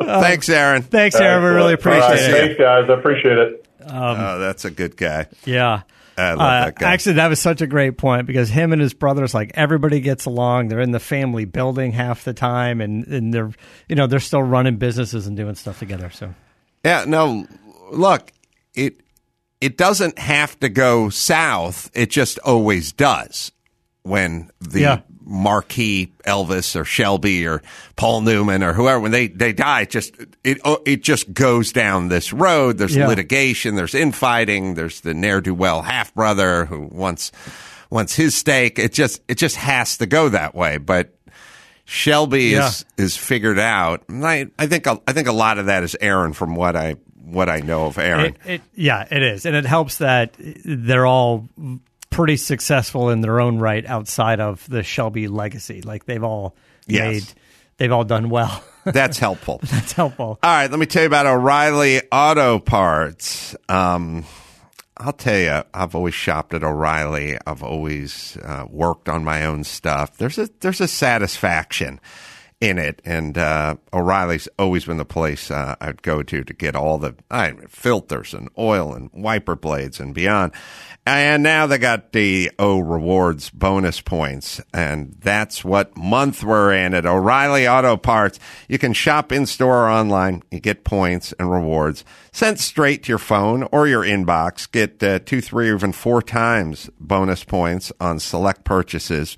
Uh, 0.00 0.20
thanks, 0.20 0.48
Aaron. 0.48 0.82
Thanks, 0.82 1.14
Aaron. 1.14 1.44
We 1.44 1.50
really 1.50 1.74
appreciate 1.74 2.00
right, 2.00 2.18
it. 2.18 2.32
Thanks, 2.32 2.58
guys. 2.58 2.90
I 2.90 2.92
appreciate 2.92 3.38
it. 3.38 3.66
Um, 3.84 4.16
oh, 4.18 4.38
that's 4.40 4.64
a 4.64 4.70
good 4.70 4.96
guy. 4.96 5.28
Yeah. 5.44 5.82
I 6.16 6.30
love 6.32 6.40
uh, 6.40 6.64
that 6.66 6.78
guy. 6.78 6.92
Actually, 6.92 7.14
that 7.14 7.28
was 7.28 7.40
such 7.40 7.60
a 7.60 7.66
great 7.66 7.96
point 7.96 8.26
because 8.26 8.50
him 8.50 8.72
and 8.72 8.80
his 8.80 8.94
brothers, 8.94 9.34
like 9.34 9.52
everybody 9.54 10.00
gets 10.00 10.26
along. 10.26 10.68
They're 10.68 10.80
in 10.80 10.92
the 10.92 11.00
family 11.00 11.44
building 11.44 11.92
half 11.92 12.24
the 12.24 12.34
time, 12.34 12.80
and, 12.80 13.06
and 13.06 13.32
they're 13.32 13.50
you 13.88 13.96
know 13.96 14.06
they're 14.06 14.20
still 14.20 14.42
running 14.42 14.76
businesses 14.76 15.26
and 15.26 15.36
doing 15.36 15.54
stuff 15.54 15.78
together. 15.78 16.10
So 16.10 16.34
yeah, 16.84 17.04
no, 17.06 17.46
look, 17.90 18.32
it 18.74 19.00
it 19.60 19.76
doesn't 19.78 20.18
have 20.18 20.58
to 20.60 20.68
go 20.68 21.08
south. 21.08 21.90
It 21.94 22.10
just 22.10 22.38
always 22.40 22.92
does. 22.92 23.52
when 24.02 24.50
the 24.60 24.80
Yeah. 24.80 25.00
Marquee 25.24 26.12
Elvis 26.26 26.74
or 26.78 26.84
Shelby 26.84 27.46
or 27.46 27.62
Paul 27.96 28.20
Newman 28.22 28.62
or 28.62 28.72
whoever 28.72 29.00
when 29.00 29.10
they 29.12 29.28
they 29.28 29.52
die, 29.52 29.82
it 29.82 29.90
just 29.90 30.14
it 30.44 30.58
oh, 30.64 30.78
it 30.84 31.02
just 31.02 31.32
goes 31.32 31.72
down 31.72 32.08
this 32.08 32.32
road. 32.32 32.78
There's 32.78 32.96
Yeah. 32.96 33.08
litigation, 33.08 33.74
there's 33.76 33.94
infighting, 33.94 34.74
there's 34.74 35.00
the 35.02 35.14
ne'er 35.14 35.40
do 35.40 35.54
well 35.54 35.82
half 35.82 36.14
brother 36.14 36.64
who 36.66 36.88
wants 36.90 37.32
wants 37.90 38.14
his 38.14 38.34
stake. 38.34 38.78
It 38.78 38.92
just 38.92 39.20
it 39.28 39.36
just 39.36 39.56
has 39.56 39.98
to 39.98 40.06
go 40.06 40.28
that 40.28 40.54
way, 40.54 40.78
but. 40.78 41.14
Shelby 41.84 42.44
Yeah. 42.44 42.68
is 42.68 42.84
is 42.96 43.16
figured 43.16 43.58
out. 43.58 44.04
And 44.08 44.24
I 44.24 44.46
I 44.58 44.66
think 44.68 44.86
a, 44.86 45.00
I 45.06 45.12
think 45.12 45.26
a 45.26 45.32
lot 45.32 45.58
of 45.58 45.66
that 45.66 45.82
is 45.82 45.96
Aaron 46.00 46.32
from 46.32 46.54
what 46.54 46.76
I 46.76 46.94
what 47.24 47.48
I 47.48 47.58
know 47.58 47.86
of 47.86 47.98
Aaron. 47.98 48.36
It, 48.46 48.50
it, 48.54 48.60
yeah, 48.74 49.04
it 49.10 49.22
is, 49.22 49.44
and 49.44 49.56
it 49.56 49.66
helps 49.66 49.98
that 49.98 50.34
they're 50.38 51.04
all 51.04 51.48
pretty 52.12 52.36
successful 52.36 53.10
in 53.10 53.20
their 53.20 53.40
own 53.40 53.58
right 53.58 53.84
outside 53.84 54.38
of 54.40 54.68
the 54.68 54.82
Shelby 54.82 55.26
legacy. 55.28 55.82
Like 55.82 56.04
they've 56.04 56.22
all 56.22 56.54
Yes. 56.86 57.00
made, 57.12 57.24
they've 57.78 57.92
all 57.92 58.04
done 58.04 58.28
well. 58.30 58.62
That's 58.84 59.18
helpful. 59.18 59.60
That's 59.62 59.92
helpful. 59.92 60.38
All 60.42 60.50
right, 60.50 60.70
let 60.70 60.78
me 60.80 60.86
tell 60.86 61.02
you 61.02 61.06
about 61.06 61.26
O'Reilly 61.26 62.00
Auto 62.10 62.58
Parts. 62.58 63.54
Um, 63.68 64.24
I'll 64.96 65.12
tell 65.12 65.38
you, 65.38 65.62
I've 65.74 65.94
always 65.94 66.14
shopped 66.14 66.54
at 66.54 66.62
O'Reilly. 66.62 67.36
I've 67.46 67.62
always 67.62 68.36
uh, 68.44 68.66
worked 68.68 69.08
on 69.08 69.24
my 69.24 69.44
own 69.46 69.64
stuff. 69.64 70.16
There's 70.18 70.38
a 70.38 70.48
there's 70.60 70.80
a 70.80 70.88
satisfaction 70.88 71.98
in 72.62 72.78
it, 72.78 73.02
and 73.04 73.36
uh, 73.36 73.74
O'Reilly's 73.92 74.48
always 74.56 74.84
been 74.84 74.96
the 74.96 75.04
place 75.04 75.50
uh, 75.50 75.74
I'd 75.80 76.00
go 76.02 76.22
to 76.22 76.44
to 76.44 76.54
get 76.54 76.76
all 76.76 76.96
the 76.96 77.16
I, 77.28 77.54
filters 77.68 78.32
and 78.32 78.48
oil 78.56 78.94
and 78.94 79.10
wiper 79.12 79.56
blades 79.56 79.98
and 79.98 80.14
beyond. 80.14 80.52
And 81.04 81.42
now 81.42 81.66
they 81.66 81.78
got 81.78 82.12
the 82.12 82.52
O 82.60 82.78
Rewards 82.78 83.50
bonus 83.50 84.00
points, 84.00 84.60
and 84.72 85.16
that's 85.18 85.64
what 85.64 85.96
month 85.96 86.44
we're 86.44 86.72
in 86.72 86.94
at 86.94 87.04
O'Reilly 87.04 87.66
Auto 87.66 87.96
Parts. 87.96 88.38
You 88.68 88.78
can 88.78 88.92
shop 88.92 89.32
in 89.32 89.46
store 89.46 89.86
or 89.86 89.90
online. 89.90 90.44
You 90.52 90.60
get 90.60 90.84
points 90.84 91.34
and 91.40 91.50
rewards 91.50 92.04
sent 92.30 92.60
straight 92.60 93.02
to 93.02 93.08
your 93.08 93.18
phone 93.18 93.64
or 93.72 93.88
your 93.88 94.04
inbox. 94.04 94.70
Get 94.70 95.02
uh, 95.02 95.18
two, 95.18 95.40
three, 95.40 95.68
or 95.68 95.74
even 95.74 95.90
four 95.90 96.22
times 96.22 96.88
bonus 97.00 97.42
points 97.42 97.90
on 97.98 98.20
select 98.20 98.62
purchases, 98.62 99.36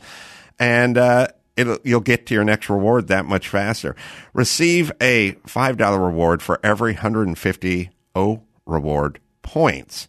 and 0.59 0.99
uh, 0.99 1.29
you'll 1.57 2.01
get 2.01 2.27
to 2.27 2.35
your 2.35 2.45
next 2.45 2.69
reward 2.69 3.09
that 3.09 3.27
much 3.27 3.49
faster. 3.49 3.95
Receive 4.33 4.93
a 5.01 5.33
five 5.47 5.77
dollar 5.77 6.05
reward 6.05 6.43
for 6.43 6.61
every 6.63 6.93
150 6.93 7.91
O 8.15 8.43
reward 8.67 9.21
points. 9.43 10.09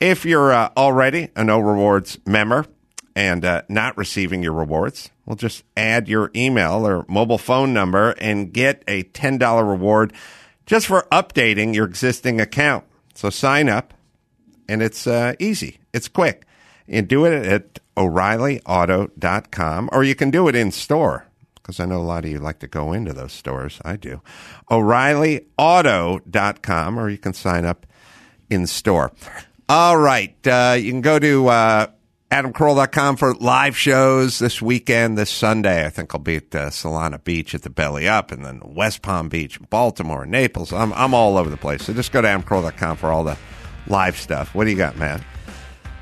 If 0.00 0.24
you're 0.24 0.52
uh, 0.52 0.70
already 0.76 1.30
a 1.34 1.44
No 1.44 1.58
Rewards 1.58 2.18
member 2.26 2.66
and 3.14 3.44
uh, 3.44 3.62
not 3.68 3.96
receiving 3.96 4.42
your 4.42 4.52
rewards, 4.52 5.10
well, 5.24 5.36
just 5.36 5.64
add 5.76 6.08
your 6.08 6.30
email 6.36 6.86
or 6.86 7.04
mobile 7.08 7.38
phone 7.38 7.72
number 7.72 8.10
and 8.18 8.52
get 8.52 8.84
a 8.86 9.04
$10 9.04 9.68
reward 9.68 10.12
just 10.66 10.86
for 10.86 11.06
updating 11.10 11.74
your 11.74 11.86
existing 11.86 12.40
account. 12.40 12.84
So 13.14 13.30
sign 13.30 13.68
up, 13.68 13.94
and 14.68 14.82
it's 14.82 15.06
uh, 15.06 15.34
easy. 15.38 15.78
It's 15.94 16.08
quick. 16.08 16.45
You 16.86 17.02
do 17.02 17.24
it 17.24 17.46
at 17.46 17.78
O'ReillyAuto.com, 17.96 19.88
or 19.92 20.04
you 20.04 20.14
can 20.14 20.30
do 20.30 20.48
it 20.48 20.54
in 20.54 20.70
store 20.70 21.26
because 21.66 21.80
I 21.80 21.84
know 21.84 22.00
a 22.00 22.02
lot 22.02 22.24
of 22.24 22.30
you 22.30 22.38
like 22.38 22.60
to 22.60 22.68
go 22.68 22.92
into 22.92 23.12
those 23.12 23.32
stores. 23.32 23.80
I 23.84 23.96
do. 23.96 24.20
O'ReillyAuto.com, 24.70 26.98
or 26.98 27.10
you 27.10 27.18
can 27.18 27.32
sign 27.32 27.64
up 27.64 27.88
in 28.48 28.68
store. 28.68 29.10
All 29.68 29.98
right. 29.98 30.36
Uh, 30.46 30.76
you 30.78 30.92
can 30.92 31.00
go 31.00 31.18
to 31.18 31.48
uh, 31.48 31.88
adamcarolla.com 32.30 33.16
for 33.16 33.34
live 33.34 33.76
shows 33.76 34.38
this 34.38 34.62
weekend, 34.62 35.18
this 35.18 35.30
Sunday. 35.30 35.84
I 35.84 35.90
think 35.90 36.14
I'll 36.14 36.20
be 36.20 36.36
at 36.36 36.54
uh, 36.54 36.70
Solana 36.70 37.24
Beach 37.24 37.52
at 37.52 37.62
the 37.62 37.70
Belly 37.70 38.06
Up, 38.06 38.30
and 38.30 38.44
then 38.44 38.62
West 38.64 39.02
Palm 39.02 39.28
Beach, 39.28 39.58
Baltimore, 39.68 40.24
Naples. 40.24 40.72
I'm, 40.72 40.92
I'm 40.92 41.14
all 41.14 41.36
over 41.36 41.50
the 41.50 41.56
place. 41.56 41.82
So 41.82 41.92
just 41.92 42.12
go 42.12 42.22
to 42.22 42.28
adamcarolla.com 42.28 42.96
for 42.96 43.10
all 43.10 43.24
the 43.24 43.36
live 43.88 44.16
stuff. 44.16 44.54
What 44.54 44.66
do 44.66 44.70
you 44.70 44.76
got, 44.76 44.96
man? 44.96 45.24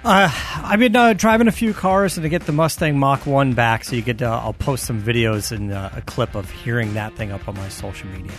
Uh, 0.05 0.31
I've 0.57 0.81
been 0.81 0.95
uh, 0.95 1.15
driving 1.15 1.49
a 1.49 1.53
few 1.53 1.73
cars 1.73 2.19
and 2.19 2.25
to 2.25 2.29
get 2.29 2.45
the 2.45 2.53
Mustang 2.53 2.99
Mach 2.99 3.25
1 3.25 3.55
back, 3.55 3.85
so 3.85 3.97
you 3.97 4.03
get 4.03 4.19
to, 4.19 4.27
I'll 4.27 4.53
post 4.53 4.85
some 4.85 5.03
videos 5.03 5.51
and 5.51 5.73
uh, 5.73 5.89
a 5.97 6.03
clip 6.03 6.35
of 6.35 6.51
hearing 6.51 6.93
that 6.93 7.15
thing 7.17 7.33
up 7.33 7.49
on 7.49 7.55
my 7.57 7.71
social 7.71 8.09
media. 8.11 8.31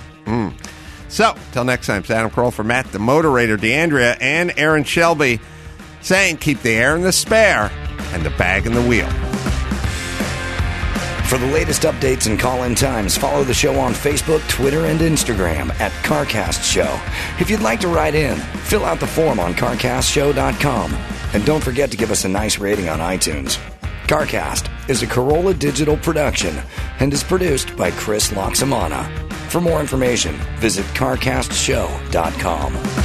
So, 1.07 1.34
till 1.53 1.63
next 1.63 1.88
time, 1.88 2.01
it's 2.01 2.11
Adam 2.11 2.30
Carolla 2.30 2.53
for 2.53 2.63
Matt, 2.63 2.91
the 2.91 2.99
moderator, 2.99 3.57
D'Andria, 3.57 4.16
and 4.22 4.53
Aaron 4.57 4.84
Shelby 4.84 5.39
saying 6.01 6.38
keep 6.38 6.61
the 6.61 6.72
air 6.72 6.95
in 6.95 7.01
the 7.01 7.11
spare 7.11 7.72
and 8.13 8.24
the 8.24 8.30
bag 8.32 8.68
in 8.68 8.74
the 8.74 8.84
wheel. 8.84 9.09
For 11.28 11.39
the 11.39 11.47
latest 11.47 11.82
updates 11.82 12.28
and 12.28 12.39
call 12.39 12.61
in 12.61 12.76
times, 12.76 13.18
follow 13.18 13.43
the 13.43 13.55
show 13.55 13.80
on 13.80 13.93
Facebook, 13.93 14.47
Twitter, 14.49 14.86
and 14.86 14.99
Instagram 14.99 15.72
at 15.80 15.91
CarCast 16.03 16.63
Show. 16.72 16.99
If 17.39 17.49
you'd 17.49 17.61
like 17.61 17.80
to 17.80 17.88
write 17.88 18.13
in, 18.13 18.38
fill 18.38 18.86
out 18.86 18.99
the 18.99 19.07
form 19.07 19.39
on 19.39 19.55
CarCastShow.com. 19.55 21.14
And 21.36 21.46
don't 21.46 21.62
forget 21.62 21.92
to 21.92 21.98
give 21.98 22.12
us 22.12 22.24
a 22.24 22.30
nice 22.30 22.60
rating 22.60 22.88
on 22.88 23.00
iTunes. 23.00 23.58
CarCast 24.08 24.90
is 24.90 25.04
a 25.04 25.06
Carolla 25.06 25.60
digital 25.60 25.98
production 25.98 26.56
and 27.02 27.12
is 27.12 27.26
produced 27.26 27.76
by 27.76 27.92
Chris 27.92 28.30
Laxamana. 28.30 29.06
For 29.50 29.60
more 29.60 29.82
information, 29.82 30.36
visit 30.60 30.86
CarCastShow.com. 30.94 33.05